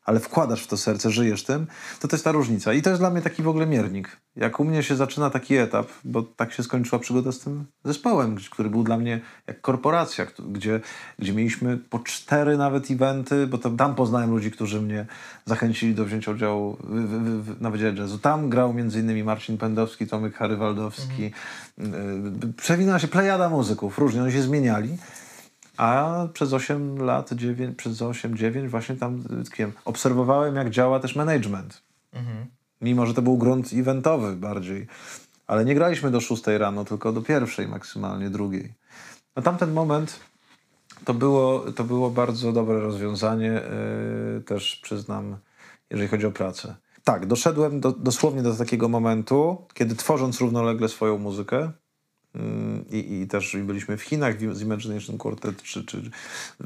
ale 0.05 0.20
wkładasz 0.20 0.62
w 0.62 0.66
to 0.66 0.76
serce, 0.76 1.11
żyjesz 1.11 1.44
tym, 1.44 1.66
to 2.00 2.09
to 2.09 2.16
jest 2.16 2.24
ta 2.24 2.32
różnica. 2.32 2.72
I 2.72 2.82
to 2.82 2.90
jest 2.90 3.02
dla 3.02 3.11
mnie 3.11 3.22
taki 3.22 3.42
w 3.42 3.48
ogóle 3.48 3.66
miernik. 3.66 4.16
Jak 4.36 4.61
u 4.61 4.64
mnie 4.64 4.82
się 4.82 4.96
zaczyna 4.96 5.30
taki 5.30 5.57
etap, 5.57 5.88
bo 6.05 6.22
tak 6.22 6.52
się 6.52 6.62
skończyła 6.62 6.98
przygoda 6.98 7.32
z 7.32 7.38
tym 7.38 7.64
zespołem, 7.84 8.36
który 8.50 8.70
był 8.70 8.82
dla 8.82 8.96
mnie 8.96 9.20
jak 9.46 9.61
korporacja, 9.61 10.26
gdzie, 10.48 10.80
gdzie 11.18 11.32
mieliśmy 11.32 11.76
po 11.76 11.98
cztery 11.98 12.57
nawet 12.57 12.90
eventy, 12.90 13.46
bo 13.46 13.59
to, 13.59 13.70
tam 13.70 13.94
poznałem 13.94 14.30
ludzi, 14.30 14.50
którzy 14.50 14.80
mnie 14.80 15.07
zachęcili 15.46 15.94
do 15.94 16.05
wzięcia 16.05 16.32
udziału 16.32 16.76
w, 16.80 17.09
w, 17.09 17.44
w, 17.44 17.61
na 17.61 17.70
Wydziale 17.70 17.94
Jazzu. 17.94 18.18
Tam 18.18 18.48
grał 18.48 18.70
m.in. 18.70 19.24
Marcin 19.24 19.59
Pędowski, 19.59 20.07
Tomek 20.07 20.34
Harywaldowski. 20.34 21.30
Yy, 21.78 21.86
Przewinęła 22.57 22.98
się 22.98 23.09
plejada 23.09 23.48
muzyków, 23.48 23.98
różnie, 23.98 24.22
oni 24.22 24.32
się 24.32 24.42
zmieniali. 24.42 24.96
A 25.76 26.26
przez 26.32 26.52
8 26.52 26.98
lat, 26.98 27.32
9, 27.32 27.76
przez 27.76 27.98
8-9 27.98 28.68
właśnie 28.68 28.96
tam 28.96 29.22
tkwiłem. 29.44 29.72
obserwowałem, 29.84 30.56
jak 30.56 30.70
działa 30.70 31.00
też 31.00 31.16
management. 31.16 31.82
Mimo, 32.80 33.06
że 33.06 33.14
to 33.14 33.22
był 33.22 33.38
grunt 33.38 33.72
eventowy 33.72 34.36
bardziej. 34.36 34.86
Ale 35.46 35.64
nie 35.64 35.74
graliśmy 35.74 36.10
do 36.10 36.20
6 36.20 36.46
rano, 36.46 36.84
tylko 36.84 37.12
do 37.12 37.22
pierwszej 37.22 37.68
maksymalnie, 37.68 38.30
drugiej. 38.30 38.72
Na 39.36 39.42
tamten 39.42 39.72
moment 39.72 40.20
to 41.04 41.14
było, 41.14 41.72
to 41.72 41.84
było 41.84 42.10
bardzo 42.10 42.52
dobre 42.52 42.80
rozwiązanie, 42.80 43.62
yy, 44.34 44.40
też 44.40 44.76
przyznam, 44.76 45.36
jeżeli 45.90 46.08
chodzi 46.08 46.26
o 46.26 46.30
pracę. 46.30 46.74
Tak, 47.04 47.26
doszedłem 47.26 47.80
do, 47.80 47.92
dosłownie 47.92 48.42
do 48.42 48.54
takiego 48.54 48.88
momentu, 48.88 49.66
kiedy 49.74 49.94
tworząc 49.94 50.40
równolegle 50.40 50.88
swoją 50.88 51.18
muzykę, 51.18 51.72
I, 52.91 53.20
I 53.20 53.26
też 53.26 53.57
byliśmy 53.57 53.97
w 53.97 54.03
Chinach 54.03 54.55
z 54.55 54.62
Imagination 54.62 55.18
Quartet, 55.18 55.62
czy, 55.62 55.85
czy 55.85 56.11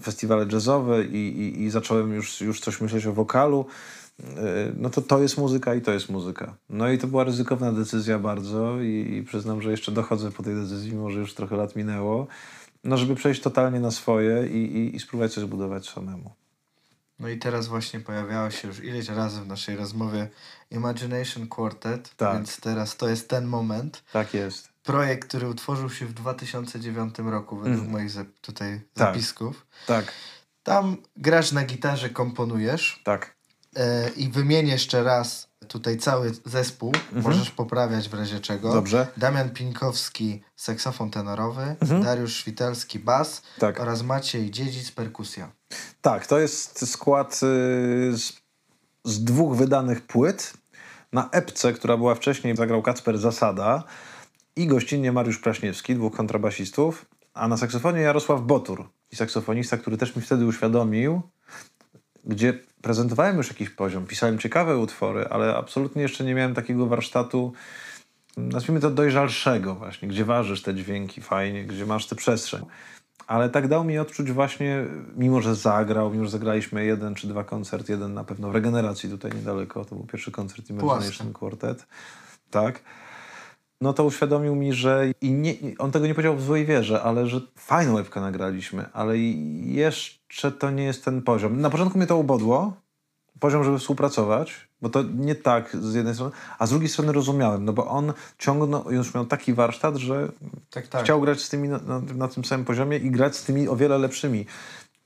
festiwale 0.00 0.46
jazzowe 0.52 1.04
i, 1.04 1.16
i, 1.16 1.62
i 1.62 1.70
zacząłem 1.70 2.14
już, 2.14 2.40
już 2.40 2.60
coś 2.60 2.80
myśleć 2.80 3.06
o 3.06 3.12
wokalu. 3.12 3.66
E, 4.20 4.72
no 4.76 4.90
to 4.90 5.02
to 5.02 5.22
jest 5.22 5.38
muzyka 5.38 5.74
i 5.74 5.80
to 5.80 5.92
jest 5.92 6.08
muzyka. 6.08 6.54
No 6.70 6.90
i 6.90 6.98
to 6.98 7.06
była 7.06 7.24
ryzykowna 7.24 7.72
decyzja 7.72 8.18
bardzo 8.18 8.80
i, 8.80 9.14
i 9.16 9.22
przyznam, 9.22 9.62
że 9.62 9.70
jeszcze 9.70 9.92
dochodzę 9.92 10.30
po 10.30 10.42
tej 10.42 10.54
decyzji, 10.54 10.92
mimo 10.92 11.10
że 11.10 11.18
już 11.18 11.34
trochę 11.34 11.56
lat 11.56 11.76
minęło, 11.76 12.26
no 12.84 12.96
żeby 12.96 13.14
przejść 13.14 13.40
totalnie 13.40 13.80
na 13.80 13.90
swoje 13.90 14.46
i, 14.46 14.76
i, 14.76 14.96
i 14.96 15.00
spróbować 15.00 15.34
coś 15.34 15.44
zbudować 15.44 15.88
samemu. 15.88 16.30
No 17.18 17.28
i 17.28 17.38
teraz 17.38 17.66
właśnie 17.66 18.00
pojawiało 18.00 18.50
się 18.50 18.68
już 18.68 18.84
ileś 18.84 19.08
razy 19.08 19.40
w 19.40 19.46
naszej 19.46 19.76
rozmowie 19.76 20.28
Imagination 20.70 21.46
Quartet, 21.48 22.14
Tak. 22.16 22.34
więc 22.34 22.60
teraz 22.60 22.96
to 22.96 23.08
jest 23.08 23.28
ten 23.28 23.46
moment. 23.46 24.02
Tak 24.12 24.34
jest. 24.34 24.67
Projekt, 24.82 25.28
który 25.28 25.48
utworzył 25.48 25.90
się 25.90 26.06
w 26.06 26.12
2009 26.12 27.14
roku 27.30 27.56
według 27.56 27.74
Mhm. 27.74 27.90
moich 27.92 28.10
zap- 28.10 28.40
tutaj 28.40 28.80
Tak. 28.94 29.06
zapisków. 29.08 29.66
Tak, 29.86 30.12
Tam 30.62 30.96
grasz 31.16 31.52
na 31.52 31.64
gitarze, 31.64 32.10
komponujesz 32.10 33.00
tak. 33.04 33.36
e, 33.76 34.08
i 34.08 34.28
wymienię 34.28 34.72
jeszcze 34.72 35.02
raz 35.02 35.48
tutaj 35.68 35.96
cały 35.98 36.32
zespół. 36.44 36.92
Możesz 37.12 37.50
poprawiać 37.50 38.08
w 38.08 38.14
razie 38.14 38.40
czego. 38.40 38.72
Dobrze. 38.72 39.06
Damian 39.16 39.50
Pinkowski, 39.50 40.42
saksofon 40.56 41.10
tenorowy, 41.10 41.76
Mhm. 41.80 42.02
Dariusz 42.02 42.36
Świtelski, 42.36 42.98
bas 42.98 43.42
Tak. 43.58 43.80
oraz 43.80 44.02
Maciej 44.02 44.50
Dziedzic, 44.50 44.90
perkusja. 44.90 45.50
Tak, 46.00 46.26
to 46.26 46.38
jest 46.38 46.90
skład 46.92 47.34
y, 47.34 47.36
z, 48.16 48.32
z 49.04 49.24
dwóch 49.24 49.56
wydanych 49.56 50.06
płyt. 50.06 50.52
Na 51.12 51.30
epce, 51.30 51.72
która 51.72 51.96
była 51.96 52.14
wcześniej, 52.14 52.56
zagrał 52.56 52.82
Kacper 52.82 53.18
Zasada 53.18 53.84
i 54.58 54.66
gościnnie 54.66 55.12
Mariusz 55.12 55.38
Kraśniewski, 55.38 55.94
dwóch 55.94 56.16
kontrabasistów, 56.16 57.06
a 57.34 57.48
na 57.48 57.56
saksofonie 57.56 58.00
Jarosław 58.00 58.42
Botur, 58.42 58.88
i 59.12 59.16
saksofonista, 59.16 59.76
który 59.76 59.96
też 59.96 60.16
mi 60.16 60.22
wtedy 60.22 60.46
uświadomił, 60.46 61.22
gdzie 62.24 62.58
prezentowałem 62.82 63.36
już 63.36 63.48
jakiś 63.48 63.70
poziom, 63.70 64.06
pisałem 64.06 64.38
ciekawe 64.38 64.78
utwory, 64.78 65.26
ale 65.30 65.56
absolutnie 65.56 66.02
jeszcze 66.02 66.24
nie 66.24 66.34
miałem 66.34 66.54
takiego 66.54 66.86
warsztatu, 66.86 67.52
nazwijmy 68.36 68.80
to 68.80 68.90
dojrzalszego 68.90 69.74
właśnie, 69.74 70.08
gdzie 70.08 70.24
ważysz 70.24 70.62
te 70.62 70.74
dźwięki 70.74 71.20
fajnie, 71.20 71.64
gdzie 71.64 71.86
masz 71.86 72.06
tę 72.06 72.16
przestrzeń. 72.16 72.66
Ale 73.26 73.50
tak 73.50 73.68
dał 73.68 73.84
mi 73.84 73.98
odczuć 73.98 74.32
właśnie, 74.32 74.84
mimo 75.16 75.40
że 75.40 75.54
zagrał, 75.54 76.10
mimo 76.10 76.24
że 76.24 76.30
zagraliśmy 76.30 76.84
jeden 76.84 77.14
czy 77.14 77.28
dwa 77.28 77.44
koncerty, 77.44 77.92
jeden 77.92 78.14
na 78.14 78.24
pewno 78.24 78.48
w 78.50 78.54
regeneracji 78.54 79.10
tutaj 79.10 79.32
niedaleko, 79.34 79.84
to 79.84 79.94
był 79.94 80.06
pierwszy 80.06 80.30
koncert 80.30 80.70
Imagination 80.70 81.32
Quartet, 81.32 81.86
tak, 82.50 82.82
no 83.80 83.92
to 83.92 84.04
uświadomił 84.04 84.54
mi, 84.54 84.72
że 84.72 85.06
i 85.20 85.30
nie, 85.30 85.54
on 85.78 85.90
tego 85.90 86.06
nie 86.06 86.14
powiedział 86.14 86.36
w 86.36 86.42
złej 86.42 86.66
wierze, 86.66 87.02
ale 87.02 87.26
że 87.26 87.40
fajną 87.56 87.94
łebkę 87.94 88.20
nagraliśmy, 88.20 88.84
ale 88.92 89.18
jeszcze 89.64 90.52
to 90.52 90.70
nie 90.70 90.84
jest 90.84 91.04
ten 91.04 91.22
poziom. 91.22 91.60
Na 91.60 91.70
początku 91.70 91.98
mnie 91.98 92.06
to 92.06 92.16
ubodło, 92.16 92.72
poziom, 93.40 93.64
żeby 93.64 93.78
współpracować, 93.78 94.68
bo 94.82 94.88
to 94.88 95.02
nie 95.02 95.34
tak 95.34 95.76
z 95.76 95.94
jednej 95.94 96.14
strony, 96.14 96.32
a 96.58 96.66
z 96.66 96.70
drugiej 96.70 96.88
strony 96.88 97.12
rozumiałem, 97.12 97.64
no 97.64 97.72
bo 97.72 97.86
on 97.86 98.12
ciągnął, 98.38 98.92
już 98.92 99.14
miał 99.14 99.26
taki 99.26 99.54
warsztat, 99.54 99.96
że 99.96 100.28
Tak, 100.70 100.86
tak. 100.86 101.04
chciał 101.04 101.20
grać 101.20 101.40
z 101.40 101.48
tymi 101.48 101.68
na, 101.68 101.78
na, 101.78 102.00
na 102.00 102.28
tym 102.28 102.44
samym 102.44 102.66
poziomie 102.66 102.96
i 102.96 103.10
grać 103.10 103.36
z 103.36 103.44
tymi 103.44 103.68
o 103.68 103.76
wiele 103.76 103.98
lepszymi. 103.98 104.46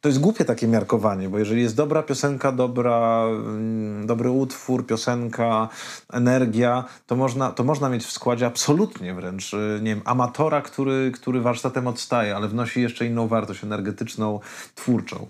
To 0.03 0.09
jest 0.09 0.21
głupie 0.21 0.45
takie 0.45 0.69
miarkowanie, 0.69 1.29
bo 1.29 1.39
jeżeli 1.39 1.63
jest 1.63 1.77
dobra 1.77 2.03
piosenka, 2.03 2.53
dobra, 2.53 3.25
mm, 3.27 4.07
dobry 4.07 4.31
utwór, 4.31 4.87
piosenka, 4.87 5.69
energia, 6.13 6.85
to 7.07 7.17
można, 7.17 7.53
to 7.53 7.65
można 7.65 7.89
mieć 7.89 8.05
w 8.05 8.13
składzie 8.13 8.47
absolutnie 8.47 9.15
wręcz, 9.15 9.55
y, 9.55 9.81
nie 9.83 9.95
wiem, 9.95 10.03
amatora, 10.05 10.63
który, 10.63 11.13
który 11.15 11.41
warsztatem 11.41 11.87
odstaje, 11.87 12.37
ale 12.37 12.49
wnosi 12.49 12.83
jeszcze 12.83 13.07
inną 13.07 13.29
wartość 13.29 13.65
energetyczną, 13.65 14.41
twórczą. 14.75 15.27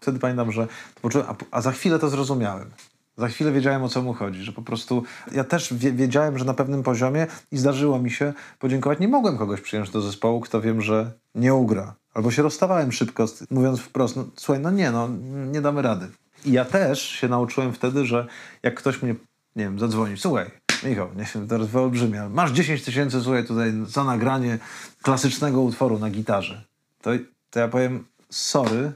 Wtedy 0.00 0.18
pamiętam, 0.18 0.52
że 0.52 0.66
poczułem, 1.02 1.26
a, 1.28 1.34
a 1.50 1.60
za 1.60 1.72
chwilę 1.72 1.98
to 1.98 2.08
zrozumiałem. 2.08 2.70
Za 3.16 3.28
chwilę 3.28 3.52
wiedziałem, 3.52 3.82
o 3.82 3.88
co 3.88 4.02
mu 4.02 4.14
chodzi, 4.14 4.42
że 4.42 4.52
po 4.52 4.62
prostu 4.62 5.02
ja 5.32 5.44
też 5.44 5.74
wie, 5.74 5.92
wiedziałem, 5.92 6.38
że 6.38 6.44
na 6.44 6.54
pewnym 6.54 6.82
poziomie 6.82 7.26
i 7.52 7.58
zdarzyło 7.58 7.98
mi 7.98 8.10
się 8.10 8.32
podziękować. 8.58 8.98
Nie 8.98 9.08
mogłem 9.08 9.38
kogoś 9.38 9.60
przyjąć 9.60 9.90
do 9.90 10.00
zespołu, 10.00 10.40
kto 10.40 10.60
wiem, 10.60 10.82
że 10.82 11.12
nie 11.34 11.54
ugra. 11.54 11.99
Albo 12.14 12.30
się 12.30 12.42
rozstawałem 12.42 12.92
szybko, 12.92 13.26
mówiąc 13.50 13.80
wprost, 13.80 14.16
no, 14.16 14.24
słuchaj, 14.36 14.62
no 14.62 14.70
nie, 14.70 14.90
no 14.90 15.08
nie 15.52 15.60
damy 15.60 15.82
rady. 15.82 16.08
I 16.44 16.52
ja 16.52 16.64
też 16.64 17.02
się 17.02 17.28
nauczyłem 17.28 17.72
wtedy, 17.72 18.06
że 18.06 18.26
jak 18.62 18.74
ktoś 18.74 19.02
mnie, 19.02 19.14
nie 19.56 19.64
wiem, 19.64 19.78
zadzwoni, 19.78 20.16
słuchaj, 20.16 20.50
Michał, 20.84 21.08
nie 21.16 21.24
wiem, 21.34 21.48
teraz 21.48 21.68
wyolbrzymia, 21.68 22.28
masz 22.28 22.50
10 22.52 22.84
tysięcy, 22.84 23.20
słuchaj, 23.20 23.46
tutaj 23.46 23.72
za 23.86 24.04
nagranie 24.04 24.58
klasycznego 25.02 25.60
utworu 25.60 25.98
na 25.98 26.10
gitarze. 26.10 26.64
To, 27.02 27.10
to 27.50 27.60
ja 27.60 27.68
powiem, 27.68 28.04
sorry, 28.30 28.92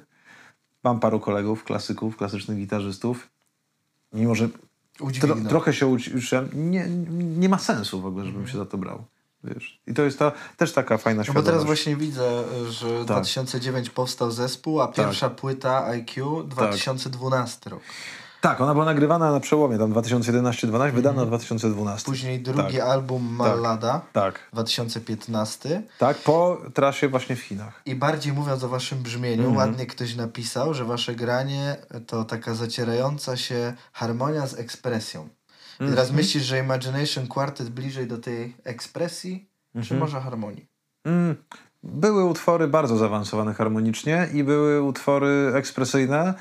mam 0.84 1.00
paru 1.00 1.20
kolegów, 1.20 1.64
klasyków, 1.64 2.16
klasycznych 2.16 2.58
gitarzystów, 2.58 3.30
mimo 4.12 4.34
że 4.34 4.48
tro, 5.20 5.36
trochę 5.48 5.72
się 5.72 5.86
uczyłem, 5.86 6.48
nie, 6.54 6.86
nie 7.18 7.48
ma 7.48 7.58
sensu 7.58 8.00
w 8.00 8.06
ogóle, 8.06 8.24
żebym 8.24 8.48
się 8.48 8.58
za 8.58 8.66
to 8.66 8.78
brał. 8.78 9.04
Wiesz. 9.44 9.80
I 9.86 9.94
to 9.94 10.02
jest 10.02 10.18
ta, 10.18 10.32
też 10.56 10.72
taka 10.72 10.98
fajna 10.98 11.22
No 11.28 11.34
bo 11.34 11.42
teraz 11.42 11.64
właśnie 11.64 11.96
widzę, 11.96 12.44
że 12.70 12.88
Tak. 12.98 13.04
2009 13.06 13.90
powstał 13.90 14.30
zespół, 14.30 14.80
a 14.80 14.88
pierwsza 14.88 15.30
płyta 15.30 15.84
IQ 15.86 16.42
2012 16.42 17.70
rok. 17.70 17.80
Tak, 18.40 18.60
ona 18.60 18.72
była 18.72 18.84
nagrywana 18.84 19.32
na 19.32 19.40
przełomie, 19.40 19.78
tam 19.78 19.92
2011-2012, 19.92 20.92
wydana 20.92 21.24
w 21.24 21.26
2012. 21.28 22.06
Później 22.06 22.40
drugi 22.40 22.76
tak. 22.76 22.86
album 22.86 23.24
Malada 23.36 24.00
Tak, 24.12 24.40
2015. 24.52 25.82
tak, 25.98 26.16
po 26.18 26.58
trasie 26.74 27.08
właśnie 27.08 27.36
w 27.36 27.40
Chinach. 27.40 27.82
I 27.86 27.94
bardziej 27.94 28.32
mówiąc 28.32 28.64
o 28.64 28.68
waszym 28.68 28.98
brzmieniu, 29.02 29.48
Mhm. 29.48 29.56
ładnie 29.56 29.86
ktoś 29.86 30.14
napisał, 30.16 30.74
że 30.74 30.84
wasze 30.84 31.14
granie 31.14 31.76
to 32.06 32.24
taka 32.24 32.54
zacierająca 32.54 33.36
się 33.36 33.74
harmonia 33.92 34.46
z 34.46 34.54
ekspresją. 34.58 35.28
I 35.80 35.82
Mhm. 35.82 35.90
teraz 35.96 36.12
myślisz, 36.12 36.42
że 36.44 36.58
Imagination 36.58 37.26
Quartet 37.26 37.68
bliżej 37.70 38.06
do 38.06 38.18
tej 38.18 38.56
ekspresji, 38.64 39.48
Mhm. 39.74 39.84
czy 39.88 39.94
może 39.94 40.20
harmonii? 40.20 40.66
Mm, 41.04 41.36
były 41.82 42.24
utwory 42.24 42.68
bardzo 42.68 42.96
zaawansowane 42.96 43.54
harmonicznie 43.54 44.28
i 44.32 44.44
były 44.44 44.82
utwory 44.82 45.52
ekspresyjne, 45.54 46.34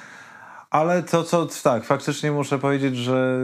ale 0.69 1.03
to 1.03 1.23
co, 1.23 1.47
tak, 1.63 1.83
faktycznie 1.83 2.31
muszę 2.31 2.59
powiedzieć, 2.59 2.97
że 2.97 3.39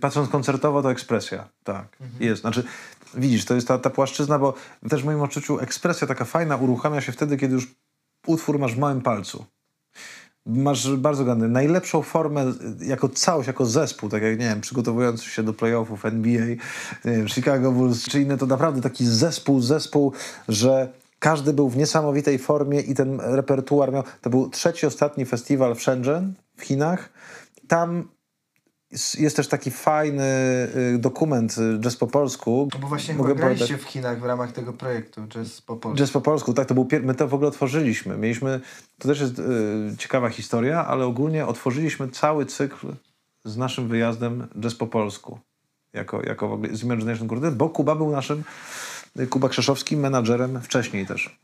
patrząc 0.00 0.28
koncertowo 0.28 0.82
to 0.82 0.90
ekspresja, 0.90 1.48
tak, 1.64 1.96
jest. 2.20 2.40
Znaczy, 2.40 2.64
widzisz, 3.14 3.44
to 3.44 3.54
jest 3.54 3.68
ta, 3.68 3.78
ta 3.78 3.90
płaszczyzna, 3.90 4.38
bo 4.38 4.54
też 4.88 5.02
w 5.02 5.04
moim 5.04 5.20
odczuciu 5.22 5.60
ekspresja 5.60 6.06
taka 6.06 6.24
fajna 6.24 6.56
uruchamia 6.56 7.00
się 7.00 7.12
wtedy, 7.12 7.36
kiedy 7.36 7.54
już 7.54 7.66
utwór 8.26 8.58
masz 8.58 8.74
w 8.74 8.78
małym 8.78 9.00
palcu. 9.00 9.44
Masz 10.48 10.96
bardzo 10.96 11.24
gadny, 11.24 11.48
najlepszą 11.48 12.02
formę 12.02 12.44
y, 12.80 12.84
jako 12.84 13.08
całość, 13.08 13.46
jako 13.46 13.66
zespół, 13.66 14.08
tak 14.08 14.22
jak, 14.22 14.38
nie 14.38 14.46
wiem, 14.46 14.60
przygotowując 14.60 15.22
się 15.22 15.42
do 15.42 15.52
playoffów 15.52 16.06
NBA, 16.06 16.46
wiem, 17.04 17.28
Chicago 17.28 17.72
Bulls 17.72 18.04
czy 18.04 18.20
inne, 18.20 18.38
to 18.38 18.46
naprawdę 18.46 18.80
taki 18.80 19.06
zespół, 19.06 19.60
zespół, 19.60 20.12
że 20.48 20.92
każdy 21.18 21.52
był 21.52 21.68
w 21.68 21.76
niesamowitej 21.76 22.38
formie 22.38 22.80
i 22.80 22.94
ten 22.94 23.20
repertuar 23.20 23.92
miał, 23.92 24.02
to 24.22 24.30
był 24.30 24.50
trzeci, 24.50 24.86
ostatni 24.86 25.24
festiwal 25.24 25.74
w 25.74 25.82
Shenzhen 25.82 26.34
w 26.56 26.62
Chinach. 26.62 27.10
Tam 27.68 28.08
jest- 28.90 29.36
też 29.36 29.48
taki 29.48 29.70
fajny 29.70 30.24
y, 30.94 30.98
dokument 30.98 31.58
y, 31.58 31.78
Jazz 31.80 31.96
po 31.96 32.06
polsku. 32.06 32.68
No 32.74 32.80
bo 32.80 32.88
właśnie 32.88 33.14
Mogę 33.14 33.34
graliście 33.34 33.78
w 33.78 33.84
Chinach 33.84 34.20
w 34.20 34.24
ramach 34.24 34.52
tego 34.52 34.72
projektu 34.72 35.26
Jazz 35.28 35.60
po 35.60 35.76
polsku. 35.76 35.98
Jazz 35.98 36.10
po 36.10 36.20
polsku, 36.20 36.54
tak, 36.54 36.68
to 36.68 36.74
był 36.74 36.88
my 37.02 37.14
to 37.14 37.28
w 37.28 37.34
ogóle 37.34 37.48
otworzyliśmy. 37.48 38.16
Mieliśmy, 38.16 38.60
to 38.98 39.08
też 39.08 39.20
jest 39.20 39.38
y, 39.38 39.42
ciekawa 39.98 40.28
historia, 40.28 40.86
ale 40.86 41.04
ogólnie 41.06 41.46
otworzyliśmy 41.46 42.08
cały 42.08 42.46
cykl 42.46 42.86
z 43.44 43.56
naszym 43.56 43.88
wyjazdem 43.88 44.48
Jazz 44.60 44.74
po 44.74 44.86
polsku. 44.86 45.38
Jako, 45.92 46.22
jako 46.26 46.48
w 46.48 46.52
ogóle 46.52 46.76
z 46.76 46.82
Imagination 46.82 47.28
Quartet, 47.28 47.56
bo 47.56 47.68
Kuba 47.68 47.94
był 47.94 48.10
naszym, 48.10 48.44
y, 49.20 49.26
Kuba 49.26 49.48
Krzeszowski, 49.48 49.96
menadżerem 49.96 50.60
wcześniej 50.60 51.06
też. 51.06 51.38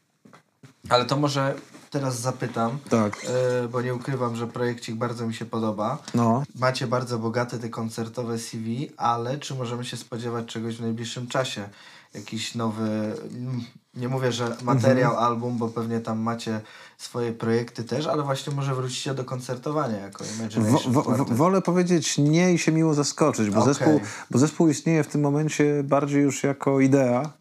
Ale 0.89 1.05
to 1.05 1.17
może 1.17 1.55
teraz 1.95 2.21
zapytam, 2.21 2.79
Tak. 2.91 3.27
e, 3.65 3.69
bo 3.69 3.83
nie 3.83 3.95
ukrywam, 3.95 4.37
że 4.37 4.47
projekcik 4.47 4.95
bardzo 4.95 5.27
mi 5.27 5.35
się 5.35 5.45
podoba. 5.45 5.99
No, 6.15 6.43
Macie 6.59 6.87
bardzo 6.87 7.19
bogate 7.19 7.59
te 7.59 7.69
koncertowe 7.69 8.39
CV, 8.39 8.91
ale 8.97 9.39
czy 9.39 9.55
możemy 9.55 9.85
się 9.85 9.97
spodziewać 9.97 10.47
czegoś 10.47 10.77
w 10.77 10.81
najbliższym 10.81 11.27
czasie? 11.27 11.69
Jakiś 12.15 12.55
nowy, 12.55 12.89
mm, 13.31 13.65
nie 13.95 14.09
mówię, 14.09 14.33
że 14.33 14.57
materiał, 14.63 15.11
Mhm. 15.13 15.27
album, 15.33 15.59
bo 15.59 15.69
pewnie 15.69 16.01
tam 16.01 16.19
macie 16.19 16.61
swoje 16.99 17.33
projekty 17.33 17.85
też, 17.85 18.07
ale 18.07 18.23
właśnie 18.23 18.53
może 18.55 18.75
wrócicie 18.75 19.15
do 19.15 19.25
koncertowania 19.25 19.99
jako 19.99 20.25
Imagination 20.39 20.93
wo, 20.93 21.03
wolę 21.25 21.63
powiedzieć 21.63 22.19
nie 22.19 22.53
i 22.55 22.59
się 22.59 22.73
miło 22.73 22.95
zaskoczyć, 22.95 23.51
bo, 23.51 23.61
Okej. 23.61 23.75
zespół, 23.75 24.01
bo 24.31 24.39
zespół 24.39 24.69
istnieje 24.69 25.05
w 25.05 25.09
tym 25.09 25.21
momencie 25.21 25.83
bardziej 25.85 26.23
już 26.23 26.43
jako 26.43 26.81
idea, 26.81 27.33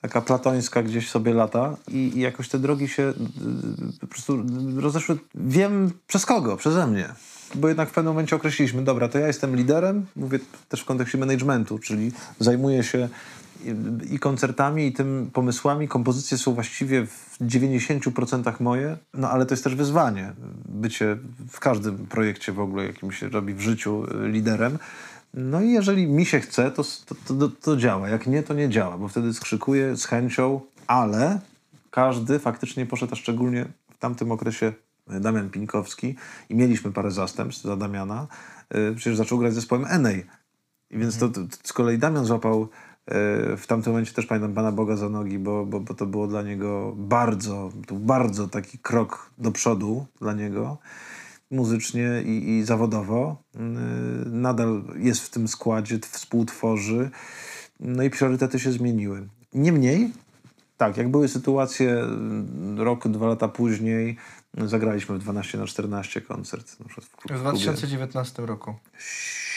taka 0.00 0.20
platońska 0.20 0.82
gdzieś 0.82 1.10
sobie 1.10 1.34
lata 1.34 1.76
i, 1.88 2.12
i 2.16 2.20
jakoś 2.20 2.48
te 2.48 2.58
drogi 2.58 2.88
się 2.88 3.02
y, 3.02 3.14
po 4.00 4.06
prostu 4.06 4.44
rozeszły, 4.76 5.18
wiem 5.34 5.90
przez 6.06 6.26
kogo, 6.26 6.56
przeze 6.56 6.86
mnie. 6.86 7.08
Bo 7.54 7.68
jednak 7.68 7.88
w 7.88 7.92
pewnym 7.92 8.12
momencie 8.12 8.36
określiliśmy, 8.36 8.82
dobra, 8.82 9.08
to 9.08 9.18
ja 9.18 9.26
jestem 9.26 9.56
liderem, 9.56 10.06
mówię 10.16 10.38
też 10.68 10.80
w 10.80 10.84
kontekście 10.84 11.18
managementu, 11.18 11.78
czyli 11.78 12.12
zajmuję 12.40 12.82
się 12.82 13.08
i, 14.10 14.18
koncertami, 14.18 14.86
i 14.86 14.92
tym 14.92 15.30
pomysłami. 15.32 15.88
Kompozycje 15.88 16.38
są 16.38 16.54
właściwie 16.54 17.06
w 17.06 17.38
90% 17.40 18.60
moje, 18.60 18.96
no 19.14 19.30
ale 19.30 19.46
to 19.46 19.52
jest 19.54 19.64
też 19.64 19.74
wyzwanie. 19.74 20.32
Bycie 20.68 21.16
w 21.50 21.60
każdym 21.60 22.06
projekcie 22.06 22.52
w 22.52 22.60
ogóle, 22.60 22.86
jakim 22.86 23.12
się 23.12 23.28
robi 23.28 23.54
w 23.54 23.60
życiu 23.60 24.04
y, 24.04 24.28
liderem. 24.28 24.78
No 25.34 25.60
i 25.60 25.70
jeżeli 25.70 26.06
mi 26.06 26.26
się 26.26 26.40
chce, 26.40 26.70
to, 26.70 26.82
to, 27.06 27.34
to, 27.34 27.48
to 27.48 27.76
działa. 27.76 28.08
Jak 28.08 28.26
nie, 28.26 28.42
to 28.42 28.54
nie 28.54 28.68
działa, 28.68 28.98
bo 28.98 29.08
wtedy 29.08 29.34
skrzykuję 29.34 29.96
z 29.96 30.04
chęcią, 30.04 30.60
ale 30.86 31.40
każdy 31.90 32.38
faktycznie 32.38 32.86
poszedł, 32.86 33.12
a 33.12 33.16
szczególnie 33.16 33.66
w 33.92 33.98
tamtym 33.98 34.32
okresie 34.32 34.72
Damian 35.06 35.50
Pińkowski 35.50 36.16
i 36.48 36.54
mieliśmy 36.54 36.92
parę 36.92 37.10
zastępstw 37.10 37.64
za 37.64 37.76
Damiana, 37.76 38.26
y, 38.74 38.94
przecież 38.94 39.16
zaczął 39.16 39.38
grać 39.38 39.52
z 39.52 39.54
zespołem 39.54 39.86
Enej. 39.88 40.26
Więc 40.90 41.18
to, 41.18 41.28
to, 41.28 41.40
z 41.62 41.72
kolei 41.72 41.98
Damian 41.98 42.24
złapał 42.24 42.62
y, 42.62 42.66
w 43.56 43.64
tamtym 43.66 43.92
momencie 43.92 44.12
też 44.12 44.26
pamiętam 44.26 44.54
Pana 44.54 44.72
Boga 44.72 44.96
za 44.96 45.08
nogi, 45.08 45.38
bo, 45.38 45.66
bo, 45.66 45.80
bo 45.80 45.94
to 45.94 46.06
było 46.06 46.26
dla 46.26 46.42
niego 46.42 46.92
bardzo, 46.96 47.72
to 47.86 47.94
bardzo 47.94 48.48
taki 48.48 48.78
krok 48.78 49.30
do 49.38 49.52
przodu 49.52 50.06
dla 50.20 50.32
niego 50.32 50.78
muzycznie 51.50 52.22
i, 52.26 52.48
i 52.48 52.64
zawodowo. 52.64 53.42
Y, 53.56 53.58
nadal 54.26 54.82
jest 54.96 55.20
w 55.20 55.30
tym 55.30 55.48
składzie, 55.48 55.98
współtworzy. 56.10 57.10
No 57.80 58.02
i 58.02 58.10
priorytety 58.10 58.58
się 58.58 58.72
zmieniły. 58.72 59.28
Niemniej, 59.54 60.12
tak, 60.76 60.96
jak 60.96 61.08
były 61.08 61.28
sytuacje 61.28 62.04
rok, 62.76 63.08
dwa 63.08 63.26
lata 63.26 63.48
później, 63.48 64.16
zagraliśmy 64.56 65.18
w 65.18 65.18
12 65.18 65.58
na 65.58 65.66
14 65.66 66.20
koncert. 66.20 66.80
Na 66.80 66.86
przykład 66.86 67.06
w, 67.06 67.38
w 67.38 67.40
2019 67.40 68.46
roku. 68.46 68.74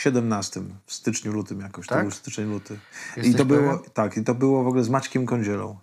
17 0.02 0.62
w 0.86 0.94
styczniu, 0.94 1.32
lutym 1.32 1.60
jakoś. 1.60 1.88
Tak? 1.88 1.98
To 1.98 2.02
był 2.02 2.12
styczeń, 2.12 2.50
luty. 2.50 2.80
I 3.24 3.36
to 3.36 3.46
było, 3.46 3.84
tak, 3.94 4.18
i 4.18 4.24
to 4.24 4.36
było 4.36 4.64
w 4.64 4.68
ogóle 4.68 4.84
z 4.84 4.90
Maćkiem 4.90 5.26
Kądzielą. 5.26 5.80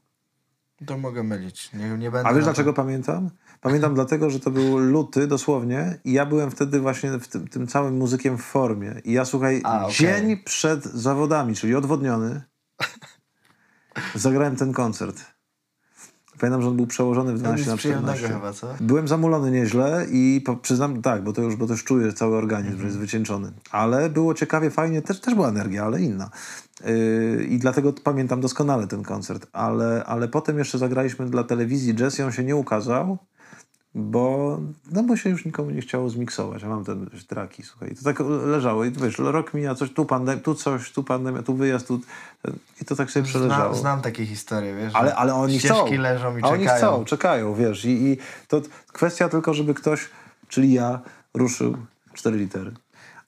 To 0.86 0.98
mogę 0.98 1.22
mylić. 1.22 1.72
Nie, 1.72 1.88
nie 1.88 2.10
będę 2.10 2.28
A 2.30 2.34
wiesz 2.34 2.44
dlaczego 2.44 2.72
pamiętam? 2.72 3.30
Pamiętam 3.60 3.94
dlatego, 4.00 4.30
że 4.30 4.40
to 4.40 4.50
był 4.50 4.78
luty 4.78 5.26
dosłownie 5.26 5.98
i 6.04 6.12
ja 6.12 6.26
byłem 6.26 6.50
wtedy 6.50 6.80
właśnie 6.80 7.10
w 7.10 7.28
tym, 7.28 7.48
tym 7.48 7.66
całym 7.66 7.96
muzykiem 7.96 8.38
w 8.38 8.42
formie. 8.42 8.94
I 9.04 9.12
ja 9.12 9.24
słuchaj, 9.24 9.60
A, 9.64 9.80
okay. 9.80 9.92
dzień 9.92 10.36
przed 10.36 10.84
zawodami, 10.84 11.54
czyli 11.54 11.74
odwodniony, 11.74 12.42
zagrałem 14.14 14.56
ten 14.56 14.72
koncert. 14.72 15.24
Pamiętam, 16.40 16.62
że 16.62 16.68
on 16.68 16.76
był 16.76 16.86
przełożony 16.86 17.32
w 17.32 17.38
12 17.38 17.70
na 17.70 17.76
14. 17.76 18.28
chyba, 18.28 18.52
co? 18.52 18.74
Byłem 18.80 19.08
zamulony 19.08 19.50
nieźle 19.50 20.06
i 20.10 20.42
po, 20.46 20.56
przyznam, 20.56 21.02
tak, 21.02 21.24
bo 21.24 21.32
to 21.32 21.42
już, 21.42 21.56
bo 21.56 21.66
to 21.66 21.72
już 21.72 21.84
czuję 21.84 22.12
cały 22.12 22.36
organizm, 22.36 22.68
mm 22.68 22.78
-hmm. 22.78 22.80
że 22.80 22.86
jest 22.86 22.98
wycieńczony. 22.98 23.52
Ale 23.70 24.10
było 24.10 24.34
ciekawie, 24.34 24.70
fajnie, 24.70 25.02
też, 25.02 25.20
też 25.20 25.34
była 25.34 25.48
energia, 25.48 25.84
ale 25.84 26.00
inna. 26.02 26.30
Yy, 26.84 27.44
I 27.44 27.58
dlatego 27.58 27.92
pamiętam 27.92 28.40
doskonale 28.40 28.86
ten 28.86 29.02
koncert. 29.02 29.46
Ale, 29.52 30.04
ale 30.04 30.28
potem 30.28 30.58
jeszcze 30.58 30.78
zagraliśmy 30.78 31.26
dla 31.26 31.44
telewizji 31.44 31.94
jazz 31.94 32.18
i 32.18 32.22
on 32.22 32.32
się 32.32 32.44
nie 32.44 32.56
ukazał 32.56 33.18
bo, 33.94 34.58
no 34.92 35.02
bo 35.02 35.16
się 35.16 35.30
już 35.30 35.44
nikomu 35.44 35.70
nie 35.70 35.80
chciało 35.80 36.10
zmiksować. 36.10 36.62
Ja 36.62 36.68
mam 36.68 36.84
te 36.84 36.96
traki, 37.28 37.62
słuchaj. 37.62 37.94
To 37.94 38.04
tak 38.04 38.20
leżało 38.46 38.84
i 38.84 38.90
wiesz, 38.90 39.18
rok 39.18 39.54
mija, 39.54 39.74
coś, 39.74 39.92
tu 39.92 40.04
pandemia, 40.04 40.40
tu 40.40 40.54
coś, 40.54 40.92
tu 40.92 41.04
pandemia, 41.04 41.42
tu 41.42 41.54
wyjazd, 41.54 41.86
tu... 41.86 42.00
I 42.82 42.84
to 42.84 42.96
tak 42.96 43.10
sobie 43.10 43.26
przeleżało. 43.26 43.74
Znam, 43.74 43.80
znam 43.80 44.02
takie 44.02 44.26
historie, 44.26 44.74
wiesz, 44.74 44.94
ale, 44.94 45.16
ale 45.16 45.34
oni 45.34 45.58
chcą. 45.58 45.86
leżą 45.98 46.36
i 46.36 46.42
czekają. 46.42 46.54
oni 46.54 46.66
chcą, 46.66 47.04
czekają, 47.04 47.54
wiesz. 47.54 47.84
I, 47.84 47.88
I 47.88 48.18
to 48.48 48.62
kwestia 48.92 49.28
tylko, 49.28 49.54
żeby 49.54 49.74
ktoś, 49.74 50.08
czyli 50.48 50.72
ja, 50.72 51.00
ruszył 51.34 51.76
cztery 52.14 52.36
litery. 52.36 52.72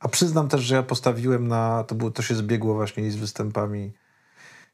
A 0.00 0.08
przyznam 0.08 0.48
też, 0.48 0.60
że 0.60 0.74
ja 0.74 0.82
postawiłem 0.82 1.48
na... 1.48 1.84
To, 1.84 1.94
było, 1.94 2.10
to 2.10 2.22
się 2.22 2.34
zbiegło 2.34 2.74
właśnie 2.74 3.10
z 3.10 3.16
występami 3.16 3.92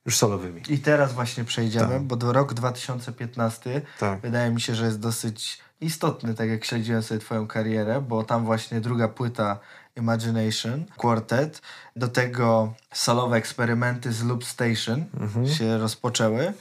już 0.07 0.16
solowymi. 0.16 0.62
I 0.68 0.79
teraz 0.79 1.12
właśnie 1.12 1.45
przejdziemy, 1.45 1.89
tak. 1.89 2.03
bo 2.03 2.16
do 2.16 2.33
rok 2.33 2.55
2015 2.55 3.83
tak. 3.99 4.20
wydaje 4.20 4.51
mi 4.51 4.61
się, 4.61 4.74
że 4.74 4.85
jest 4.85 5.01
dosyć 5.01 5.59
istotny, 5.81 6.35
tak 6.35 6.49
jak 6.49 6.64
śledziłem 6.64 7.03
sobie 7.03 7.20
twoją 7.20 7.47
karierę, 7.47 8.01
bo 8.01 8.24
tam 8.24 8.45
właśnie 8.45 8.81
druga 8.81 9.09
płyta 9.09 9.59
Imagination, 9.97 10.85
Quartet, 10.97 11.62
do 11.97 12.09
tego 12.09 12.74
solowe 12.93 13.37
eksperymenty 13.37 14.12
z 14.12 14.24
Loop 14.24 14.45
Station 14.45 15.05
mhm. 15.20 15.49
się 15.49 15.79
rozpoczęły. 15.79 16.53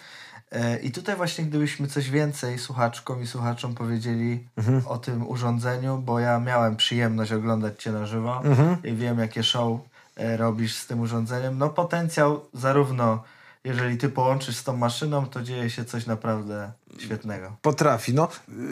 E, 0.56 0.80
I 0.80 0.92
tutaj 0.92 1.16
właśnie 1.16 1.46
gdybyśmy 1.46 1.88
coś 1.88 2.10
więcej 2.10 2.60
słuchaczkom 2.60 3.24
i 3.24 3.28
słuchaczom 3.28 3.76
powiedzieli 3.76 4.48
mhm. 4.58 4.88
o 4.88 4.98
tym 4.98 5.28
urządzeniu, 5.28 5.98
bo 5.98 6.20
ja 6.20 6.40
miałem 6.40 6.76
przyjemność 6.76 7.32
oglądać 7.32 7.84
Cię 7.84 7.92
na 7.92 8.06
żywo 8.06 8.42
mhm. 8.44 8.78
i 8.84 8.94
wiem 8.94 9.20
jakie 9.20 9.44
show 9.44 9.80
e, 10.16 10.38
robisz 10.38 10.76
z 10.76 10.88
tym 10.88 11.00
urządzeniem. 11.00 11.58
No 11.58 11.70
potencjał 11.70 12.42
zarówno 12.54 13.24
jeżeli 13.64 13.98
ty 13.98 14.10
połączysz 14.10 14.56
z 14.56 14.64
tą 14.64 14.78
maszyną, 14.78 15.26
to 15.26 15.42
dzieje 15.42 15.70
się 15.70 15.86
coś 15.86 16.06
naprawdę 16.06 16.72
świetnego. 17.00 17.56
Potrafi. 17.62 18.14
No, 18.14 18.28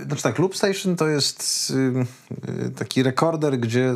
znaczy 0.06 0.24
tak, 0.24 0.40
Loop 0.40 0.58
Station 0.58 0.96
to 0.96 1.08
jest 1.08 1.74
yy, 2.58 2.70
taki 2.70 3.04
rekorder, 3.04 3.60
gdzie 3.60 3.96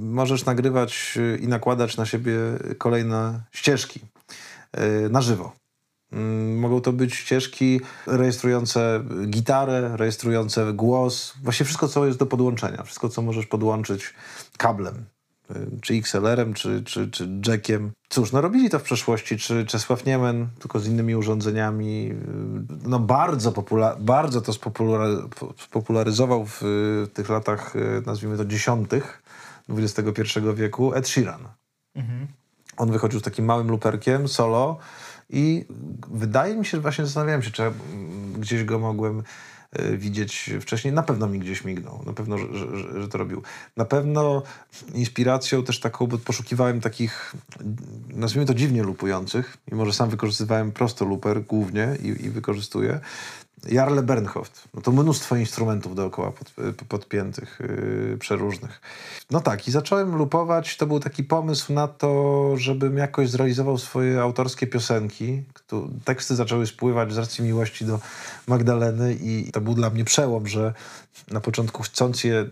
możesz 0.00 0.44
nagrywać 0.44 1.14
y, 1.16 1.38
i 1.42 1.48
nakładać 1.48 1.96
na 1.96 2.06
siebie 2.06 2.34
kolejne 2.78 3.40
ścieżki 3.52 4.00
yy, 4.76 5.10
na 5.10 5.22
żywo. 5.22 5.59
Mm, 6.12 6.58
mogą 6.58 6.80
to 6.80 6.92
być 6.92 7.14
ścieżki 7.14 7.80
rejestrujące 8.06 9.04
gitarę, 9.26 9.96
rejestrujące 9.96 10.72
głos, 10.72 11.34
właściwie 11.42 11.66
wszystko, 11.66 11.88
co 11.88 12.06
jest 12.06 12.18
do 12.18 12.26
podłączenia, 12.26 12.82
wszystko, 12.82 13.08
co 13.08 13.22
możesz 13.22 13.46
podłączyć 13.46 14.14
kablem. 14.56 15.04
Y, 15.56 15.80
czy 15.80 15.94
XLR-em, 15.94 16.54
czy, 16.54 16.82
czy, 16.84 17.10
czy 17.10 17.28
Jackiem. 17.46 17.90
Cóż, 18.08 18.32
no 18.32 18.40
robili 18.40 18.70
to 18.70 18.78
w 18.78 18.82
przeszłości, 18.82 19.38
czy 19.38 19.66
Czesław 19.66 20.06
Niemen, 20.06 20.48
tylko 20.58 20.80
z 20.80 20.86
innymi 20.86 21.16
urządzeniami. 21.16 22.10
Y, 22.10 22.16
no 22.88 22.98
bardzo, 22.98 23.52
popula- 23.52 24.00
bardzo 24.00 24.40
to 24.40 24.52
spopularyzował 25.58 26.46
w, 26.46 26.58
w 26.62 27.08
tych 27.12 27.28
latach, 27.28 27.76
y, 27.76 28.02
nazwijmy 28.06 28.36
to 28.36 28.44
dziesiątych 28.44 29.22
XXI 29.68 30.22
wieku, 30.54 30.94
Ed 30.94 31.08
Sheeran. 31.08 31.48
Mhm. 31.94 32.26
On 32.76 32.90
wychodził 32.90 33.20
z 33.20 33.22
takim 33.22 33.44
małym 33.44 33.70
luperkiem, 33.70 34.28
solo 34.28 34.78
i 35.32 35.64
wydaje 36.10 36.56
mi 36.56 36.64
się, 36.64 36.70
że 36.70 36.80
właśnie 36.80 37.04
zastanawiałem 37.04 37.42
się, 37.42 37.50
czy 37.50 37.62
gdzieś 38.38 38.64
go 38.64 38.78
mogłem 38.78 39.22
E, 39.72 39.96
widzieć 39.96 40.50
wcześniej. 40.60 40.94
Na 40.94 41.02
pewno 41.02 41.26
mi 41.26 41.38
gdzieś 41.38 41.64
mignął, 41.64 42.02
na 42.06 42.12
pewno, 42.12 42.38
że, 42.38 42.46
że, 42.54 43.02
że 43.02 43.08
to 43.08 43.18
robił. 43.18 43.42
Na 43.76 43.84
pewno 43.84 44.42
inspiracją 44.94 45.64
też 45.64 45.80
taką, 45.80 46.06
bo 46.06 46.18
poszukiwałem 46.18 46.80
takich, 46.80 47.34
nazwijmy 48.08 48.46
to 48.46 48.54
dziwnie 48.54 48.82
lupujących 48.82 49.56
i 49.72 49.74
może 49.74 49.92
sam 49.92 50.10
wykorzystywałem 50.10 50.72
prosto 50.72 51.04
luper 51.04 51.44
głównie 51.44 51.96
i, 52.02 52.06
i 52.06 52.30
wykorzystuję. 52.30 53.00
Jarle 53.68 54.02
Bernhoft. 54.02 54.68
No 54.74 54.80
to 54.80 54.92
mnóstwo 54.92 55.36
instrumentów 55.36 55.94
dookoła 55.94 56.32
pod, 56.32 56.52
podpiętych, 56.88 57.58
yy, 57.60 58.18
przeróżnych. 58.18 58.80
No 59.30 59.40
tak, 59.40 59.68
i 59.68 59.70
zacząłem 59.70 60.16
lupować. 60.16 60.76
To 60.76 60.86
był 60.86 61.00
taki 61.00 61.24
pomysł 61.24 61.72
na 61.72 61.88
to, 61.88 62.52
żebym 62.56 62.96
jakoś 62.96 63.30
zrealizował 63.30 63.78
swoje 63.78 64.20
autorskie 64.20 64.66
piosenki. 64.66 65.42
Teksty 66.04 66.34
zaczęły 66.34 66.66
spływać 66.66 67.12
z 67.12 67.18
racji 67.18 67.44
miłości 67.44 67.84
do 67.84 68.00
Magdaleny 68.46 69.14
i 69.14 69.52
to 69.52 69.60
był 69.60 69.74
dla 69.74 69.90
mnie 69.90 70.04
przełom, 70.04 70.46
że 70.46 70.74
na 71.30 71.40
początku 71.40 71.82
chcąc 71.82 72.24
je 72.24 72.50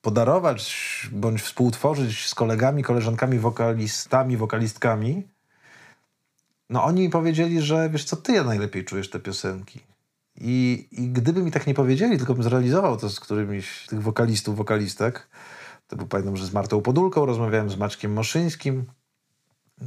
podarować 0.00 1.08
bądź 1.12 1.42
współtworzyć 1.42 2.26
z 2.26 2.34
kolegami, 2.34 2.82
koleżankami, 2.82 3.38
wokalistami, 3.38 4.36
wokalistkami, 4.36 5.22
no 6.70 6.84
oni 6.84 7.00
mi 7.00 7.10
powiedzieli, 7.10 7.62
że 7.62 7.90
wiesz 7.90 8.04
co, 8.04 8.16
ty 8.16 8.32
ja 8.32 8.44
najlepiej 8.44 8.84
czujesz 8.84 9.10
te 9.10 9.20
piosenki. 9.20 9.80
I, 10.40 10.88
I 10.90 11.08
gdyby 11.08 11.42
mi 11.42 11.50
tak 11.50 11.66
nie 11.66 11.74
powiedzieli, 11.74 12.18
tylko 12.18 12.34
bym 12.34 12.42
zrealizował 12.42 12.96
to 12.96 13.10
z 13.10 13.20
którymiś 13.20 13.86
tych 13.86 14.02
wokalistów, 14.02 14.56
wokalistek, 14.56 15.28
to 15.88 15.96
był, 15.96 16.06
pamiętam, 16.06 16.36
że 16.36 16.46
z 16.46 16.52
Martą 16.52 16.80
Podulką 16.80 17.26
rozmawiałem, 17.26 17.70
z 17.70 17.76
Maczkiem 17.76 18.12
Moszyńskim, 18.12 18.84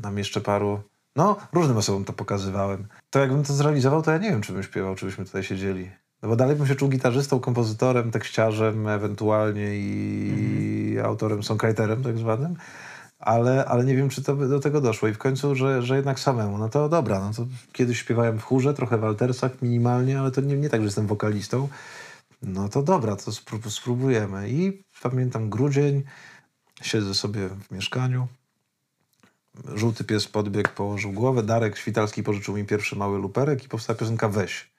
tam 0.02 0.18
jeszcze 0.18 0.41
paru, 0.41 0.82
no 1.16 1.38
różnym 1.54 1.78
osobom 1.78 2.06
to 2.06 2.14
pokazywałem. 2.14 2.88
To 3.10 3.20
jakbym 3.20 3.43
to 3.43 3.54
zrealizował, 3.54 4.02
to 4.02 4.12
ja 4.12 4.18
nie 4.18 4.30
wiem, 4.30 4.41
czy 4.41 4.54
bym 4.54 4.64
śpiewał, 4.64 4.95
czy 4.95 5.06
byśmy 5.06 5.26
tutaj 5.26 5.43
siedzieli. 5.43 5.91
No 6.22 6.30
bo 6.30 6.36
dalej 6.36 6.56
bym 6.56 6.68
się 6.68 6.76
czuł 6.76 6.89
gitarzystą, 6.89 7.39
kompozytorem, 7.39 8.12
tekściarzem 8.12 8.88
ewentualnie 8.88 9.76
i 9.76 10.93
mhm. 10.93 11.06
autorem, 11.06 11.43
songwriterem 11.43 12.04
tak 12.04 12.18
zwanym 12.18 12.56
ale, 13.22 13.65
ale 13.65 13.86
nie 13.86 13.95
wiem, 13.95 14.09
czy 14.09 14.24
to 14.24 14.36
do 14.36 14.59
tego 14.59 14.82
doszło. 14.82 15.07
I 15.07 15.13
w 15.13 15.17
końcu, 15.17 15.55
że, 15.55 15.82
że 15.82 15.95
jednak 15.95 16.19
samemu. 16.19 16.57
No 16.57 16.69
to 16.69 16.89
dobra, 16.89 17.19
no 17.19 17.34
to 17.34 17.45
kiedyś 17.74 17.99
śpiewałem 17.99 18.39
w 18.39 18.43
chórze, 18.43 18.74
trochę 18.74 18.97
w 18.97 19.03
altersach 19.03 19.61
minimalnie, 19.61 20.19
ale 20.19 20.32
to 20.32 20.41
nie, 20.41 20.55
nie 20.55 20.69
tak, 20.69 20.82
że 20.82 20.86
jestem 20.86 21.07
wokalistą. 21.07 21.67
No 22.41 22.69
to 22.69 22.84
dobra, 22.84 23.15
to 23.15 23.32
spróbujemy. 23.72 24.49
I 24.49 24.84
pamiętam 25.01 25.49
grudzień, 25.49 26.03
siedzę 26.82 27.13
sobie 27.13 27.49
w 27.49 27.72
mieszkaniu. 27.72 28.28
Żółty 29.76 30.03
pies 30.03 30.28
podbiegł, 30.28 30.69
położył 30.69 31.11
głowę. 31.11 31.43
Darek 31.43 31.78
Świtalski 31.78 32.24
pożyczył 32.24 32.55
mi 32.55 32.65
pierwszy 32.65 32.95
mały 32.95 33.19
luperek 33.19 33.65
i 33.65 33.69
powstała 33.69 33.99
piosenka 33.99 34.30
Weź. 34.30 34.72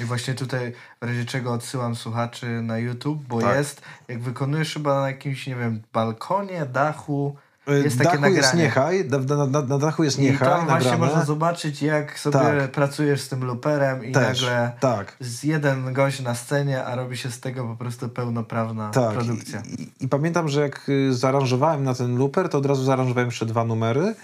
I 0.00 0.04
właśnie 0.04 0.34
tutaj 0.34 0.72
w 1.00 1.04
razie 1.04 1.24
czego 1.24 1.52
odsyłam 1.52 1.96
słuchaczy 1.96 2.46
na 2.62 2.78
YouTube, 2.78 3.22
bo 3.28 3.40
tak. 3.40 3.56
jest, 3.56 3.82
jak 4.08 4.22
wykonujesz 4.22 4.74
chyba 4.74 5.00
na 5.00 5.06
jakimś, 5.08 5.46
nie 5.46 5.56
wiem, 5.56 5.82
balkonie, 5.92 6.66
dachu, 6.66 7.36
Jest 7.66 7.98
takie 7.98 8.04
dachu 8.10 8.20
nagranie. 8.20 8.36
jest 8.36 8.54
niechaj, 8.54 9.08
na, 9.08 9.18
na, 9.18 9.46
na, 9.46 9.62
na 9.62 9.78
dachu 9.78 10.04
jest 10.04 10.18
I 10.18 10.22
niechaj 10.22 10.48
tam 10.48 10.66
właśnie 10.66 10.90
nagrane. 10.90 10.96
można 11.06 11.24
zobaczyć, 11.24 11.82
jak 11.82 12.18
sobie 12.18 12.32
Tak. 12.38 12.70
pracujesz 12.72 13.20
z 13.20 13.28
tym 13.28 13.44
looperem 13.44 14.04
i 14.04 14.12
Też, 14.12 14.42
nagle 14.42 14.72
tak. 14.80 15.16
z 15.20 15.42
jeden 15.42 15.92
gość 15.92 16.20
na 16.20 16.34
scenie, 16.34 16.84
a 16.84 16.94
robi 16.96 17.16
się 17.16 17.30
z 17.30 17.40
tego 17.40 17.64
po 17.68 17.76
prostu 17.76 18.08
pełnoprawna 18.08 18.90
Tak, 18.90 19.12
produkcja. 19.14 19.62
I, 19.78 19.82
i, 19.82 20.04
I 20.04 20.08
pamiętam, 20.08 20.48
że 20.48 20.60
jak 20.60 20.88
y, 20.88 21.14
zaaranżowałem 21.14 21.84
na 21.84 21.94
ten 21.94 22.16
looper, 22.18 22.48
to 22.48 22.58
od 22.58 22.66
razu 22.66 22.84
zaaranżowałem 22.84 23.28
jeszcze 23.28 23.46
dwa 23.46 23.64
numery. 23.64 24.14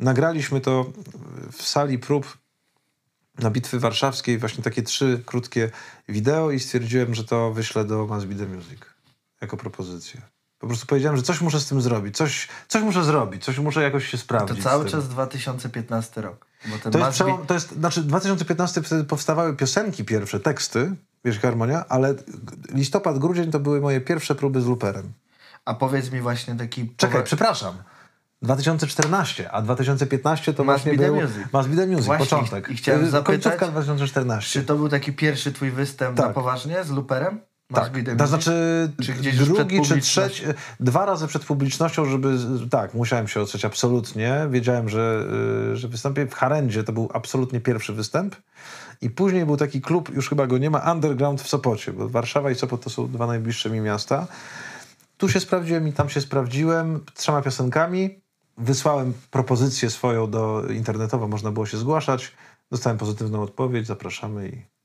Nagraliśmy 0.00 0.60
to 0.60 0.86
w 1.52 1.62
sali 1.62 1.98
prób 1.98 2.38
na 3.38 3.50
Bitwy 3.50 3.78
Warszawskiej, 3.78 4.38
właśnie 4.38 4.64
takie 4.64 4.82
trzy 4.82 5.22
krótkie 5.26 5.70
wideo 6.08 6.50
i 6.50 6.60
stwierdziłem, 6.60 7.14
że 7.14 7.24
to 7.24 7.52
wyślę 7.52 7.84
do 7.84 8.06
The 8.38 8.46
Music 8.46 8.80
jako 9.40 9.56
propozycję. 9.56 10.20
Po 10.60 10.66
prostu 10.66 10.86
powiedziałem, 10.86 11.16
że 11.16 11.22
coś 11.22 11.40
muszę 11.40 11.60
z 11.60 11.66
tym 11.66 11.80
zrobić, 11.80 12.16
coś, 12.16 12.48
coś 12.68 12.82
muszę 12.82 13.04
zrobić, 13.04 13.44
coś 13.44 13.58
muszę 13.58 13.82
jakoś 13.82 14.04
się 14.06 14.16
To 14.18 14.22
sprawdzić. 14.22 14.62
cały 14.62 14.88
z 14.88 14.92
tym. 14.92 15.00
czas 15.00 15.08
2015 15.08 16.20
rok. 16.20 16.46
To 16.92 16.98
jest, 16.98 17.10
przełom, 17.10 17.46
to 17.46 17.54
jest, 17.54 17.70
znaczy 17.72 18.02
2015 18.02 18.82
wtedy 18.82 19.04
powstawały 19.04 19.56
piosenki 19.56 20.04
pierwsze, 20.04 20.40
teksty, 20.40 20.92
wiesz, 21.24 21.38
harmonia, 21.38 21.84
ale 21.88 22.14
listopad, 22.74 23.18
grudzień 23.18 23.50
to 23.50 23.60
były 23.60 23.80
moje 23.80 24.00
pierwsze 24.00 24.34
próby 24.34 24.60
z 24.60 24.66
looperem. 24.66 25.12
A 25.64 25.74
powiedz 25.74 26.10
mi 26.12 26.20
właśnie 26.20 26.54
taki... 26.56 26.92
Czekaj, 26.96 27.24
przepraszam. 27.24 27.74
2014, 28.42 29.50
a 29.52 29.62
2015 29.62 30.54
to 30.54 30.64
Must 30.64 30.78
właśnie 30.78 30.98
Be 30.98 31.04
był 31.06 31.14
Music. 31.20 31.36
Must 31.52 31.68
Be 31.68 31.76
The 31.76 31.86
Music, 31.86 32.06
Właśnie, 32.06 32.26
początek. 32.26 32.68
i 32.70 32.76
chciałem 32.76 33.10
zapytać, 33.10 33.42
Końcówka 33.42 33.68
2014. 33.68 34.60
Czy 34.60 34.66
to 34.66 34.76
był 34.76 34.88
taki 34.88 35.12
pierwszy 35.12 35.52
twój 35.52 35.70
występ 35.70 36.16
na 36.18 36.22
Tak. 36.24 36.32
poważnie 36.34 36.84
z 36.84 36.90
looperem? 36.90 37.40
Tak, 37.74 37.92
to 38.18 38.26
znaczy 38.26 38.52
Czy 39.02 39.32
drugi 39.32 39.82
czy 39.82 40.00
trzeci, 40.00 40.44
dwa 40.80 41.06
razy 41.06 41.26
przed 41.26 41.44
publicznością, 41.44 42.04
żeby, 42.04 42.38
tak, 42.70 42.94
musiałem 42.94 43.28
się 43.28 43.40
otrzeć 43.40 43.64
absolutnie. 43.64 44.46
Wiedziałem, 44.50 44.88
że, 44.88 45.26
y, 45.72 45.76
że 45.76 45.88
wystąpię 45.88 46.26
w 46.26 46.34
Harendzie, 46.34 46.84
to 46.84 46.92
był 46.92 47.10
absolutnie 47.14 47.60
pierwszy 47.60 47.92
występ. 47.92 48.36
I 49.02 49.10
później 49.10 49.46
był 49.46 49.56
taki 49.56 49.80
klub, 49.80 50.14
już 50.14 50.28
chyba 50.28 50.46
go 50.46 50.58
nie 50.58 50.70
ma, 50.70 50.92
Underground 50.92 51.42
w 51.42 51.48
Sopocie, 51.48 51.92
bo 51.92 52.08
Warszawa 52.08 52.50
i 52.50 52.54
Sopot 52.54 52.84
to 52.84 52.90
są 52.90 53.08
dwa 53.08 53.26
najbliższe 53.26 53.70
mi 53.70 53.80
miasta. 53.80 54.26
Tu 55.16 55.28
się 55.28 55.40
sprawdziłem 55.40 55.88
i 55.88 55.92
tam 55.92 56.08
się 56.08 56.20
sprawdziłem 56.20 57.00
trzema 57.14 57.42
piosenkami. 57.42 58.20
Wysłałem 58.58 59.12
propozycję 59.30 59.90
swoją 59.90 60.30
do 60.30 60.64
internetową, 60.66 61.28
można 61.28 61.52
było 61.52 61.66
się 61.66 61.78
zgłaszać. 61.78 62.32
Dostałem 62.70 62.98
pozytywną 62.98 63.42
odpowiedź, 63.42 63.86
zapraszamy 63.86 64.48
i 64.48 64.79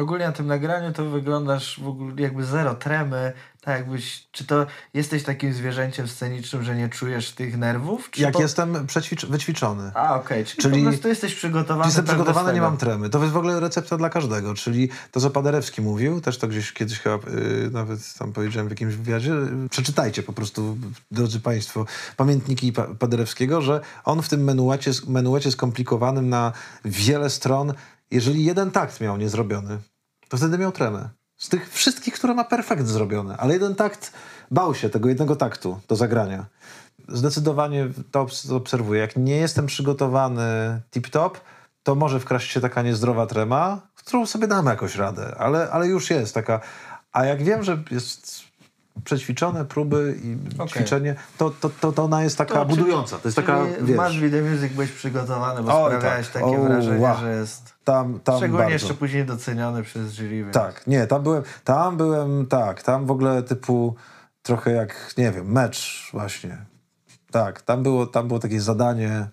Ogólnie 0.00 0.26
na 0.26 0.32
tym 0.32 0.46
nagraniu 0.46 0.92
to 0.92 1.04
wyglądasz 1.04 1.80
w 1.80 1.88
ogóle 1.88 2.14
jakby 2.18 2.44
zero 2.44 2.74
tremy, 2.74 3.32
tak 3.60 3.78
jakbyś, 3.78 4.26
czy 4.32 4.46
to 4.46 4.66
jesteś 4.94 5.22
takim 5.22 5.52
zwierzęciem 5.52 6.08
scenicznym, 6.08 6.62
że 6.62 6.76
nie 6.76 6.88
czujesz 6.88 7.32
tych 7.32 7.58
nerwów? 7.58 8.10
Czy 8.10 8.22
jak 8.22 8.32
po... 8.32 8.42
jestem 8.42 8.86
przećwicz- 8.86 9.26
wyćwiczony. 9.26 9.90
A, 9.94 10.14
okej, 10.14 10.44
czyli, 10.44 10.62
Czyli- 10.62 10.84
po 10.84 10.90
prostu 10.90 11.08
jesteś 11.08 11.34
przygotowany. 11.34 11.88
Jestem 11.88 12.04
przygotowany, 12.04 12.54
nie 12.54 12.60
mam 12.60 12.76
tremy. 12.76 13.10
To 13.10 13.18
jest 13.18 13.32
w 13.32 13.36
ogóle 13.36 13.60
recepta 13.60 13.96
dla 13.96 14.10
każdego, 14.10 14.54
czyli 14.54 14.88
to, 15.10 15.20
co 15.20 15.30
Paderewski 15.30 15.82
mówił, 15.82 16.20
też 16.20 16.38
to 16.38 16.48
gdzieś 16.48 16.72
kiedyś 16.72 16.98
chyba 16.98 17.14
yy, 17.14 17.70
nawet 17.72 18.14
tam 18.18 18.32
powiedziałem 18.32 18.68
w 18.68 18.70
jakimś 18.70 18.94
wywiadzie, 18.94 19.32
przeczytajcie 19.70 20.22
po 20.22 20.32
prostu, 20.32 20.78
drodzy 21.10 21.40
Państwo, 21.40 21.86
pamiętniki 22.16 22.72
pa 22.72 22.86
Paderewskiego, 22.98 23.62
że 23.62 23.80
on 24.04 24.22
w 24.22 24.28
tym 24.28 24.44
menuecie, 24.44 24.90
menuecie 25.08 25.52
skomplikowanym 25.52 26.28
na 26.28 26.52
wiele 26.84 27.30
stron, 27.30 27.74
jeżeli 28.12 28.44
jeden 28.44 28.70
takt 28.70 29.00
miał 29.00 29.16
niezrobiony, 29.16 29.78
to 30.28 30.36
wtedy 30.36 30.58
miał 30.58 30.72
tremę. 30.72 31.08
Z 31.36 31.48
tych 31.48 31.72
wszystkich, 31.72 32.14
które 32.14 32.34
ma 32.34 32.44
perfekt 32.44 32.86
zrobione, 32.86 33.36
ale 33.36 33.52
jeden 33.54 33.74
takt 33.74 34.12
bał 34.50 34.74
się 34.74 34.88
tego 34.90 35.08
jednego 35.08 35.36
taktu 35.36 35.80
do 35.88 35.96
zagrania. 35.96 36.46
Zdecydowanie 37.08 37.88
to 38.10 38.24
obs- 38.24 38.48
to 38.48 38.56
obserwuję. 38.56 39.00
Jak 39.00 39.16
nie 39.16 39.36
jestem 39.36 39.66
przygotowany 39.66 40.80
tip-top, 40.94 41.30
to 41.82 41.94
może 41.94 42.20
wkraść 42.20 42.50
się 42.50 42.60
taka 42.60 42.82
niezdrowa 42.82 43.26
trema, 43.26 43.80
którą 43.94 44.26
sobie 44.26 44.46
damy 44.46 44.70
jakoś 44.70 44.96
radę, 44.96 45.34
ale, 45.38 45.70
ale 45.70 45.86
już 45.86 46.10
jest 46.10 46.34
taka. 46.34 46.60
A 47.12 47.24
jak 47.24 47.42
wiem, 47.42 47.62
że 47.62 47.82
jest 47.90 48.42
przećwiczone 49.04 49.64
próby 49.64 50.18
i 50.22 50.36
Okej. 50.54 50.68
ćwiczenie, 50.68 51.14
to, 51.38 51.50
to, 51.50 51.70
to, 51.80 51.92
to 51.92 52.04
ona 52.04 52.22
jest 52.22 52.38
taka 52.38 52.54
To, 52.54 52.64
budująca. 52.66 53.18
To 53.18 53.28
jest 53.28 53.36
taka, 53.36 53.64
w 53.64 53.86
wiesz, 53.86 54.20
Be 54.20 54.30
The 54.30 54.42
Music 54.42 54.72
byłeś 54.72 54.92
przygotowany, 54.92 55.62
bo 55.62 55.84
Oj, 55.84 55.90
sprawiałeś 55.92 56.28
tak. 56.28 56.42
takie 56.42 56.58
O, 56.60 56.62
wrażenie, 56.64 57.00
wow. 57.00 57.16
że 57.20 57.34
jest... 57.36 57.74
tam, 57.84 58.20
tam 58.20 58.36
Szczególnie 58.36 58.58
bardzo. 58.62 58.72
jeszcze 58.72 58.94
później 58.94 59.24
doceniony 59.24 59.82
przez 59.82 60.12
jury. 60.12 60.42
Więc... 60.42 60.54
Tak, 60.54 60.86
nie, 60.86 61.06
tam 61.06 61.22
byłem, 61.22 61.42
tam 61.64 61.96
byłem, 61.96 62.46
tak, 62.46 62.82
tam 62.82 63.06
w 63.06 63.10
ogóle 63.10 63.42
typu 63.42 63.94
trochę 64.42 64.70
jak, 64.72 65.14
nie 65.18 65.32
wiem, 65.32 65.52
mecz 65.52 66.08
właśnie. 66.12 66.58
Tak, 67.30 67.62
tam 67.62 67.82
było, 67.82 68.06
tam 68.06 68.28
było 68.28 68.40
takie 68.40 68.60
zadanie, 68.60 69.28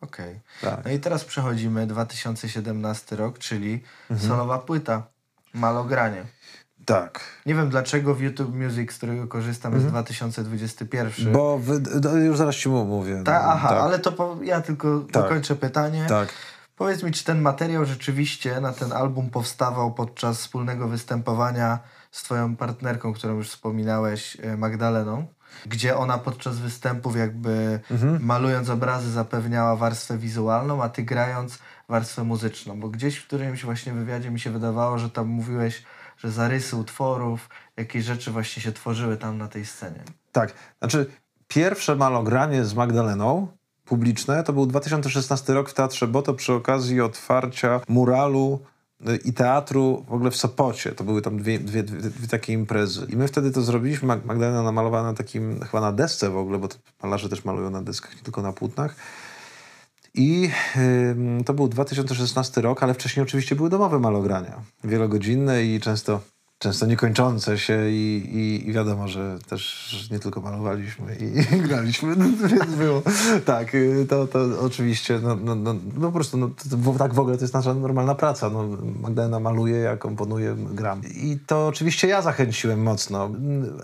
Okej. 0.00 0.40
tak. 0.62 0.84
No 0.84 0.90
i 0.90 0.98
teraz 0.98 1.24
przechodzimy 1.24 1.86
2017 1.86 3.16
rok, 3.16 3.38
czyli 3.38 3.82
Mhm. 4.10 4.28
solowa 4.30 4.58
płyta, 4.58 5.02
malogranie. 5.54 6.24
Tak. 6.94 7.20
Nie 7.46 7.54
wiem 7.54 7.68
dlaczego 7.68 8.14
w 8.14 8.20
YouTube 8.20 8.54
Music, 8.54 8.92
z 8.92 8.96
którego 8.96 9.26
korzystam, 9.26 9.74
jest 9.74 9.86
2021. 9.86 11.06
Mhm. 11.08 11.32
Bo 11.32 11.58
wy, 11.58 11.80
do, 11.80 12.16
już 12.16 12.36
zaraz 12.38 12.54
ci 12.54 12.68
mówię. 12.68 13.22
Ta, 13.24 13.44
aha, 13.44 13.68
tak, 13.68 13.78
ale 13.78 13.98
to 13.98 14.12
po, 14.12 14.36
ja 14.42 14.60
tylko 14.60 15.00
Tak. 15.00 15.22
dokończę 15.22 15.56
pytanie. 15.56 16.06
Tak. 16.08 16.28
Powiedz 16.76 17.02
mi, 17.02 17.12
czy 17.12 17.24
ten 17.24 17.40
materiał 17.40 17.84
rzeczywiście 17.84 18.60
na 18.60 18.72
ten 18.72 18.92
album 18.92 19.30
powstawał 19.30 19.92
podczas 19.94 20.38
wspólnego 20.38 20.88
występowania 20.88 21.78
z 22.10 22.22
twoją 22.22 22.56
partnerką, 22.56 23.12
którą 23.12 23.34
już 23.36 23.48
wspominałeś, 23.48 24.36
e, 24.42 24.56
Magdaleną, 24.56 25.26
gdzie 25.66 25.96
ona 25.96 26.18
podczas 26.18 26.58
występów 26.58 27.16
jakby 27.16 27.80
Mhm. 27.90 28.18
malując 28.24 28.70
obrazy 28.70 29.10
zapewniała 29.10 29.76
warstwę 29.76 30.18
wizualną, 30.18 30.82
a 30.82 30.88
ty 30.88 31.02
grając 31.02 31.58
warstwę 31.88 32.24
muzyczną, 32.24 32.80
bo 32.80 32.88
gdzieś 32.88 33.16
w 33.16 33.26
którymś 33.26 33.64
właśnie 33.64 33.92
wywiadzie 33.92 34.30
mi 34.30 34.40
się 34.40 34.50
wydawało, 34.50 34.98
że 34.98 35.10
tam 35.10 35.26
mówiłeś, 35.26 35.82
że 36.22 36.30
zarysy 36.30 36.76
utworów, 36.76 37.48
jakieś 37.76 38.04
rzeczy 38.04 38.30
właśnie 38.30 38.62
się 38.62 38.72
tworzyły 38.72 39.16
tam 39.16 39.38
na 39.38 39.48
tej 39.48 39.66
scenie. 39.66 40.02
Tak, 40.32 40.52
znaczy 40.78 41.06
pierwsze 41.48 41.96
malogranie 41.96 42.64
z 42.64 42.74
Magdaleną 42.74 43.48
publiczne 43.84 44.42
to 44.44 44.52
był 44.52 44.66
2016 44.66 45.54
rok 45.54 45.70
w 45.70 45.74
Teatrze 45.74 46.06
Boto 46.06 46.34
przy 46.34 46.52
okazji 46.52 47.00
otwarcia 47.00 47.80
muralu 47.88 48.60
y, 49.08 49.16
i 49.16 49.32
teatru 49.32 50.04
w 50.08 50.12
ogóle 50.12 50.30
w 50.30 50.36
Sopocie. 50.36 50.92
To 50.92 51.04
były 51.04 51.22
tam 51.22 51.38
dwie, 51.38 51.58
dwie, 51.58 51.82
dwie, 51.82 52.10
dwie 52.10 52.28
takie 52.28 52.52
imprezy. 52.52 53.06
I 53.08 53.16
my 53.16 53.28
wtedy 53.28 53.50
to 53.50 53.62
zrobiliśmy. 53.62 54.08
Mag- 54.08 54.24
Magdalena 54.24 54.62
namalowała 54.62 55.02
na 55.02 55.14
takim, 55.14 55.60
chyba 55.60 55.80
na 55.80 55.92
desce 55.92 56.30
w 56.30 56.36
ogóle, 56.36 56.58
bo 56.58 56.68
malarze 57.02 57.28
też 57.28 57.44
malują 57.44 57.70
na 57.70 57.82
deskach, 57.82 58.16
nie 58.16 58.22
tylko 58.22 58.42
na 58.42 58.52
płótnach. 58.52 58.96
I 60.14 60.50
ym, 60.76 61.44
to 61.44 61.54
był 61.54 61.68
2016 61.68 62.60
rok, 62.60 62.82
ale 62.82 62.94
wcześniej 62.94 63.22
oczywiście 63.22 63.56
były 63.56 63.70
domowe 63.70 63.98
malogrania. 63.98 64.60
Wielogodzinne 64.84 65.64
i 65.64 65.80
często, 65.80 66.20
często 66.58 66.86
niekończące 66.86 67.58
się 67.58 67.90
i, 67.90 68.22
i, 68.32 68.68
i 68.68 68.72
wiadomo, 68.72 69.08
że 69.08 69.38
też 69.48 70.08
nie 70.10 70.18
tylko 70.18 70.40
malowaliśmy 70.40 71.16
i, 71.16 71.32
graliśmy, 71.68 72.16
więc 72.48 72.74
było. 72.74 73.02
Tak, 73.44 73.74
y, 73.74 74.06
to, 74.08 74.26
to 74.26 74.40
oczywiście, 74.60 75.20
no, 75.22 75.36
no, 75.36 75.54
no, 75.54 75.74
no 75.94 76.06
po 76.06 76.12
prostu, 76.12 76.36
no, 76.36 76.48
to, 76.84 76.98
tak 76.98 77.14
w 77.14 77.20
ogóle 77.20 77.36
to 77.36 77.44
jest 77.44 77.54
nasza 77.54 77.74
normalna 77.74 78.14
praca. 78.14 78.50
No, 78.50 78.64
Magdalena 79.00 79.40
maluje, 79.40 79.76
ja 79.76 79.96
komponuję, 79.96 80.56
gram. 80.72 81.00
I 81.14 81.38
to 81.46 81.66
oczywiście 81.66 82.08
ja 82.08 82.22
zachęciłem 82.22 82.82
mocno. 82.82 83.30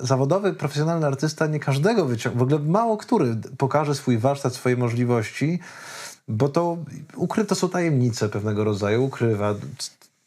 Zawodowy, 0.01 0.55
profesjonalny 0.55 1.07
artysta 1.07 1.47
nie 1.47 1.61
każdego 1.61 2.05
wyciąga, 2.05 2.39
w 2.39 2.43
ogóle 2.43 2.59
mało 2.59 2.97
który 2.97 3.37
pokaże 3.59 3.95
swój 3.95 4.18
warsztat, 4.18 4.55
swoje 4.55 4.77
możliwości, 4.77 5.59
bo 6.29 6.49
to 6.49 6.77
ukryte 7.16 7.55
są 7.55 7.68
tajemnice 7.68 8.29
pewnego 8.29 8.64
rodzaju, 8.64 9.05
ukrywa. 9.05 9.55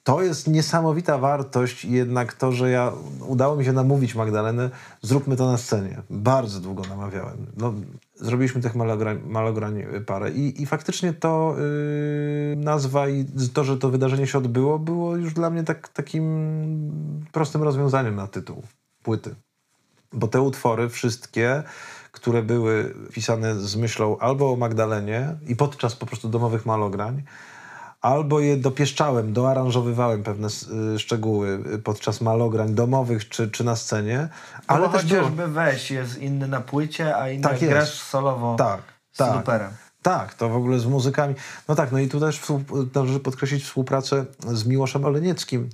To 0.04 0.22
jest 0.22 0.48
niesamowita 0.48 1.18
wartość 1.18 1.86
i 1.86 1.92
jednak 1.92 2.34
to, 2.34 2.52
że 2.52 2.70
ja 2.70 2.94
udało 3.28 3.56
mi 3.56 3.66
się 3.66 3.74
namówić 3.74 4.16
Magdalenę, 4.16 4.70
zróbmy 5.02 5.36
to 5.36 5.52
na 5.52 5.58
scenie. 5.58 6.02
Bardzo 6.10 6.60
długo 6.60 6.84
namawiałem. 6.90 7.46
No, 7.58 7.74
zrobiliśmy 8.16 8.62
tych 8.62 8.76
malograń, 8.76 9.20
malograń 9.26 9.84
parę 10.06 10.32
i, 10.32 10.62
i 10.62 10.66
faktycznie 10.66 11.14
to 11.14 11.56
yy, 11.58 12.56
nazwa 12.56 13.10
i 13.10 13.26
to, 13.54 13.64
że 13.64 13.78
to 13.78 13.90
wydarzenie 13.90 14.28
się 14.28 14.38
odbyło, 14.38 14.80
było 14.80 15.16
już 15.16 15.34
dla 15.34 15.50
mnie 15.50 15.64
tak, 15.64 15.88
takim 15.88 17.26
prostym 17.32 17.64
rozwiązaniem 17.64 18.16
na 18.16 18.28
tytuł 18.28 18.64
płyty. 19.04 19.36
Bo 20.14 20.28
te 20.28 20.42
utwory 20.42 20.90
wszystkie, 20.90 21.64
które 22.12 22.44
były 22.44 22.96
pisane 23.14 23.56
z 23.56 23.76
myślą 23.76 24.18
albo 24.18 24.52
o 24.52 24.56
Magdalenie 24.56 25.36
i 25.48 25.56
podczas 25.56 25.96
po 25.96 26.06
prostu 26.06 26.30
domowych 26.30 26.66
malograń, 26.66 27.24
albo 28.02 28.40
je 28.40 28.58
dopieszczałem, 28.58 29.34
doaranżowywałem 29.34 30.24
pewne 30.24 30.48
y, 30.96 31.00
szczegóły 31.00 31.64
y, 31.76 31.80
podczas 31.80 32.22
malograń 32.22 32.74
domowych 32.76 33.30
czy, 33.30 33.52
czy 33.52 33.64
na 33.64 33.76
scenie, 33.76 34.28
ale 34.68 34.80
Ale 34.80 34.90
też 34.90 35.06
było... 35.06 35.22
chociażby 35.22 35.48
weź 35.48 35.92
jest 35.92 36.18
inny 36.18 36.48
na 36.48 36.62
płycie, 36.62 37.18
a 37.18 37.30
inny 37.30 37.44
Tak 37.44 37.62
jest. 37.62 37.74
grasz 37.74 38.02
solowo 38.02 38.56
Tak, 38.58 38.82
z 39.12 39.18
tak. 39.18 39.36
luperem. 39.36 39.72
Tak, 40.02 40.34
to 40.34 40.50
w 40.50 40.56
ogóle 40.56 40.80
z 40.80 40.86
muzykami. 40.86 41.36
No 41.68 41.76
tak, 41.76 41.92
no 41.92 42.00
i 42.00 42.08
tu 42.08 42.20
też 42.20 42.42
należy 42.96 43.20
podkreślić 43.20 43.64
współpracę 43.64 44.26
z 44.48 44.66
Miłoszem 44.66 45.06
Olenieckim, 45.06 45.70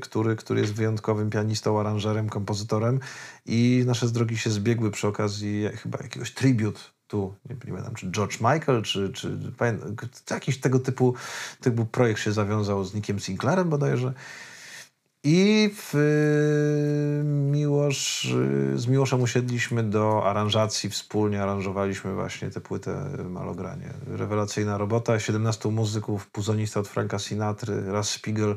który, 0.00 0.36
który 0.36 0.60
jest 0.60 0.72
wyjątkowym 0.72 1.30
pianistą, 1.30 1.80
aranżerem, 1.80 2.28
kompozytorem 2.28 3.00
i 3.46 3.82
nasze 3.86 4.06
drogi 4.08 4.38
się 4.38 4.50
zbiegły 4.50 4.90
przy 4.90 5.08
okazji 5.08 5.68
chyba 5.82 5.98
jakiegoś 6.02 6.34
tribute 6.34 6.80
tu, 7.06 7.34
nie, 7.48 7.54
nie 7.54 7.60
pamiętam, 7.60 7.94
czy 7.94 8.10
George 8.10 8.40
Michael, 8.40 8.82
czy, 8.82 9.12
czy, 9.12 9.38
czy 9.38 10.34
jakiś 10.34 10.60
tego 10.60 10.78
typu, 10.78 11.14
typu 11.60 11.84
projekt 11.86 12.20
się 12.20 12.32
zawiązał 12.32 12.84
z 12.84 12.94
Nickiem 12.94 13.20
Sinclairem 13.20 13.70
bodajże. 13.70 14.12
I 15.28 15.70
w, 15.74 15.94
y, 15.94 17.24
Miłosz, 17.24 18.24
y, 18.74 18.78
z 18.78 18.86
Miłoszem 18.86 19.22
usiedliśmy 19.22 19.82
do 19.82 20.30
aranżacji, 20.30 20.90
wspólnie 20.90 21.42
aranżowaliśmy 21.42 22.14
właśnie 22.14 22.50
tę 22.50 22.60
płytę 22.60 23.10
Malogranie. 23.30 23.90
Rewelacyjna 24.06 24.78
robota, 24.78 25.20
17 25.20 25.68
muzyków, 25.70 26.26
puzonista 26.26 26.80
od 26.80 26.88
Franka 26.88 27.18
Sinatry, 27.18 27.92
Raz 27.92 28.08
Spiegel, 28.08 28.56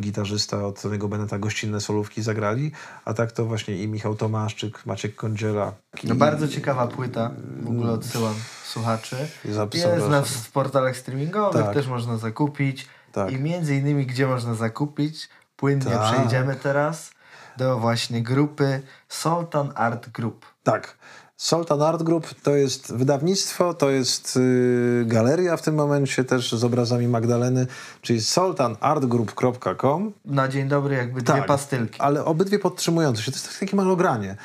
gitarzysta 0.00 0.66
od 0.66 0.82
Tonego 0.82 1.08
Beneta, 1.08 1.38
gościnne 1.38 1.80
solówki 1.80 2.22
zagrali, 2.22 2.72
a 3.04 3.14
tak 3.14 3.32
to 3.32 3.44
właśnie 3.44 3.82
i 3.82 3.88
Michał 3.88 4.14
Tomaszczyk, 4.14 4.86
Maciek 4.86 5.14
Kądziela. 5.14 5.72
No 6.04 6.14
bardzo 6.14 6.48
ciekawa 6.48 6.86
płyta, 6.86 7.30
w 7.62 7.68
ogóle 7.68 7.92
odsyłam 7.92 8.34
słuchaczy. 8.64 9.16
Jest 9.44 10.08
na, 10.10 10.22
w 10.22 10.50
portalach 10.50 10.96
streamingowych, 10.96 11.64
tak. 11.64 11.74
też 11.74 11.86
można 11.86 12.18
zakupić. 12.18 12.86
Tak. 13.12 13.32
I 13.32 13.36
między 13.36 13.76
innymi, 13.76 14.06
gdzie 14.06 14.26
można 14.26 14.54
zakupić, 14.54 15.28
płynnie 15.64 15.84
tak. 15.84 16.12
przejdziemy 16.12 16.56
teraz 16.56 17.10
do 17.56 17.78
właśnie 17.78 18.22
grupy 18.22 18.82
Sultan 19.08 19.72
Art 19.74 20.08
Group. 20.08 20.46
Tak. 20.62 20.96
Sultan 21.36 21.82
Art 21.82 22.02
Group 22.02 22.34
to 22.42 22.50
jest 22.50 22.94
wydawnictwo, 22.94 23.74
to 23.74 23.90
jest 23.90 24.36
yy, 24.36 25.04
galeria 25.06 25.56
w 25.56 25.62
tym 25.62 25.74
momencie 25.74 26.24
też 26.24 26.52
z 26.52 26.64
obrazami 26.64 27.08
Magdaleny, 27.08 27.66
czyli 28.02 28.20
sultanartgroup.com. 28.20 30.12
Na 30.24 30.48
dzień 30.48 30.68
dobry 30.68 30.96
jakby 30.96 31.22
tak, 31.22 31.36
dwie 31.36 31.46
pastylki. 31.46 32.00
Ale 32.00 32.24
obydwie 32.24 32.58
podtrzymujące 32.58 33.22
się. 33.22 33.32
To 33.32 33.38
jest 33.38 33.60
takie 33.60 33.76
malogranie. 33.76 34.36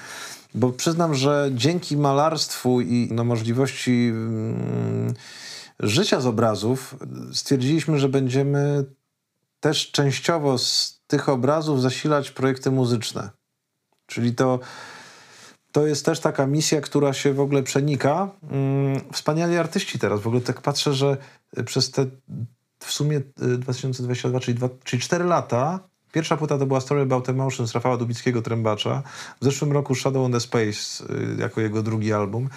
Bo 0.56 0.72
przyznam, 0.72 1.16
że 1.16 1.50
dzięki 1.54 1.98
malarstwu 1.98 2.82
i 2.82 3.10
no, 3.12 3.24
możliwości 3.24 4.10
mm, 4.12 5.14
życia 5.80 6.22
z 6.22 6.26
obrazów 6.26 6.96
stwierdziliśmy, 7.34 8.00
że 8.00 8.10
będziemy 8.10 8.86
też 9.60 9.92
częściowo 9.92 10.58
z 10.58 11.00
tych 11.08 11.30
obrazów 11.30 11.82
zasilać 11.82 12.32
projekty 12.32 12.72
muzyczne. 12.72 13.30
Czyli 14.06 14.36
to, 14.36 14.60
to 15.72 15.88
jest 15.88 16.06
też 16.06 16.20
taka 16.20 16.48
misja, 16.48 16.82
która 16.82 17.14
się 17.14 17.34
w 17.34 17.40
ogóle 17.40 17.64
przenika. 17.64 18.32
Mm, 18.52 19.02
wspaniali 19.14 19.58
artyści 19.58 20.00
teraz. 20.00 20.22
W 20.22 20.28
ogóle 20.28 20.42
tak 20.42 20.62
patrzę, 20.62 20.94
że 20.94 21.18
przez 21.66 21.92
te 21.92 22.06
w 22.80 22.92
sumie 22.92 23.22
2022, 23.38 24.38
y, 24.38 24.42
czyli, 24.42 24.56
2, 24.56 24.70
czyli 24.84 25.02
4 25.02 25.26
lata, 25.26 25.90
Pierwsza 26.12 26.38
płyta 26.38 26.58
to 26.58 26.66
była 26.66 26.82
Story 26.82 27.02
About 27.02 27.30
Emotions 27.30 27.74
Rafała 27.74 27.98
Dubickiego 27.98 28.42
Trębacza. 28.42 29.04
W 29.42 29.46
zeszłym 29.46 29.72
roku 29.72 29.96
Shadow 29.96 30.26
on 30.26 30.32
the 30.32 30.40
Space 30.40 31.04
y, 31.10 31.36
jako 31.40 31.62
jego 31.62 31.84
drugi 31.84 32.14
album. 32.14 32.50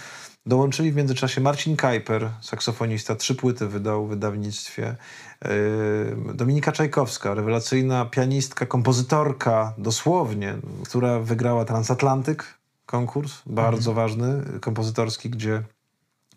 Dołączyli 0.46 0.92
w 0.92 0.96
międzyczasie 0.96 1.40
Marcin 1.40 1.76
Kajper, 1.76 2.30
saksofonista, 2.40 3.16
trzy 3.16 3.34
płyty 3.34 3.66
wydał 3.66 4.06
w 4.06 4.10
wydawnictwie. 4.10 4.96
Yy, 5.44 6.34
Dominika 6.34 6.72
Czajkowska, 6.72 7.34
rewelacyjna 7.34 8.04
pianistka, 8.04 8.66
kompozytorka, 8.66 9.74
dosłownie, 9.78 10.54
która 10.84 11.18
wygrała 11.18 11.64
Transatlantyk 11.64 12.44
konkurs, 12.86 13.42
bardzo 13.46 13.90
mhm. 13.90 13.96
ważny, 14.08 14.60
kompozytorski, 14.60 15.30
gdzie 15.30 15.62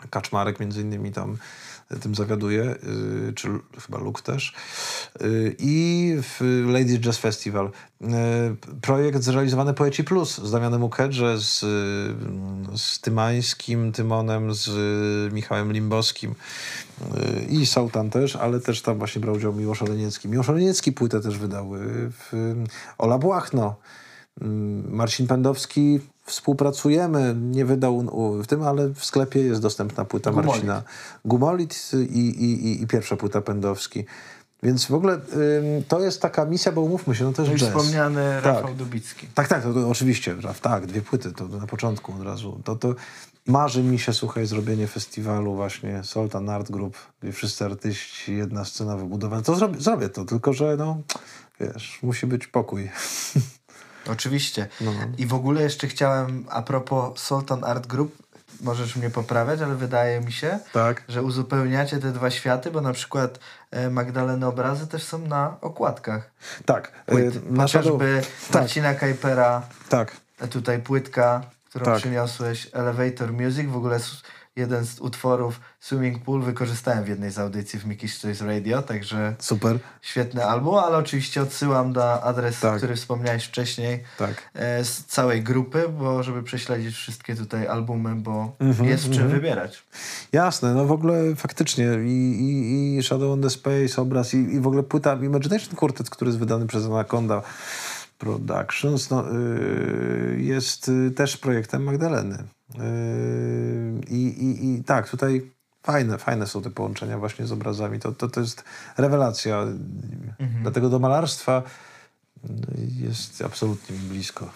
Kaczmarek 0.10 0.60
między 0.60 0.82
innymi 0.82 1.12
tam 1.12 1.38
tym 2.02 2.16
zawiaduje, 2.16 2.76
y, 3.30 3.34
czy 3.34 3.50
chyba 3.86 3.98
Luke 3.98 4.22
też. 4.22 4.54
Y, 5.22 5.56
I 5.60 6.14
w 6.22 6.64
Ladies 6.68 7.00
Jazz 7.00 7.18
Festival. 7.18 7.72
Y, 8.02 8.06
projekt 8.82 9.24
zrealizowany 9.24 9.74
Poeci 9.74 10.04
Plus 10.04 10.38
z 10.38 10.52
Damianem 10.52 10.84
Ukedrze, 10.84 11.38
z, 11.38 11.60
z 12.76 13.00
Tymańskim, 13.02 13.92
Tymonem, 13.92 14.54
z 14.54 14.70
Michałem 15.34 15.74
Limbowskim 15.74 16.36
i 17.50 17.66
Sautan 17.66 18.10
też, 18.10 18.36
ale 18.36 18.60
też 18.60 18.82
tam 18.82 18.98
właśnie 18.98 19.22
brał 19.22 19.36
udział 19.36 19.54
Miłosz 19.54 19.82
Oleniecki. 19.82 20.30
Miłosz 20.30 20.50
Oleniecki 20.50 20.92
płytę 20.92 21.22
też 21.22 21.38
wydał. 21.38 21.72
W 22.10 22.56
Ola 22.98 23.18
Błachno. 23.18 23.76
Marcin 24.90 25.28
Pędowski 25.28 26.00
współpracujemy, 26.26 27.36
nie 27.42 27.66
wydał 27.66 28.02
w 28.44 28.48
tym, 28.48 28.64
ale 28.64 28.90
w 28.90 29.06
sklepie 29.06 29.40
jest 29.40 29.62
dostępna 29.62 30.06
płyta 30.06 30.32
Gumolit. 30.32 30.52
Marcina 30.52 30.84
Gumolit 31.26 31.92
i, 31.94 32.20
i, 32.30 32.84
i, 32.84 32.88
pierwsza 32.88 33.18
płyta 33.18 33.42
Pędowski. 33.42 34.06
Więc 34.64 34.86
w 34.86 34.94
ogóle 34.94 35.14
ym, 35.14 35.22
to 35.88 36.00
jest 36.00 36.22
taka 36.22 36.46
misja, 36.46 36.72
bo 36.72 36.82
umówmy 36.82 37.16
się, 37.16 37.24
no 37.24 37.34
to 37.34 37.42
jest 37.42 37.52
Już 37.52 37.62
jazz. 37.62 37.70
wspomniany 37.70 38.22
tak. 38.44 38.56
Rafał 38.56 38.76
Dubicki. 38.76 39.28
Tak, 39.36 39.48
tak, 39.48 39.64
to, 39.64 39.74
to 39.74 39.90
oczywiście, 39.90 40.36
tak, 40.62 40.86
dwie 40.86 41.02
płyty, 41.02 41.32
to 41.32 41.48
na 41.48 41.68
początku 41.68 42.14
od 42.14 42.22
razu. 42.22 42.62
To, 42.64 42.76
to 42.76 42.96
marzy 43.48 43.84
mi 43.84 44.00
się, 44.00 44.14
słuchaj, 44.14 44.46
zrobienie 44.46 44.88
festiwalu 44.88 45.56
właśnie 45.56 46.04
Sultan 46.04 46.50
Art 46.50 46.72
Group, 46.72 46.98
gdzie 47.22 47.32
wszyscy 47.32 47.66
artyści, 47.66 48.36
jedna 48.36 48.66
scena 48.66 48.98
wybudowana. 48.98 49.42
To 49.42 49.56
zrobię, 49.56 49.82
zrobię 49.82 50.10
to, 50.10 50.26
tylko 50.26 50.54
że 50.54 50.76
no, 50.78 50.98
wiesz, 51.60 52.00
musi 52.04 52.28
być 52.28 52.48
pokój. 52.48 52.90
Oczywiście. 54.12 54.68
No. 54.82 54.92
I 55.18 55.26
w 55.26 55.34
ogóle 55.34 55.62
jeszcze 55.62 55.88
chciałem, 55.88 56.46
a 56.50 56.62
propos 56.62 57.20
Sultan 57.20 57.64
Art 57.64 57.88
Group, 57.88 58.26
możesz 58.62 58.96
mnie 58.96 59.10
poprawiać, 59.10 59.62
ale 59.62 59.76
wydaje 59.76 60.22
mi 60.22 60.32
się, 60.32 60.60
tak. 60.74 61.04
że 61.08 61.24
uzupełniacie 61.24 61.98
te 61.98 62.12
dwa 62.12 62.32
światy, 62.32 62.72
bo 62.72 62.82
na 62.82 62.94
przykład 62.94 63.40
e, 63.72 63.90
Magdaleny 63.90 64.46
obrazy 64.46 64.88
też 64.88 65.04
są 65.04 65.20
na 65.20 65.58
okładkach. 65.62 66.32
Tak. 66.66 66.92
E, 67.08 67.12
Płyt. 67.12 67.36
Chociażby 67.58 68.22
tak. 68.52 68.62
Marcina 68.62 68.94
Kajpera. 68.94 69.62
Tak. 69.90 70.12
Tutaj 70.50 70.80
płytka, 70.80 71.42
którą 71.70 71.86
tak. 71.86 71.98
przyniosłeś, 71.98 72.68
Elevator 72.74 73.34
Music, 73.34 73.70
w 73.70 73.76
ogóle 73.76 74.00
jeden 74.56 74.86
z 74.86 75.00
utworów 75.00 75.60
Swimming 75.80 76.24
Pool 76.24 76.42
wykorzystałem 76.42 77.04
w 77.04 77.08
jednej 77.08 77.32
z 77.32 77.40
audycji 77.40 77.80
w 77.80 77.86
Mickey's 77.86 78.22
Choice 78.22 78.46
Radio, 78.46 78.82
także 78.82 79.36
super. 79.40 79.80
Świetny 80.02 80.46
album, 80.46 80.76
ale 80.76 80.98
oczywiście 80.98 81.42
odsyłam 81.42 81.94
na 81.94 82.22
adres, 82.22 82.60
tak. 82.60 82.78
który 82.78 82.96
wspomniałeś 82.96 83.46
wcześniej 83.46 84.04
tak. 84.18 84.50
E, 84.54 84.86
z 84.86 85.06
całej 85.06 85.44
grupy, 85.44 85.90
bo 86.00 86.24
żeby 86.24 86.44
prześledzić 86.44 86.96
wszystkie 86.96 87.36
tutaj 87.36 87.68
albumy, 87.68 88.16
bo 88.16 88.56
mm 88.60 88.74
-hmm, 88.74 88.86
jest 88.86 89.08
w 89.08 89.12
czym 89.12 89.22
mm 89.22 89.30
-hmm. 89.30 89.36
wybierać. 89.36 89.84
Jasne, 90.32 90.74
no 90.74 90.86
w 90.86 90.92
ogóle 90.92 91.36
faktycznie 91.36 91.86
i, 92.06 92.40
i, 92.40 92.98
i 92.98 93.04
Shadow 93.04 93.32
on 93.32 93.42
the 93.42 93.50
Space, 93.50 94.02
obraz 94.02 94.34
i, 94.34 94.38
i 94.38 94.60
w 94.60 94.68
ogóle 94.68 94.84
płyta 94.84 95.16
Imagination 95.16 95.76
Quartet, 95.76 96.10
który 96.10 96.30
jest 96.30 96.40
wydany 96.40 96.68
przez 96.68 96.86
Anaconda 96.86 97.42
Productions, 98.18 99.10
no, 99.10 99.24
yy, 99.30 100.42
jest 100.42 100.90
y, 100.90 101.12
też 101.12 101.38
projektem 101.38 101.84
Magdaleny. 101.84 102.44
Yy, 102.74 102.82
I, 104.08 104.28
i, 104.28 104.74
I 104.74 104.84
tak, 104.84 105.10
tutaj 105.10 105.52
fajne, 105.84 106.18
fajne 106.18 106.48
są 106.48 106.62
te 106.62 106.70
połączenia 106.70 107.18
właśnie 107.18 107.48
z 107.48 107.52
obrazami. 107.52 108.00
To, 108.00 108.12
to, 108.12 108.28
to 108.28 108.40
jest 108.40 108.64
rewelacja. 108.98 109.62
Mhm. 110.40 110.62
Dlatego 110.62 110.90
do 110.90 111.00
malarstwa 111.00 111.64
jest 112.78 113.42
absolutnie 113.42 113.96
mi 113.96 114.02
blisko. 114.02 114.52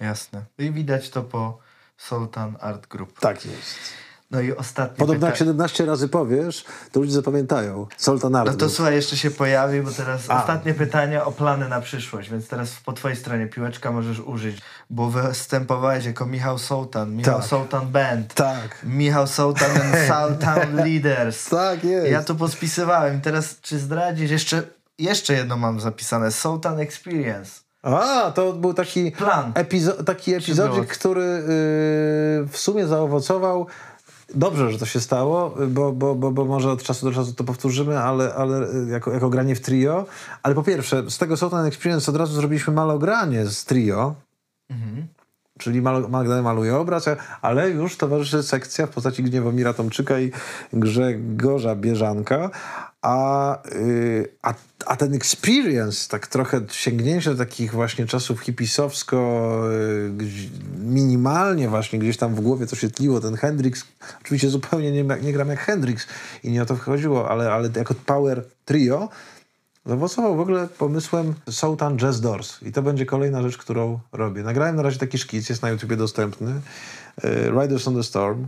Jasne. 0.00 0.44
I 0.58 0.72
widać 0.72 1.10
to 1.10 1.22
po 1.22 1.58
Sultan 1.96 2.56
Art 2.60 2.86
Group. 2.86 3.20
Tak 3.20 3.46
jest. 3.46 4.03
No 4.30 4.40
i 4.40 4.56
ostatnie 4.56 4.96
Podobno 4.96 5.26
jak 5.26 5.36
17 5.36 5.86
razy 5.86 6.08
powiesz, 6.08 6.64
to 6.92 7.00
ludzie 7.00 7.12
zapamiętają. 7.12 7.86
Sultan 7.96 8.36
Art 8.36 8.50
No 8.50 8.56
to 8.56 8.70
słuchaj, 8.70 8.94
jeszcze 8.94 9.16
się 9.16 9.30
pojawi, 9.30 9.82
bo 9.82 9.90
teraz 9.90 10.30
A. 10.30 10.40
ostatnie 10.40 10.74
pytanie 10.74 11.24
o 11.24 11.32
plany 11.32 11.68
na 11.68 11.80
przyszłość, 11.80 12.30
więc 12.30 12.48
teraz 12.48 12.70
po 12.84 12.92
twojej 12.92 13.16
stronie 13.16 13.46
piłeczka 13.46 13.92
możesz 13.92 14.20
użyć, 14.20 14.58
bo 14.90 15.10
występowałeś 15.10 16.04
jako 16.04 16.26
Michał 16.26 16.58
Sultan, 16.58 17.16
Michał 17.16 17.40
tak. 17.40 17.48
Sultan 17.48 17.86
Band, 17.88 18.34
tak. 18.34 18.78
Michał 18.84 19.26
Sultan 19.26 19.70
and 19.70 19.94
Sultan 19.96 20.76
Leaders. 20.76 21.48
Tak 21.64 21.84
jest. 21.84 22.10
Ja 22.10 22.22
to 22.22 22.34
pospisywałem. 22.34 23.20
Teraz 23.20 23.60
czy 23.60 23.78
zdradzisz? 23.78 24.30
Jeszcze, 24.30 24.62
jeszcze 24.98 25.34
jedno 25.34 25.56
mam 25.56 25.80
zapisane. 25.80 26.32
Sultan 26.32 26.80
Experience. 26.80 27.64
A, 27.82 28.32
to 28.34 28.52
był 28.52 28.74
taki, 28.74 29.12
Plan. 29.12 29.52
Epizo 29.54 30.04
taki 30.04 30.34
epizodzik, 30.34 30.88
który 30.88 31.22
yy, 31.22 32.48
w 32.48 32.54
sumie 32.54 32.86
zaowocował 32.86 33.66
Dobrze, 34.34 34.72
że 34.72 34.78
to 34.78 34.86
się 34.86 35.00
stało, 35.00 35.54
bo, 35.68 35.92
bo, 35.92 36.14
bo, 36.14 36.30
bo 36.30 36.44
może 36.44 36.70
od 36.70 36.82
czasu 36.82 37.06
do 37.06 37.12
czasu 37.12 37.32
to 37.32 37.44
powtórzymy, 37.44 37.98
ale, 37.98 38.34
ale 38.34 38.66
jako, 38.88 39.12
jako 39.12 39.30
granie 39.30 39.54
w 39.54 39.60
trio. 39.60 40.06
Ale 40.42 40.54
po 40.54 40.62
pierwsze, 40.62 41.10
z 41.10 41.18
tego 41.18 41.36
Sultan 41.36 41.66
Experience 41.66 42.10
od 42.10 42.16
razu 42.16 42.34
zrobiliśmy 42.34 42.72
malogranie 42.72 43.46
z 43.46 43.64
trio. 43.64 44.14
Mhm. 44.70 45.06
Czyli 45.58 45.82
Magdalena 45.82 46.42
maluje 46.42 46.76
obraz, 46.76 47.04
ale 47.42 47.70
już 47.70 47.96
towarzyszy 47.96 48.42
sekcja 48.42 48.86
w 48.86 48.90
postaci 48.90 49.22
Gniewomira 49.22 49.74
Tomczyka 49.74 50.20
i 50.20 50.32
Grzegorza 50.72 51.76
Bieżanka. 51.76 52.50
A, 53.04 53.58
yy, 53.74 54.28
a, 54.42 54.54
a 54.86 54.96
ten 54.96 55.14
experience, 55.14 56.08
tak 56.08 56.26
trochę 56.26 56.60
sięgnięcie 56.70 57.30
do 57.30 57.36
takich 57.36 57.72
właśnie 57.72 58.06
czasów 58.06 58.40
hipisowsko, 58.40 59.60
yy, 60.18 60.26
minimalnie 60.78 61.68
właśnie 61.68 61.98
gdzieś 61.98 62.16
tam 62.16 62.34
w 62.34 62.40
głowie 62.40 62.66
to 62.66 62.76
się 62.76 62.90
tliło, 62.90 63.20
ten 63.20 63.34
Hendrix, 63.36 63.84
oczywiście 64.20 64.48
zupełnie 64.48 64.92
nie, 64.92 65.04
nie 65.22 65.32
gram 65.32 65.48
jak 65.48 65.60
Hendrix 65.60 66.06
i 66.44 66.50
nie 66.50 66.62
o 66.62 66.66
to 66.66 66.76
wchodziło, 66.76 67.30
ale, 67.30 67.52
ale 67.52 67.70
jako 67.76 67.94
power 68.06 68.44
trio, 68.64 69.08
zaowocował 69.86 70.36
w 70.36 70.40
ogóle 70.40 70.68
pomysłem 70.78 71.34
Sultan 71.50 71.96
Jazz 71.98 72.20
Doors. 72.20 72.62
I 72.62 72.72
to 72.72 72.82
będzie 72.82 73.06
kolejna 73.06 73.42
rzecz, 73.42 73.58
którą 73.58 73.98
robię. 74.12 74.42
Nagrałem 74.42 74.76
na 74.76 74.82
razie 74.82 74.98
taki 74.98 75.18
szkic, 75.18 75.48
jest 75.48 75.62
na 75.62 75.70
YouTubie 75.70 75.96
dostępny, 75.96 76.60
yy, 77.24 77.50
Riders 77.60 77.88
on 77.88 77.94
the 77.94 78.02
Storm, 78.02 78.46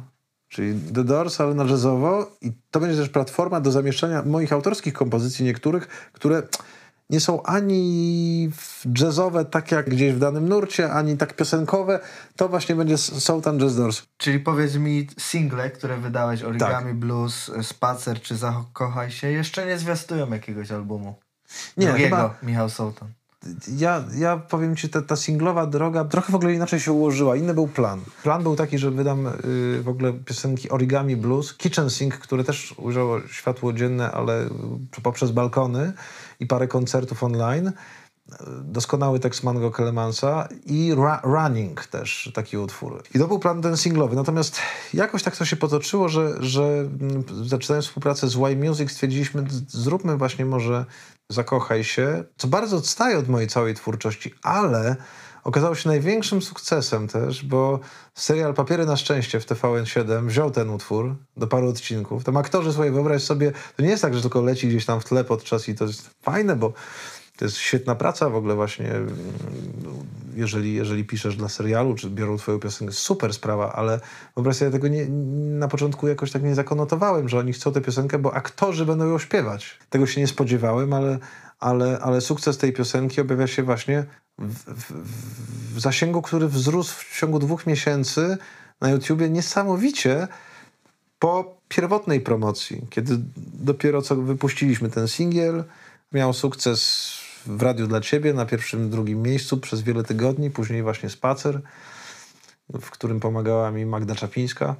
czyli 0.48 0.80
The 0.94 1.04
Doors, 1.04 1.40
ale 1.40 1.54
na 1.54 1.64
jazzowo 1.64 2.30
i 2.40 2.52
to 2.70 2.80
będzie 2.80 2.96
też 2.96 3.08
platforma 3.08 3.60
do 3.60 3.70
zamieszczania 3.70 4.22
moich 4.22 4.52
autorskich 4.52 4.94
kompozycji 4.94 5.44
niektórych, 5.44 5.86
które 6.12 6.42
nie 7.10 7.20
są 7.20 7.42
ani 7.42 8.50
jazzowe, 9.00 9.44
tak 9.44 9.72
jak 9.72 9.90
gdzieś 9.90 10.12
w 10.12 10.18
danym 10.18 10.48
nurcie, 10.48 10.92
ani 10.92 11.16
tak 11.16 11.36
piosenkowe. 11.36 12.00
To 12.36 12.48
właśnie 12.48 12.74
będzie 12.74 12.98
Sultan 12.98 13.58
Jazz 13.58 13.76
Doors. 13.76 14.02
Czyli 14.16 14.40
powiedz 14.40 14.74
mi, 14.74 15.06
single, 15.18 15.70
które 15.70 15.96
wydałeś, 15.96 16.42
Origami 16.42 16.90
tak. 16.90 16.94
Blues, 16.94 17.50
Spacer 17.62 18.20
czy 18.20 18.36
Zakochaj 18.36 19.10
się, 19.10 19.30
jeszcze 19.30 19.66
nie 19.66 19.78
zwiastują 19.78 20.32
jakiegoś 20.32 20.70
albumu. 20.70 21.14
Nie, 21.76 21.86
Drugiego, 21.86 22.16
chyba... 22.16 22.34
Michał 22.42 22.70
Sultan 22.70 23.08
ja, 23.76 24.04
ja 24.14 24.36
powiem 24.36 24.76
ci, 24.76 24.88
ta, 24.88 25.02
ta 25.02 25.16
singlowa 25.16 25.66
droga 25.66 26.04
trochę 26.04 26.32
w 26.32 26.34
ogóle 26.34 26.54
inaczej 26.54 26.80
się 26.80 26.92
ułożyła. 26.92 27.36
Inny 27.36 27.54
był 27.54 27.68
plan. 27.68 28.00
Plan 28.22 28.42
był 28.42 28.56
taki, 28.56 28.78
że 28.78 28.90
wydam 28.90 29.26
y, 29.26 29.82
w 29.82 29.88
ogóle 29.88 30.12
piosenki 30.12 30.70
Origami 30.70 31.16
Blues, 31.16 31.54
Kitchen 31.54 31.90
Sing, 31.90 32.18
które 32.18 32.44
też 32.44 32.74
ujrzało 32.76 33.20
światło 33.28 33.72
dzienne, 33.72 34.12
ale 34.12 34.48
poprzez 35.02 35.30
balkony 35.30 35.92
i 36.40 36.46
parę 36.46 36.68
koncertów 36.68 37.22
online. 37.22 37.72
Doskonały 38.64 39.20
tekst 39.20 39.44
Mango 39.44 39.70
Kelemansa 39.70 40.48
i 40.66 40.94
Ra 40.94 41.20
Running 41.24 41.86
też 41.86 42.30
taki 42.34 42.58
utwór. 42.58 43.02
I 43.14 43.18
to 43.18 43.28
był 43.28 43.38
plan 43.38 43.62
ten 43.62 43.76
singlowy. 43.76 44.16
Natomiast 44.16 44.60
jakoś 44.94 45.22
tak 45.22 45.36
to 45.36 45.44
się 45.44 45.56
potoczyło, 45.56 46.08
że, 46.08 46.34
że 46.40 46.62
mm, 46.62 47.24
zaczynając 47.44 47.86
współpracę 47.86 48.28
z 48.28 48.36
Y 48.36 48.56
Music 48.56 48.90
stwierdziliśmy, 48.90 49.44
zróbmy 49.68 50.16
właśnie 50.16 50.44
może 50.44 50.84
Zakochaj 51.28 51.84
się, 51.84 52.24
co 52.36 52.48
bardzo 52.48 52.76
odstaje 52.76 53.18
od 53.18 53.28
mojej 53.28 53.48
całej 53.48 53.74
twórczości, 53.74 54.34
ale 54.42 54.96
okazało 55.44 55.74
się 55.74 55.88
największym 55.88 56.42
sukcesem 56.42 57.08
też, 57.08 57.44
bo 57.44 57.80
serial 58.14 58.54
Papiery 58.54 58.86
na 58.86 58.96
szczęście 58.96 59.40
w 59.40 59.46
TVN7 59.46 60.26
wziął 60.26 60.50
ten 60.50 60.70
utwór 60.70 61.16
do 61.36 61.46
paru 61.46 61.68
odcinków. 61.68 62.24
Tam 62.24 62.36
aktorzy 62.36 62.72
swoje, 62.72 62.92
wyobraź 62.92 63.22
sobie, 63.22 63.52
to 63.76 63.82
nie 63.82 63.88
jest 63.88 64.02
tak, 64.02 64.14
że 64.14 64.20
tylko 64.20 64.40
leci 64.40 64.68
gdzieś 64.68 64.84
tam 64.84 65.00
w 65.00 65.04
tle 65.04 65.24
podczas 65.24 65.68
i 65.68 65.74
to 65.74 65.84
jest 65.84 66.10
fajne, 66.22 66.56
bo 66.56 66.72
to 67.36 67.44
jest 67.44 67.56
świetna 67.56 67.94
praca 67.94 68.30
w 68.30 68.36
ogóle 68.36 68.54
właśnie, 68.54 68.92
jeżeli, 70.34 70.74
jeżeli 70.74 71.04
piszesz 71.04 71.36
dla 71.36 71.48
serialu, 71.48 71.94
czy 71.94 72.10
biorą 72.10 72.36
twoją 72.36 72.60
piosenkę, 72.60 72.94
super 72.94 73.34
sprawa, 73.34 73.72
ale 73.72 74.00
wyobraź 74.34 74.56
sobie, 74.56 74.66
ja 74.66 74.72
tego 74.72 74.88
nie, 74.88 75.06
na 75.58 75.68
początku 75.68 76.08
jakoś 76.08 76.30
tak 76.32 76.42
nie 76.42 76.54
zakonotowałem, 76.54 77.28
że 77.28 77.38
oni 77.38 77.52
chcą 77.52 77.72
tę 77.72 77.80
piosenkę, 77.80 78.18
bo 78.18 78.34
aktorzy 78.34 78.86
będą 78.86 79.06
ją 79.06 79.18
śpiewać. 79.18 79.78
Tego 79.90 80.06
się 80.06 80.20
nie 80.20 80.26
spodziewałem, 80.26 80.92
ale, 80.92 81.18
ale, 81.60 81.98
ale 81.98 82.20
sukces 82.20 82.58
tej 82.58 82.72
piosenki 82.72 83.20
objawia 83.20 83.46
się 83.46 83.62
właśnie 83.62 84.04
w, 84.38 84.74
w, 84.74 84.92
w 85.74 85.80
zasięgu, 85.80 86.22
który 86.22 86.48
wzrósł 86.48 86.94
w 86.98 87.18
ciągu 87.18 87.38
dwóch 87.38 87.66
miesięcy 87.66 88.38
na 88.80 88.90
YouTubie 88.90 89.30
niesamowicie 89.30 90.28
po 91.18 91.56
pierwotnej 91.68 92.20
promocji, 92.20 92.86
kiedy 92.90 93.18
dopiero 93.54 94.02
co 94.02 94.16
wypuściliśmy 94.16 94.90
ten 94.90 95.08
singiel, 95.08 95.64
miał 96.12 96.32
sukces 96.32 97.10
w 97.46 97.62
radiu 97.62 97.86
dla 97.86 98.00
ciebie 98.00 98.34
na 98.34 98.46
pierwszym, 98.46 98.90
drugim 98.90 99.22
miejscu 99.22 99.58
przez 99.58 99.82
wiele 99.82 100.04
tygodni, 100.04 100.50
później 100.50 100.82
właśnie 100.82 101.10
spacer, 101.10 101.60
w 102.80 102.90
którym 102.90 103.20
pomagała 103.20 103.70
mi 103.70 103.86
Magda 103.86 104.14
Czapińska 104.14 104.76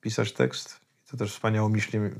pisać 0.00 0.32
tekst. 0.32 0.80
To 1.10 1.16
też 1.16 1.32
wspaniałomyślnie 1.32 2.10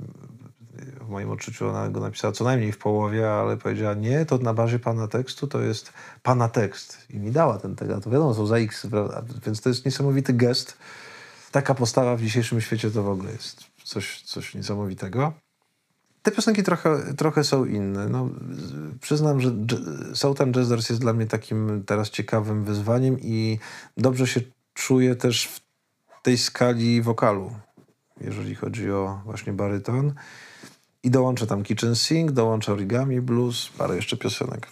w 1.00 1.08
moim 1.08 1.30
odczuciu 1.30 1.68
ona 1.68 1.88
go 1.88 2.00
napisała 2.00 2.32
co 2.32 2.44
najmniej 2.44 2.72
w 2.72 2.78
połowie, 2.78 3.30
ale 3.30 3.56
powiedziała, 3.56 3.94
nie, 3.94 4.26
to 4.26 4.38
na 4.38 4.54
bazie 4.54 4.78
pana 4.78 5.08
tekstu 5.08 5.46
to 5.46 5.60
jest 5.60 5.92
pana 6.22 6.48
tekst. 6.48 7.06
I 7.10 7.18
mi 7.18 7.30
dała 7.30 7.58
ten 7.58 7.76
tekst. 7.76 7.94
A 7.96 8.00
to 8.00 8.10
wiadomo, 8.10 8.34
są 8.34 8.46
za 8.46 8.56
X, 8.56 8.86
prawda? 8.90 9.22
więc 9.46 9.60
to 9.60 9.68
jest 9.68 9.84
niesamowity 9.84 10.32
gest. 10.32 10.78
Taka 11.50 11.74
postawa 11.74 12.16
w 12.16 12.20
dzisiejszym 12.20 12.60
świecie 12.60 12.90
to 12.90 13.02
w 13.02 13.08
ogóle 13.08 13.32
jest 13.32 13.64
coś, 13.84 14.22
coś 14.22 14.54
niesamowitego. 14.54 15.32
Te 16.22 16.30
piosenki 16.30 16.62
trochę, 16.62 17.14
trochę 17.14 17.44
są 17.44 17.64
inne. 17.64 18.08
No, 18.08 18.28
przyznam, 19.00 19.40
że 19.40 19.50
Southern 20.14 20.52
Jazzers 20.58 20.88
jest 20.88 21.00
dla 21.00 21.12
mnie 21.12 21.26
takim 21.26 21.84
teraz 21.86 22.10
ciekawym 22.10 22.64
wyzwaniem 22.64 23.20
i 23.20 23.58
dobrze 23.96 24.26
się 24.26 24.40
czuję 24.74 25.16
też 25.16 25.46
w 25.46 25.60
tej 26.22 26.38
skali 26.38 27.02
wokalu, 27.02 27.52
jeżeli 28.20 28.54
chodzi 28.54 28.90
o 28.90 29.20
właśnie 29.24 29.52
baryton. 29.52 30.14
I 31.02 31.10
dołączę 31.10 31.46
tam 31.46 31.62
Kitchen 31.62 31.96
Sing, 31.96 32.32
dołączę 32.32 32.72
Origami 32.72 33.20
Blues, 33.20 33.68
parę 33.78 33.96
jeszcze 33.96 34.16
piosenek. 34.16 34.68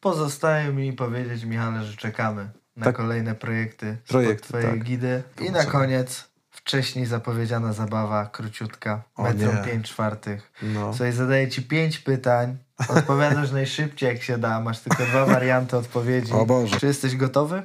Pozostaje 0.00 0.72
mi 0.72 0.92
powiedzieć, 0.92 1.44
Michale, 1.44 1.84
że 1.84 1.96
czekamy 1.96 2.50
na 2.76 2.84
tak. 2.84 2.96
kolejne 2.96 3.34
projekty, 3.34 3.96
projekty 4.08 4.48
twojej 4.48 4.66
tak. 4.66 4.84
gidy. 4.84 5.22
I 5.40 5.50
na 5.50 5.64
koniec 5.64 6.31
wcześniej 6.64 7.06
zapowiedziana 7.06 7.72
zabawa, 7.72 8.26
króciutka, 8.26 9.02
metrą 9.18 9.64
5 9.64 9.88
czwartych. 9.88 10.52
No. 10.62 10.92
Słuchaj, 10.92 11.12
zadaję 11.12 11.48
ci 11.48 11.62
pięć 11.62 11.98
pytań, 11.98 12.58
odpowiadasz 12.88 13.52
najszybciej 13.60 14.08
jak 14.08 14.22
się 14.22 14.38
da, 14.38 14.60
masz 14.60 14.80
tylko 14.80 15.04
dwa 15.04 15.26
warianty 15.26 15.76
odpowiedzi. 15.76 16.32
O 16.32 16.46
Boże. 16.46 16.80
Czy 16.80 16.86
jesteś 16.86 17.16
gotowy? 17.16 17.62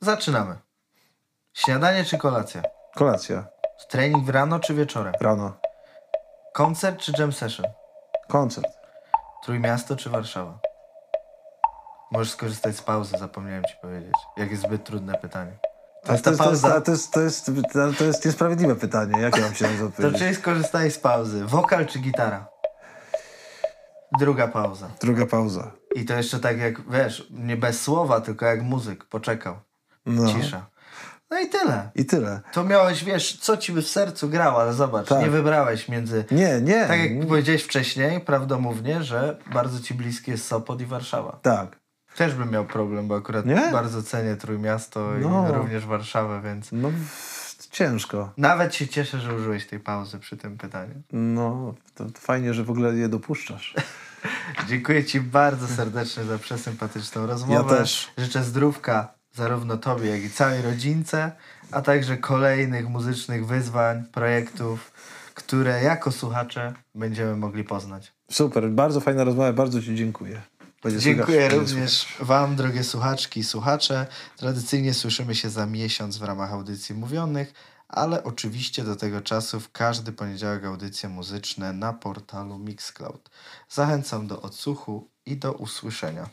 Zaczynamy. 0.00 0.56
Śniadanie 1.54 2.04
czy 2.04 2.18
kolacja? 2.18 2.62
Kolacja. 2.94 3.46
Trening 3.88 4.24
w 4.24 4.28
rano 4.28 4.60
czy 4.60 4.74
wieczorem? 4.74 5.14
Rano. 5.20 5.56
Koncert 6.52 7.00
czy 7.00 7.12
jam 7.18 7.32
session? 7.32 7.66
Koncert. 8.28 8.66
Trójmiasto 9.44 9.96
czy 9.96 10.10
Warszawa? 10.10 10.58
Możesz 12.10 12.32
skorzystać 12.32 12.76
z 12.76 12.82
pauzy, 12.82 13.18
zapomniałem 13.18 13.64
ci 13.64 13.74
powiedzieć. 13.82 14.14
Jak 14.36 14.50
jest 14.50 14.62
zbyt 14.62 14.84
trudne 14.84 15.14
pytanie. 15.14 15.52
To 16.04 16.12
jest, 16.12 16.24
to, 16.24 16.30
jest, 16.30 16.40
to, 16.40 16.48
jest, 16.90 17.12
to, 17.12 17.20
jest, 17.20 17.46
to, 17.46 17.52
jest, 17.52 17.98
to 17.98 18.04
jest 18.04 18.24
niesprawiedliwe 18.24 18.76
pytanie. 18.76 19.20
Jak 19.20 19.36
ja 19.36 19.42
mam 19.42 19.54
się 19.54 19.68
na 19.68 19.78
to 19.78 19.84
odpowiedzieć? 19.84 20.12
To 20.12 20.18
czyli 20.18 20.34
skorzystaj 20.34 20.90
z 20.90 20.98
pauzy. 20.98 21.44
Wokal 21.44 21.86
czy 21.86 21.98
gitara? 21.98 22.46
Druga 24.18 24.48
pauza. 24.48 24.90
Druga 25.00 25.26
pauza. 25.26 25.72
I 25.94 26.04
to 26.04 26.14
jeszcze 26.14 26.40
tak 26.40 26.58
jak, 26.58 26.90
wiesz, 26.90 27.26
nie 27.30 27.56
bez 27.56 27.80
słowa, 27.80 28.20
tylko 28.20 28.46
jak 28.46 28.62
muzyk. 28.62 29.04
Poczekał. 29.04 29.56
No. 30.06 30.32
Cisza. 30.32 30.66
No 31.30 31.40
i 31.40 31.48
tyle. 31.48 31.90
I 31.94 32.04
tyle. 32.04 32.40
To 32.52 32.64
miałeś, 32.64 33.04
wiesz, 33.04 33.38
co 33.40 33.56
ci 33.56 33.72
by 33.72 33.82
w 33.82 33.88
sercu 33.88 34.28
grało, 34.28 34.62
ale 34.62 34.72
zobacz, 34.72 35.08
tak. 35.08 35.20
nie 35.20 35.30
wybrałeś 35.30 35.88
między... 35.88 36.24
Nie, 36.30 36.60
nie. 36.60 36.86
Tak 36.86 37.00
jak 37.00 37.28
powiedziałeś 37.28 37.62
wcześniej, 37.62 38.20
prawdomównie, 38.20 39.02
że 39.02 39.38
bardzo 39.52 39.80
ci 39.80 39.94
bliskie 39.94 40.32
jest 40.32 40.46
Sopot 40.46 40.80
i 40.80 40.86
Warszawa. 40.86 41.38
Tak. 41.42 41.79
Też 42.20 42.34
bym 42.34 42.50
miał 42.50 42.64
problem, 42.64 43.08
bo 43.08 43.16
akurat 43.16 43.46
nie? 43.46 43.68
bardzo 43.72 44.02
cenię 44.02 44.36
Trójmiasto 44.36 45.12
no. 45.20 45.48
i 45.48 45.52
również 45.52 45.86
Warszawę, 45.86 46.40
więc... 46.44 46.68
No, 46.72 46.90
ciężko. 47.70 48.32
Nawet 48.36 48.74
się 48.74 48.88
cieszę, 48.88 49.20
że 49.20 49.34
użyłeś 49.34 49.66
tej 49.66 49.80
pauzy 49.80 50.18
przy 50.18 50.36
tym 50.36 50.58
pytaniu. 50.58 50.94
No, 51.12 51.74
to 51.94 52.04
fajnie, 52.14 52.54
że 52.54 52.64
w 52.64 52.70
ogóle 52.70 52.94
je 52.94 53.08
dopuszczasz. 53.08 53.74
Dziękuję 54.68 55.04
Ci 55.04 55.20
bardzo 55.20 55.68
serdecznie 55.68 56.24
za 56.24 56.38
przesympatyczną 56.38 57.26
rozmowę. 57.26 57.74
Ja 57.74 57.78
też. 57.78 58.10
Życzę 58.18 58.44
zdrówka 58.44 59.14
zarówno 59.32 59.76
Tobie, 59.76 60.10
jak 60.10 60.24
i 60.24 60.30
całej 60.30 60.62
rodzince, 60.62 61.32
a 61.72 61.82
także 61.82 62.16
kolejnych 62.16 62.88
muzycznych 62.88 63.46
wyzwań, 63.46 64.04
projektów, 64.12 64.92
które 65.34 65.82
jako 65.82 66.12
słuchacze 66.12 66.74
będziemy 66.94 67.36
mogli 67.36 67.64
poznać. 67.64 68.12
Super, 68.30 68.70
bardzo 68.70 69.00
fajna 69.00 69.24
rozmowa, 69.24 69.52
bardzo 69.52 69.82
Ci 69.82 69.94
dziękuję. 69.94 70.40
Dziękuję 70.98 71.48
również 71.48 72.06
Wam, 72.20 72.56
drogie 72.56 72.84
słuchaczki 72.84 73.40
i 73.40 73.44
słuchacze. 73.44 74.06
Tradycyjnie 74.36 74.94
słyszymy 74.94 75.34
się 75.34 75.50
za 75.50 75.66
miesiąc 75.66 76.18
w 76.18 76.22
ramach 76.22 76.52
audycji 76.52 76.94
mówionych, 76.94 77.52
ale 77.88 78.24
oczywiście 78.24 78.84
do 78.84 78.96
tego 78.96 79.20
czasu 79.20 79.60
w 79.60 79.72
każdy 79.72 80.12
poniedziałek 80.12 80.64
audycje 80.64 81.08
muzyczne 81.08 81.72
na 81.72 81.92
portalu 81.92 82.58
Mixcloud. 82.58 83.30
Zachęcam 83.68 84.26
do 84.26 84.42
odsłuchu 84.42 85.08
i 85.26 85.36
do 85.36 85.52
usłyszenia. 85.52 86.28